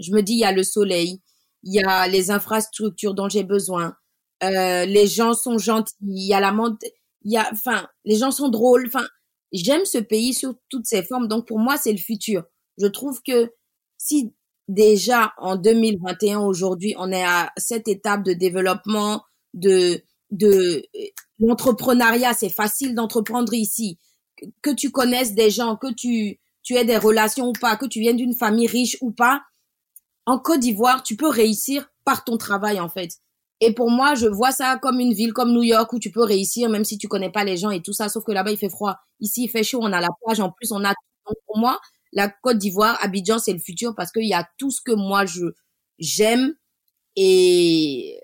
je 0.00 0.10
me 0.10 0.22
dis, 0.22 0.32
il 0.32 0.38
y 0.40 0.44
a 0.44 0.50
le 0.50 0.64
soleil, 0.64 1.20
il 1.62 1.74
y 1.74 1.80
a 1.80 2.08
les 2.08 2.32
infrastructures 2.32 3.14
dont 3.14 3.28
j'ai 3.28 3.44
besoin, 3.44 3.94
euh, 4.42 4.84
les 4.86 5.06
gens 5.06 5.34
sont 5.34 5.58
gentils, 5.58 5.94
il 6.02 6.26
y 6.26 6.34
a 6.34 6.40
la 6.40 6.52
il 7.24 7.30
y 7.30 7.36
a, 7.36 7.48
enfin, 7.52 7.86
les 8.04 8.16
gens 8.16 8.32
sont 8.32 8.48
drôles, 8.48 8.86
enfin, 8.88 9.06
j'aime 9.52 9.84
ce 9.84 9.98
pays 9.98 10.34
sous 10.34 10.54
toutes 10.68 10.86
ses 10.86 11.04
formes. 11.04 11.28
Donc 11.28 11.46
pour 11.46 11.60
moi, 11.60 11.76
c'est 11.76 11.92
le 11.92 11.98
futur. 11.98 12.42
Je 12.78 12.86
trouve 12.88 13.20
que 13.24 13.52
si 14.04 14.34
déjà 14.66 15.32
en 15.38 15.54
2021 15.56 16.40
aujourd'hui, 16.40 16.94
on 16.98 17.12
est 17.12 17.24
à 17.24 17.52
cette 17.56 17.86
étape 17.86 18.24
de 18.24 18.32
développement 18.32 19.22
de 19.54 20.02
de 20.32 20.82
l'entrepreneuriat, 21.38 22.32
c'est 22.34 22.48
facile 22.48 22.94
d'entreprendre 22.94 23.52
ici. 23.54 23.98
Que 24.62 24.70
tu 24.70 24.90
connaisses 24.90 25.34
des 25.34 25.50
gens, 25.50 25.76
que 25.76 25.92
tu 25.92 26.40
tu 26.64 26.74
aies 26.74 26.84
des 26.84 26.96
relations 26.96 27.48
ou 27.48 27.52
pas, 27.52 27.76
que 27.76 27.86
tu 27.86 28.00
viennes 28.00 28.16
d'une 28.16 28.34
famille 28.34 28.66
riche 28.66 28.96
ou 29.02 29.12
pas, 29.12 29.42
en 30.26 30.38
Côte 30.38 30.60
d'Ivoire, 30.60 31.02
tu 31.02 31.16
peux 31.16 31.28
réussir 31.28 31.88
par 32.04 32.24
ton 32.24 32.36
travail 32.38 32.80
en 32.80 32.88
fait. 32.88 33.10
Et 33.60 33.72
pour 33.74 33.90
moi, 33.90 34.14
je 34.16 34.26
vois 34.26 34.52
ça 34.52 34.78
comme 34.82 34.98
une 35.00 35.12
ville 35.12 35.32
comme 35.32 35.52
New 35.52 35.62
York 35.62 35.92
où 35.92 36.00
tu 36.00 36.10
peux 36.10 36.24
réussir 36.24 36.68
même 36.70 36.84
si 36.84 36.98
tu 36.98 37.08
connais 37.08 37.30
pas 37.30 37.44
les 37.44 37.56
gens 37.56 37.70
et 37.70 37.82
tout 37.82 37.92
ça. 37.92 38.08
Sauf 38.08 38.24
que 38.24 38.32
là-bas, 38.32 38.50
il 38.50 38.58
fait 38.58 38.70
froid. 38.70 38.96
Ici, 39.20 39.44
il 39.44 39.48
fait 39.48 39.62
chaud. 39.62 39.78
On 39.82 39.92
a 39.92 40.00
la 40.00 40.08
plage. 40.24 40.40
En 40.40 40.50
plus, 40.50 40.72
on 40.72 40.84
a. 40.84 40.94
Donc 41.26 41.36
pour 41.46 41.58
moi, 41.58 41.78
la 42.12 42.28
Côte 42.28 42.58
d'Ivoire, 42.58 42.98
Abidjan, 43.02 43.38
c'est 43.38 43.52
le 43.52 43.58
futur 43.58 43.94
parce 43.94 44.12
qu'il 44.12 44.26
y 44.26 44.34
a 44.34 44.48
tout 44.58 44.70
ce 44.70 44.80
que 44.80 44.92
moi 44.92 45.24
je 45.26 45.46
j'aime 45.98 46.54
et 47.16 48.20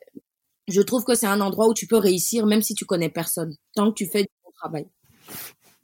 je 0.68 0.80
trouve 0.82 1.05
que 1.05 1.14
c'est 1.14 1.26
un 1.26 1.41
endroit 1.41 1.68
où 1.68 1.74
tu 1.74 1.86
peux 1.86 1.97
réussir 1.97 2.47
même 2.47 2.62
si 2.62 2.74
tu 2.74 2.84
connais 2.84 3.09
personne 3.09 3.55
tant 3.74 3.91
que 3.91 3.95
tu 3.95 4.07
fais 4.07 4.22
du 4.22 4.28
bon 4.45 4.51
travail. 4.53 4.86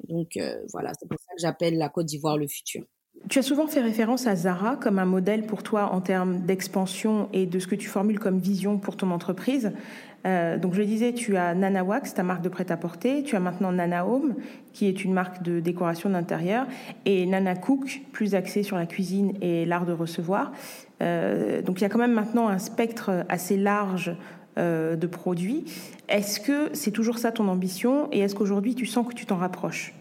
Donc 0.09 0.37
euh, 0.37 0.63
voilà, 0.73 0.93
c'est 0.99 1.09
pour 1.09 1.19
ça 1.19 1.35
que 1.35 1.41
j'appelle 1.41 1.79
la 1.79 1.89
Côte 1.89 2.07
d'Ivoire 2.07 2.39
le 2.39 2.49
futur. 2.49 2.85
Tu 3.29 3.39
as 3.39 3.43
souvent 3.43 3.67
fait 3.67 3.81
référence 3.81 4.27
à 4.27 4.37
Zara 4.37 4.77
comme 4.77 4.99
un 4.99 5.07
modèle 5.07 5.47
pour 5.47 5.63
toi 5.63 5.91
en 5.93 6.01
termes 6.03 6.41
d'expansion 6.41 7.29
et 7.33 7.47
de 7.47 7.59
ce 7.59 7.67
que 7.67 7.75
tu 7.75 7.89
formules 7.89 8.19
comme 8.19 8.39
vision 8.39 8.79
pour 8.79 8.99
ton 8.99 9.11
entreprise. 9.11 9.73
Euh, 10.27 10.59
donc 10.59 10.75
je 10.75 10.81
le 10.81 10.87
disais, 10.87 11.13
tu 11.13 11.37
as 11.37 11.55
Nana 11.55 11.85
Wax, 11.85 12.15
ta 12.15 12.23
marque 12.23 12.43
de 12.43 12.49
prêt-à-porter, 12.49 13.23
tu 13.23 13.35
as 13.37 13.41
maintenant 13.41 13.73
Nana 13.73 14.07
Home, 14.07 14.35
qui 14.73 14.87
est 14.87 15.05
une 15.05 15.13
marque 15.13 15.43
de 15.43 15.61
décoration 15.61 16.11
d'intérieur, 16.11 16.67
et 17.07 17.27
Nana 17.27 17.55
Cook, 17.55 18.03
plus 18.13 18.35
axée 18.35 18.63
sur 18.63 18.77
la 18.77 18.87
cuisine 18.87 19.33
et 19.41 19.65
l'art 19.65 19.87
de 19.87 19.93
recevoir. 19.93 20.53
Euh, 21.03 21.63
donc 21.63 21.81
il 21.81 21.83
y 21.83 21.87
a 21.87 21.89
quand 21.89 21.99
même 21.99 22.15
maintenant 22.15 22.49
un 22.49 22.59
spectre 22.59 23.25
assez 23.29 23.57
large 23.57 24.17
euh, 24.59 24.97
de 24.97 25.07
produits. 25.07 25.65
Est-ce 26.09 26.41
que 26.41 26.71
c'est 26.75 26.91
toujours 26.91 27.19
ça 27.19 27.33
ton 27.33 27.49
ambition? 27.49 28.09
Et 28.13 28.21
est-ce 28.21 28.35
qu'aujourd'hui 28.35 28.75
tu 28.75 28.87
sens 28.87 29.07
que 29.07 29.15
tu 29.15 29.27
t'en 29.27 29.37
rapproches? 29.37 29.95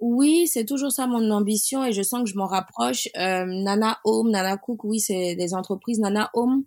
Oui, 0.00 0.48
c'est 0.48 0.64
toujours 0.64 0.92
ça 0.92 1.06
mon 1.06 1.30
ambition 1.30 1.84
et 1.84 1.92
je 1.92 2.02
sens 2.02 2.22
que 2.24 2.30
je 2.30 2.36
m'en 2.36 2.46
rapproche. 2.46 3.08
Euh, 3.16 3.44
Nana 3.46 3.98
Home, 4.04 4.30
Nana 4.30 4.56
Cook, 4.56 4.84
oui, 4.84 5.00
c'est 5.00 5.36
des 5.36 5.54
entreprises. 5.54 6.00
Nana 6.00 6.30
Home, 6.34 6.64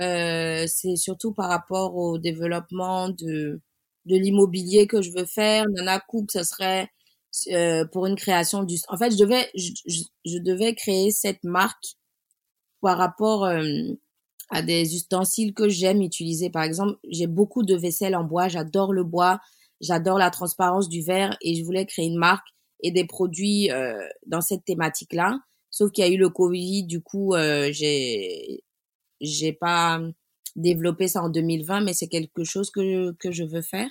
euh, 0.00 0.66
c'est 0.68 0.96
surtout 0.96 1.32
par 1.34 1.48
rapport 1.48 1.96
au 1.96 2.18
développement 2.18 3.10
de 3.10 3.60
de 4.06 4.16
l'immobilier 4.16 4.86
que 4.86 5.02
je 5.02 5.12
veux 5.12 5.26
faire. 5.26 5.66
Nana 5.76 6.00
Cook, 6.00 6.30
ce 6.32 6.42
serait 6.44 6.88
euh, 7.48 7.84
pour 7.86 8.06
une 8.06 8.16
création 8.16 8.62
du. 8.62 8.76
En 8.88 8.96
fait, 8.96 9.12
je 9.12 9.18
devais 9.18 9.50
je, 9.54 9.70
je, 10.24 10.38
devais 10.38 10.74
créer 10.74 11.10
cette 11.10 11.44
marque 11.44 11.96
par 12.80 12.98
rapport 12.98 13.44
euh, 13.44 13.64
à 14.50 14.62
des 14.62 14.94
ustensiles 14.96 15.54
que 15.54 15.68
j'aime 15.68 16.02
utiliser. 16.02 16.50
Par 16.50 16.62
exemple, 16.62 16.98
j'ai 17.10 17.26
beaucoup 17.26 17.62
de 17.64 17.74
vaisselle 17.76 18.16
en 18.16 18.24
bois. 18.24 18.48
J'adore 18.48 18.92
le 18.92 19.04
bois. 19.04 19.40
J'adore 19.80 20.18
la 20.18 20.30
transparence 20.30 20.88
du 20.88 21.02
verre 21.02 21.36
et 21.42 21.54
je 21.54 21.64
voulais 21.64 21.86
créer 21.86 22.06
une 22.06 22.18
marque 22.18 22.46
et 22.82 22.90
des 22.90 23.04
produits 23.04 23.70
euh, 23.70 24.06
dans 24.26 24.40
cette 24.40 24.64
thématique-là. 24.64 25.40
Sauf 25.70 25.90
qu'il 25.90 26.04
y 26.04 26.06
a 26.06 26.10
eu 26.10 26.18
le 26.18 26.28
Covid, 26.28 26.84
du 26.84 27.00
coup, 27.00 27.34
euh, 27.34 27.70
j'ai 27.72 28.62
j'ai 29.20 29.52
pas 29.52 30.00
développé 30.56 31.08
ça 31.08 31.22
en 31.22 31.30
2020, 31.30 31.82
mais 31.82 31.94
c'est 31.94 32.08
quelque 32.08 32.44
chose 32.44 32.70
que 32.70 33.12
que 33.12 33.30
je 33.30 33.44
veux 33.44 33.62
faire. 33.62 33.88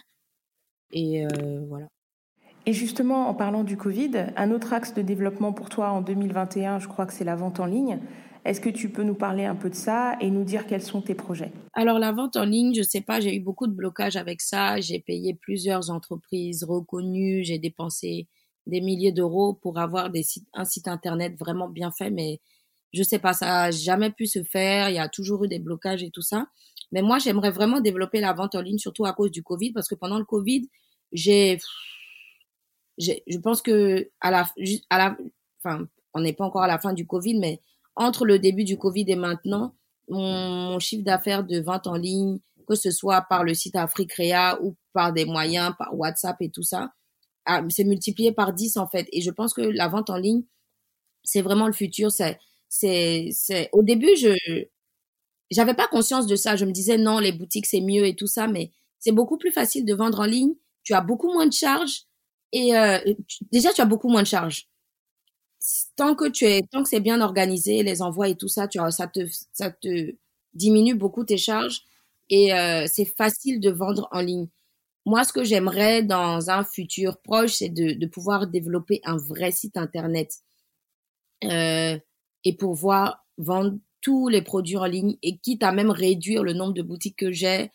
Et 0.91 1.25
euh, 1.25 1.65
voilà. 1.67 1.87
Et 2.67 2.73
justement, 2.73 3.27
en 3.27 3.33
parlant 3.33 3.63
du 3.63 3.75
Covid, 3.75 4.27
un 4.35 4.51
autre 4.51 4.73
axe 4.73 4.93
de 4.93 5.01
développement 5.01 5.51
pour 5.51 5.69
toi 5.69 5.89
en 5.89 6.01
2021, 6.01 6.77
je 6.77 6.87
crois 6.87 7.07
que 7.07 7.13
c'est 7.13 7.23
la 7.23 7.35
vente 7.35 7.59
en 7.59 7.65
ligne. 7.65 7.99
Est-ce 8.45 8.61
que 8.61 8.69
tu 8.69 8.89
peux 8.89 9.03
nous 9.03 9.15
parler 9.15 9.45
un 9.45 9.55
peu 9.55 9.69
de 9.69 9.75
ça 9.75 10.15
et 10.19 10.29
nous 10.29 10.43
dire 10.43 10.67
quels 10.67 10.81
sont 10.81 11.01
tes 11.01 11.15
projets? 11.15 11.51
Alors 11.73 11.97
la 11.97 12.11
vente 12.11 12.35
en 12.35 12.45
ligne, 12.45 12.73
je 12.73 12.81
sais 12.81 13.01
pas, 13.01 13.19
j'ai 13.19 13.35
eu 13.35 13.39
beaucoup 13.39 13.67
de 13.67 13.73
blocages 13.73 14.15
avec 14.15 14.41
ça. 14.41 14.79
J'ai 14.79 14.99
payé 14.99 15.33
plusieurs 15.33 15.89
entreprises 15.89 16.63
reconnues, 16.63 17.43
j'ai 17.43 17.59
dépensé 17.59 18.27
des 18.67 18.81
milliers 18.81 19.11
d'euros 19.11 19.53
pour 19.53 19.79
avoir 19.79 20.09
des 20.09 20.23
sites, 20.23 20.47
un 20.53 20.65
site 20.65 20.87
internet 20.87 21.35
vraiment 21.39 21.69
bien 21.69 21.91
fait, 21.91 22.11
mais 22.11 22.39
je 22.93 23.03
sais 23.03 23.19
pas, 23.19 23.33
ça 23.33 23.63
a 23.63 23.71
jamais 23.71 24.11
pu 24.11 24.27
se 24.27 24.43
faire. 24.43 24.89
Il 24.89 24.95
y 24.95 24.99
a 24.99 25.09
toujours 25.09 25.43
eu 25.45 25.47
des 25.47 25.59
blocages 25.59 26.03
et 26.03 26.11
tout 26.11 26.21
ça. 26.21 26.47
Mais 26.91 27.01
moi, 27.01 27.19
j'aimerais 27.19 27.51
vraiment 27.51 27.79
développer 27.79 28.19
la 28.19 28.33
vente 28.33 28.55
en 28.55 28.61
ligne, 28.61 28.77
surtout 28.77 29.05
à 29.05 29.13
cause 29.13 29.31
du 29.31 29.43
Covid, 29.43 29.71
parce 29.71 29.87
que 29.87 29.95
pendant 29.95 30.19
le 30.19 30.25
Covid, 30.25 30.69
j'ai, 31.13 31.57
je 32.97 33.37
pense 33.39 33.61
que 33.61 34.09
à 34.19 34.31
la, 34.31 34.45
à 34.89 34.97
la, 34.97 35.17
enfin, 35.63 35.87
on 36.13 36.21
n'est 36.21 36.33
pas 36.33 36.45
encore 36.45 36.63
à 36.63 36.67
la 36.67 36.79
fin 36.79 36.93
du 36.93 37.07
Covid, 37.07 37.39
mais 37.39 37.61
entre 37.95 38.25
le 38.25 38.39
début 38.39 38.65
du 38.65 38.77
Covid 38.77 39.05
et 39.07 39.15
maintenant, 39.15 39.75
mon, 40.09 40.71
mon 40.71 40.79
chiffre 40.79 41.03
d'affaires 41.03 41.45
de 41.45 41.59
vente 41.59 41.87
en 41.87 41.95
ligne, 41.95 42.39
que 42.67 42.75
ce 42.75 42.91
soit 42.91 43.21
par 43.21 43.43
le 43.43 43.53
site 43.53 43.75
Africrea 43.75 44.59
ou 44.61 44.75
par 44.93 45.13
des 45.13 45.25
moyens, 45.25 45.73
par 45.77 45.97
WhatsApp 45.97 46.37
et 46.41 46.49
tout 46.49 46.63
ça, 46.63 46.91
c'est 47.69 47.83
multiplié 47.83 48.31
par 48.31 48.53
10 48.53 48.77
en 48.77 48.87
fait. 48.87 49.07
Et 49.11 49.21
je 49.21 49.31
pense 49.31 49.53
que 49.53 49.61
la 49.61 49.87
vente 49.87 50.09
en 50.09 50.17
ligne, 50.17 50.43
c'est 51.23 51.41
vraiment 51.41 51.67
le 51.67 51.73
futur. 51.73 52.11
C'est, 52.11 52.39
c'est, 52.69 53.29
c'est, 53.33 53.69
au 53.73 53.83
début, 53.83 54.15
je, 54.17 54.35
j'avais 55.49 55.73
pas 55.73 55.87
conscience 55.87 56.27
de 56.27 56.35
ça. 56.35 56.55
Je 56.55 56.65
me 56.65 56.71
disais 56.71 56.97
non, 56.97 57.19
les 57.19 57.31
boutiques 57.31 57.65
c'est 57.65 57.81
mieux 57.81 58.05
et 58.05 58.15
tout 58.15 58.27
ça, 58.27 58.47
mais 58.47 58.71
c'est 58.99 59.11
beaucoup 59.11 59.37
plus 59.37 59.51
facile 59.51 59.85
de 59.85 59.93
vendre 59.93 60.19
en 60.21 60.25
ligne. 60.25 60.53
Tu 60.83 60.93
as 60.93 61.01
beaucoup 61.01 61.31
moins 61.31 61.47
de 61.47 61.53
charges 61.53 62.03
et 62.53 62.75
euh, 62.77 62.97
déjà 63.51 63.71
tu 63.73 63.81
as 63.81 63.85
beaucoup 63.85 64.09
moins 64.09 64.23
de 64.23 64.27
charges. 64.27 64.67
Tant 65.95 66.15
que 66.15 66.27
tu 66.29 66.45
es, 66.45 66.63
tant 66.71 66.81
que 66.83 66.89
c'est 66.89 66.99
bien 66.99 67.21
organisé, 67.21 67.83
les 67.83 68.01
envois 68.01 68.29
et 68.29 68.35
tout 68.35 68.47
ça, 68.47 68.67
tu 68.67 68.79
as, 68.79 68.91
ça 68.91 69.07
te, 69.07 69.19
ça 69.53 69.69
te 69.69 70.15
diminue 70.53 70.95
beaucoup 70.95 71.23
tes 71.23 71.37
charges 71.37 71.81
et 72.29 72.53
euh, 72.53 72.85
c'est 72.87 73.05
facile 73.05 73.59
de 73.59 73.69
vendre 73.69 74.07
en 74.11 74.21
ligne. 74.21 74.47
Moi, 75.05 75.23
ce 75.23 75.33
que 75.33 75.43
j'aimerais 75.43 76.03
dans 76.03 76.49
un 76.49 76.63
futur 76.63 77.17
proche, 77.21 77.53
c'est 77.53 77.69
de, 77.69 77.93
de, 77.93 78.05
pouvoir 78.05 78.47
développer 78.47 79.01
un 79.03 79.17
vrai 79.17 79.51
site 79.51 79.77
internet 79.77 80.31
euh, 81.43 81.97
et 82.43 82.55
pouvoir 82.55 83.25
vendre 83.37 83.77
tous 84.01 84.27
les 84.27 84.41
produits 84.41 84.77
en 84.77 84.85
ligne 84.85 85.17
et 85.23 85.37
quitte 85.37 85.63
à 85.63 85.71
même 85.71 85.89
réduire 85.89 86.43
le 86.43 86.53
nombre 86.53 86.73
de 86.73 86.81
boutiques 86.81 87.17
que 87.17 87.31
j'ai 87.31 87.71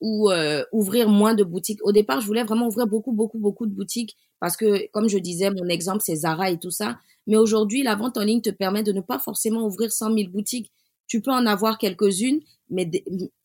ou 0.00 0.30
euh, 0.30 0.64
ouvrir 0.72 1.08
moins 1.08 1.34
de 1.34 1.44
boutiques. 1.44 1.80
Au 1.84 1.92
départ, 1.92 2.20
je 2.20 2.26
voulais 2.26 2.44
vraiment 2.44 2.68
ouvrir 2.68 2.86
beaucoup, 2.86 3.12
beaucoup, 3.12 3.38
beaucoup 3.38 3.66
de 3.66 3.74
boutiques 3.74 4.16
parce 4.40 4.56
que, 4.56 4.90
comme 4.92 5.08
je 5.08 5.18
disais, 5.18 5.50
mon 5.50 5.68
exemple, 5.68 6.00
c'est 6.04 6.16
Zara 6.16 6.50
et 6.50 6.58
tout 6.58 6.70
ça. 6.70 6.98
Mais 7.26 7.36
aujourd'hui, 7.36 7.82
la 7.82 7.94
vente 7.94 8.16
en 8.16 8.22
ligne 8.22 8.40
te 8.40 8.50
permet 8.50 8.82
de 8.82 8.92
ne 8.92 9.02
pas 9.02 9.18
forcément 9.18 9.66
ouvrir 9.66 9.92
100 9.92 10.14
000 10.14 10.30
boutiques. 10.30 10.72
Tu 11.06 11.20
peux 11.20 11.30
en 11.30 11.44
avoir 11.44 11.76
quelques-unes, 11.76 12.40
mais, 12.70 12.90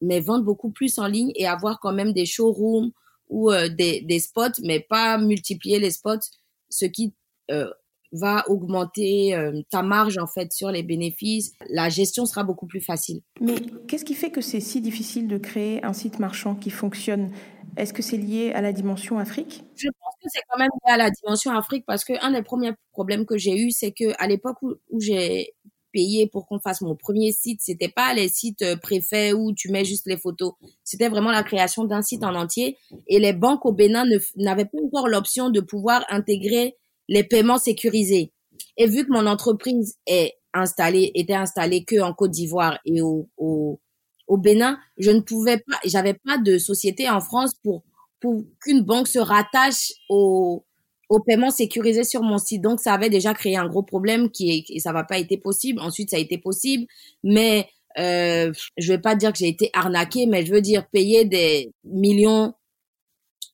mais 0.02 0.22
vendre 0.22 0.46
beaucoup 0.46 0.70
plus 0.72 0.98
en 0.98 1.08
ligne 1.08 1.32
et 1.36 1.46
avoir 1.46 1.80
quand 1.82 1.92
même 1.92 2.14
des 2.14 2.26
showrooms 2.26 2.92
ou 3.30 3.51
euh, 3.51 3.69
des, 3.69 4.01
des, 4.01 4.19
spots, 4.19 4.61
mais 4.63 4.80
pas 4.80 5.17
multiplier 5.17 5.80
les 5.80 5.91
spots, 5.91 6.28
ce 6.69 6.86
qui 6.86 7.13
euh, 7.51 7.69
va 8.11 8.47
augmenter 8.49 9.36
euh, 9.36 9.61
ta 9.69 9.82
marge 9.82 10.17
en 10.17 10.28
fait 10.28 10.53
sur 10.53 10.71
les 10.71 10.84
bénéfices. 10.84 11.51
La 11.69 11.89
gestion 11.89 12.26
sera 12.26 12.43
beaucoup 12.43 12.67
plus 12.67 12.82
facile. 12.82 13.21
Mais 13.41 13.55
qu'est-ce 13.88 14.05
qui 14.05 14.13
fait 14.13 14.32
que 14.32 14.41
c'est 14.41 14.59
si 14.59 14.82
difficile 14.82 15.28
de 15.28 15.38
créer 15.38 15.84
un 15.84 15.93
site 15.93 16.19
marchand 16.19 16.55
qui 16.55 16.69
fonctionne? 16.69 17.32
Est-ce 17.78 17.93
que 17.93 18.01
c'est 18.01 18.17
lié 18.17 18.51
à 18.53 18.61
la 18.61 18.71
dimension 18.71 19.19
Afrique? 19.19 19.63
Je 19.76 19.89
pense 19.89 20.13
que 20.23 20.30
c'est 20.32 20.41
quand 20.49 20.57
même 20.57 20.69
lié 20.86 20.93
à 20.93 20.97
la 20.97 21.11
dimension 21.11 21.51
Afrique 21.51 21.84
parce 21.86 22.05
que 22.05 22.13
un 22.21 22.32
des 22.32 22.41
premiers 22.41 22.73
problèmes 22.91 23.26
que 23.26 23.38
j'ai 23.38 23.57
eu, 23.57 23.71
c'est 23.71 23.91
que 23.91 24.13
à 24.17 24.28
l'époque 24.28 24.61
où, 24.61 24.76
où 24.91 25.01
j'ai 25.01 25.53
payé 25.96 26.28
pour 26.28 26.46
qu'on 26.46 26.60
fasse 26.60 26.82
mon 26.82 26.96
premier 26.96 27.32
site. 27.32 27.62
C'était 27.64 27.88
pas 27.88 28.14
les 28.14 28.28
sites 28.28 28.62
euh, 28.62 28.76
préfets 28.76 29.32
où 29.32 29.54
tu 29.54 29.72
mets 29.72 29.86
juste 29.86 30.06
les 30.08 30.18
photos. 30.18 30.52
C'était 30.84 31.08
vraiment 31.08 31.32
la 31.32 31.41
création 31.43 31.86
d'un 31.86 32.02
site 32.02 32.24
en 32.26 32.36
entier. 32.36 32.78
Et 33.08 33.20
les 33.20 33.32
banques 33.32 33.66
au 33.66 33.72
Bénin 33.72 34.04
n'avaient 34.36 34.66
pas 34.66 34.78
encore 34.86 35.08
l'option 35.08 35.50
de 35.50 35.62
pouvoir 35.62 36.06
intégrer 36.10 36.76
les 37.08 37.24
paiements 37.24 37.58
sécurisés. 37.58 38.34
Et 38.78 38.88
vu 38.88 39.06
que 39.06 39.12
mon 39.12 39.26
entreprise 39.26 39.96
était 40.06 40.36
installée 40.54 41.86
que 41.86 42.02
en 42.02 42.14
Côte 42.14 42.32
d'Ivoire 42.32 42.78
et 42.86 43.02
au, 43.02 43.30
au, 43.38 43.80
au 44.28 44.38
Bénin, 44.38 44.78
je 44.98 45.12
ne 45.12 45.22
pouvais 45.22 45.60
pas, 45.60 45.80
j'avais 45.86 46.16
pas 46.16 46.38
de 46.38 46.58
société 46.58 47.10
en 47.10 47.22
France 47.22 47.54
pour, 47.64 47.84
pour 48.20 48.43
qu'une 48.62 48.82
banque 48.82 49.08
se 49.08 49.20
rattache 49.20 49.93
au, 50.10 50.66
au 51.10 51.20
paiement 51.20 51.51
sécurisé 51.51 52.03
sur 52.03 52.22
mon 52.24 52.38
site. 52.38 52.62
Donc, 52.62 52.80
ça 52.80 52.93
avait 52.93 53.10
déjà 53.10 53.34
créé 53.34 53.58
un 53.58 53.68
gros 53.68 53.84
problème 53.84 54.30
qui 54.30 54.51
est, 54.51 54.66
et 54.70 54.80
ça 54.80 54.91
va 54.93 55.03
pas 55.03 55.18
été 55.18 55.38
possible. 55.38 55.80
Ensuite, 55.82 56.10
ça 56.12 56.18
a 56.18 56.20
été 56.20 56.38
possible, 56.38 56.86
mais 57.24 57.68
euh, 57.97 58.51
je 58.78 58.91
vais 58.91 58.99
pas 58.99 59.16
dire 59.16 59.32
que 59.32 59.38
j'ai 59.38 59.47
été 59.47 59.70
arnaqué, 59.74 60.26
mais 60.26 60.45
je 60.45 60.51
veux 60.51 60.62
dire 60.62 60.88
payer 60.89 61.26
des 61.26 61.72
millions 61.84 62.53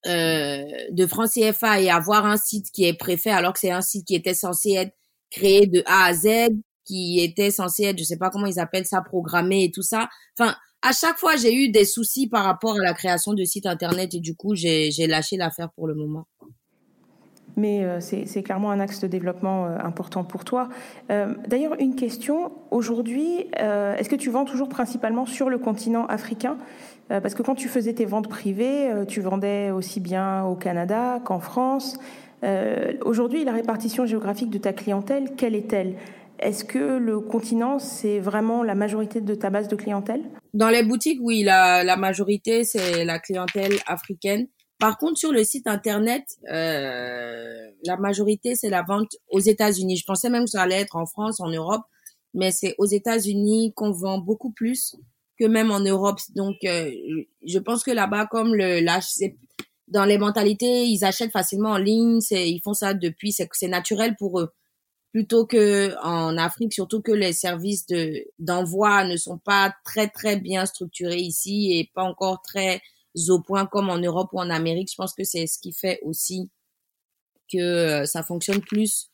euh, 0.07 0.63
de 0.91 1.05
francs 1.05 1.29
CFA 1.29 1.81
et 1.81 1.89
avoir 1.89 2.25
un 2.25 2.37
site 2.37 2.71
qui 2.71 2.85
est 2.85 2.93
préfet 2.97 3.29
alors 3.29 3.53
que 3.53 3.59
c'est 3.59 3.69
un 3.69 3.81
site 3.81 4.07
qui 4.07 4.15
était 4.15 4.33
censé 4.33 4.71
être 4.71 4.95
créé 5.29 5.67
de 5.67 5.83
A 5.85 6.05
à 6.05 6.13
Z, 6.13 6.27
qui 6.85 7.19
était 7.21 7.51
censé 7.51 7.83
être, 7.83 7.99
je 7.99 8.03
sais 8.03 8.17
pas 8.17 8.31
comment 8.31 8.47
ils 8.47 8.59
appellent 8.59 8.87
ça, 8.87 9.01
programmé 9.01 9.65
et 9.65 9.71
tout 9.71 9.83
ça. 9.83 10.09
Enfin, 10.37 10.55
à 10.81 10.91
chaque 10.93 11.17
fois, 11.19 11.35
j'ai 11.35 11.53
eu 11.53 11.69
des 11.69 11.85
soucis 11.85 12.27
par 12.27 12.43
rapport 12.43 12.75
à 12.75 12.83
la 12.83 12.93
création 12.93 13.33
de 13.33 13.43
sites 13.43 13.67
internet 13.67 14.15
et 14.15 14.19
du 14.19 14.35
coup, 14.35 14.55
j'ai 14.55 14.89
lâché 15.07 15.37
l'affaire 15.37 15.69
pour 15.75 15.87
le 15.87 15.93
moment. 15.93 16.27
Mais 17.57 17.83
euh, 17.83 17.99
c'est 17.99 18.43
clairement 18.43 18.71
un 18.71 18.79
axe 18.79 18.99
de 18.99 19.07
développement 19.07 19.65
euh, 19.65 19.77
important 19.83 20.23
pour 20.23 20.45
toi. 20.45 20.69
Euh, 21.11 21.33
d'ailleurs, 21.47 21.75
une 21.79 21.95
question. 21.95 22.51
Aujourd'hui, 22.71 23.47
est-ce 23.53 24.09
que 24.09 24.15
tu 24.15 24.29
vends 24.29 24.45
toujours 24.45 24.69
principalement 24.69 25.25
sur 25.25 25.49
le 25.49 25.57
continent 25.57 26.05
africain? 26.07 26.57
Parce 27.09 27.33
que 27.33 27.43
quand 27.43 27.55
tu 27.55 27.67
faisais 27.67 27.93
tes 27.93 28.05
ventes 28.05 28.29
privées, 28.29 28.89
tu 29.09 29.19
vendais 29.19 29.69
aussi 29.71 29.99
bien 29.99 30.45
au 30.45 30.55
Canada 30.55 31.19
qu'en 31.25 31.39
France. 31.39 31.99
Aujourd'hui, 33.03 33.43
la 33.43 33.51
répartition 33.51 34.05
géographique 34.05 34.49
de 34.49 34.57
ta 34.57 34.71
clientèle, 34.71 35.31
quelle 35.35 35.55
est-elle? 35.55 35.95
Est-ce 36.39 36.63
que 36.63 36.97
le 36.97 37.19
continent, 37.19 37.79
c'est 37.79 38.19
vraiment 38.19 38.63
la 38.63 38.75
majorité 38.75 39.19
de 39.19 39.35
ta 39.35 39.49
base 39.49 39.67
de 39.67 39.75
clientèle? 39.75 40.21
Dans 40.53 40.69
les 40.69 40.83
boutiques, 40.83 41.19
oui, 41.21 41.43
la, 41.43 41.83
la 41.83 41.97
majorité, 41.97 42.63
c'est 42.63 43.03
la 43.03 43.19
clientèle 43.19 43.73
africaine. 43.85 44.47
Par 44.81 44.97
contre, 44.97 45.19
sur 45.19 45.31
le 45.31 45.43
site 45.43 45.67
internet, 45.67 46.23
euh, 46.51 47.69
la 47.85 47.97
majorité, 47.97 48.55
c'est 48.55 48.71
la 48.71 48.81
vente 48.81 49.15
aux 49.29 49.39
États-Unis. 49.39 49.95
Je 49.95 50.05
pensais 50.05 50.27
même 50.27 50.45
que 50.45 50.49
ça 50.49 50.63
allait 50.63 50.81
être 50.81 50.95
en 50.95 51.05
France, 51.05 51.39
en 51.39 51.49
Europe, 51.49 51.83
mais 52.33 52.51
c'est 52.51 52.73
aux 52.79 52.87
États-Unis 52.87 53.73
qu'on 53.75 53.91
vend 53.91 54.17
beaucoup 54.17 54.51
plus 54.51 54.95
que 55.39 55.45
même 55.45 55.69
en 55.69 55.81
Europe. 55.81 56.19
Donc, 56.35 56.55
euh, 56.63 56.91
je 57.45 57.59
pense 57.59 57.83
que 57.83 57.91
là-bas, 57.91 58.25
comme 58.25 58.55
le 58.55 58.83
dans 59.87 60.05
les 60.05 60.17
mentalités, 60.17 60.85
ils 60.85 61.05
achètent 61.05 61.31
facilement 61.31 61.73
en 61.73 61.77
ligne, 61.77 62.19
ils 62.31 62.61
font 62.63 62.73
ça 62.73 62.95
depuis, 62.95 63.31
c'est 63.33 63.67
naturel 63.67 64.15
pour 64.17 64.39
eux 64.39 64.51
plutôt 65.11 65.45
que 65.45 65.93
en 66.03 66.37
Afrique, 66.37 66.73
surtout 66.73 67.01
que 67.01 67.11
les 67.11 67.33
services 67.33 67.85
de 67.85 68.23
d'envoi 68.39 69.03
ne 69.03 69.17
sont 69.17 69.37
pas 69.37 69.73
très 69.83 70.07
très 70.07 70.37
bien 70.37 70.65
structurés 70.65 71.19
ici 71.19 71.73
et 71.73 71.91
pas 71.93 72.03
encore 72.03 72.41
très 72.41 72.81
comme 73.71 73.89
en 73.89 73.97
Europe 73.97 74.29
ou 74.33 74.39
en 74.39 74.49
Amérique. 74.49 74.89
Je 74.91 74.95
pense 74.95 75.13
que 75.13 75.23
c'est 75.23 75.47
ce 75.47 75.59
qui 75.59 75.73
fait 75.73 75.99
aussi 76.03 76.49
que 77.51 77.57
euh, 77.57 78.05
ça 78.05 78.23
fonctionne 78.23 78.61
plus 78.61 79.09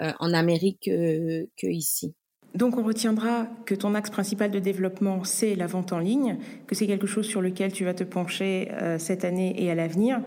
euh, 0.00 0.12
en 0.18 0.32
Amérique 0.32 0.80
que, 0.84 1.48
que 1.56 1.66
ici. 1.66 2.14
Donc 2.54 2.76
on 2.76 2.82
retiendra 2.82 3.46
que 3.64 3.74
ton 3.74 3.94
axe 3.94 4.10
principal 4.10 4.50
de 4.50 4.58
développement, 4.58 5.24
c'est 5.24 5.54
la 5.54 5.66
vente 5.66 5.92
en 5.92 5.98
ligne, 5.98 6.36
que 6.66 6.74
c'est 6.74 6.86
quelque 6.86 7.06
chose 7.06 7.26
sur 7.26 7.40
lequel 7.40 7.72
tu 7.72 7.84
vas 7.84 7.94
te 7.94 8.04
pencher 8.04 8.70
euh, 8.72 8.98
cette 8.98 9.24
année 9.24 9.54
et 9.62 9.70
à 9.70 9.74
l'avenir, 9.74 10.20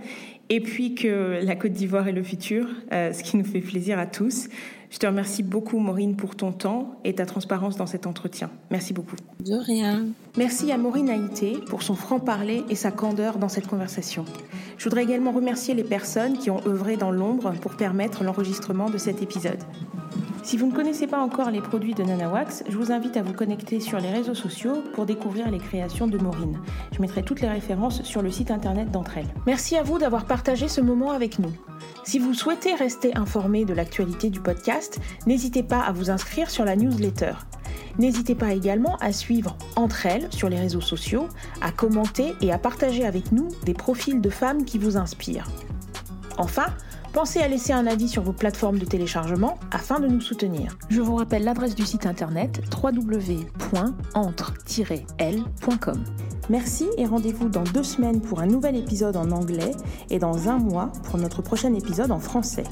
et 0.49 0.59
puis 0.59 0.95
que 0.95 1.39
la 1.43 1.55
Côte 1.55 1.73
d'Ivoire 1.73 2.07
est 2.07 2.13
le 2.13 2.23
futur, 2.23 2.67
ce 2.91 3.23
qui 3.23 3.37
nous 3.37 3.45
fait 3.45 3.61
plaisir 3.61 3.99
à 3.99 4.05
tous. 4.05 4.47
Je 4.89 4.97
te 4.97 5.05
remercie 5.05 5.43
beaucoup, 5.43 5.79
Maureen, 5.79 6.15
pour 6.15 6.35
ton 6.35 6.51
temps 6.51 6.99
et 7.03 7.15
ta 7.15 7.25
transparence 7.25 7.75
dans 7.75 7.85
cet 7.85 8.07
entretien. 8.07 8.49
Merci 8.71 8.93
beaucoup. 8.93 9.15
De 9.39 9.55
rien. 9.55 10.05
Merci 10.37 10.71
à 10.71 10.77
Maureen 10.77 11.09
Haïté 11.09 11.57
pour 11.67 11.83
son 11.83 11.95
franc-parler 11.95 12.63
et 12.69 12.75
sa 12.75 12.91
candeur 12.91 13.37
dans 13.37 13.49
cette 13.49 13.67
conversation. 13.67 14.25
Je 14.77 14.83
voudrais 14.83 15.03
également 15.03 15.31
remercier 15.31 15.73
les 15.73 15.83
personnes 15.83 16.37
qui 16.37 16.49
ont 16.49 16.61
œuvré 16.65 16.97
dans 16.97 17.11
l'ombre 17.11 17.53
pour 17.61 17.75
permettre 17.75 18.23
l'enregistrement 18.23 18.89
de 18.89 18.97
cet 18.97 19.21
épisode. 19.21 19.59
Si 20.45 20.57
vous 20.57 20.67
ne 20.67 20.71
connaissez 20.71 21.07
pas 21.07 21.17
encore 21.17 21.49
les 21.49 21.59
produits 21.59 21.95
de 21.95 22.03
Nanawax, 22.03 22.65
je 22.69 22.77
vous 22.77 22.91
invite 22.91 23.17
à 23.17 23.23
vous 23.23 23.33
connecter 23.33 23.79
sur 23.79 23.97
les 23.97 24.11
réseaux 24.11 24.35
sociaux 24.35 24.83
pour 24.93 25.07
découvrir 25.07 25.49
les 25.49 25.57
créations 25.57 26.05
de 26.05 26.19
Maureen. 26.19 26.61
Je 26.91 27.01
mettrai 27.01 27.23
toutes 27.23 27.41
les 27.41 27.47
références 27.49 28.03
sur 28.03 28.21
le 28.21 28.29
site 28.29 28.51
internet 28.51 28.91
d'entre 28.91 29.17
elles. 29.17 29.33
Merci 29.47 29.75
à 29.75 29.81
vous 29.81 29.97
d'avoir 29.97 30.25
partagé 30.25 30.67
ce 30.67 30.81
moment 30.81 31.09
avec 31.09 31.39
nous. 31.39 31.51
Si 32.03 32.19
vous 32.19 32.35
souhaitez 32.35 32.75
rester 32.75 33.17
informé 33.17 33.65
de 33.65 33.73
l'actualité 33.73 34.29
du 34.29 34.39
podcast, 34.39 34.99
n'hésitez 35.25 35.63
pas 35.63 35.79
à 35.79 35.91
vous 35.91 36.11
inscrire 36.11 36.51
sur 36.51 36.63
la 36.63 36.75
newsletter. 36.75 37.33
N'hésitez 37.97 38.35
pas 38.35 38.53
également 38.53 38.97
à 38.97 39.13
suivre 39.13 39.57
Entre 39.75 40.05
elles 40.05 40.27
sur 40.31 40.47
les 40.47 40.59
réseaux 40.59 40.79
sociaux, 40.79 41.27
à 41.61 41.71
commenter 41.71 42.35
et 42.41 42.53
à 42.53 42.59
partager 42.59 43.03
avec 43.03 43.31
nous 43.31 43.47
des 43.65 43.73
profils 43.73 44.21
de 44.21 44.29
femmes 44.29 44.63
qui 44.63 44.77
vous 44.77 44.95
inspirent. 44.95 45.49
Enfin, 46.37 46.67
Pensez 47.15 47.39
à 47.39 47.47
laisser 47.47 47.71
un 47.71 47.87
avis 47.87 48.09
sur 48.09 48.21
vos 48.23 48.33
plateformes 48.33 48.77
de 48.77 48.83
téléchargement 48.83 49.57
afin 49.71 50.01
de 50.01 50.07
nous 50.07 50.19
soutenir. 50.19 50.77
Je 50.89 50.99
vous 50.99 51.15
rappelle 51.15 51.45
l'adresse 51.45 51.73
du 51.73 51.85
site 51.85 52.05
internet 52.05 52.61
www.entre-l.com. 52.83 53.63
Merci 56.49 56.87
et 56.97 57.05
rendez-vous 57.05 57.47
dans 57.47 57.63
deux 57.63 57.83
semaines 57.83 58.19
pour 58.19 58.41
un 58.41 58.47
nouvel 58.47 58.75
épisode 58.75 59.15
en 59.15 59.31
anglais 59.31 59.71
et 60.09 60.19
dans 60.19 60.49
un 60.49 60.57
mois 60.57 60.91
pour 61.05 61.17
notre 61.17 61.41
prochain 61.41 61.73
épisode 61.73 62.11
en 62.11 62.19
français. 62.19 62.65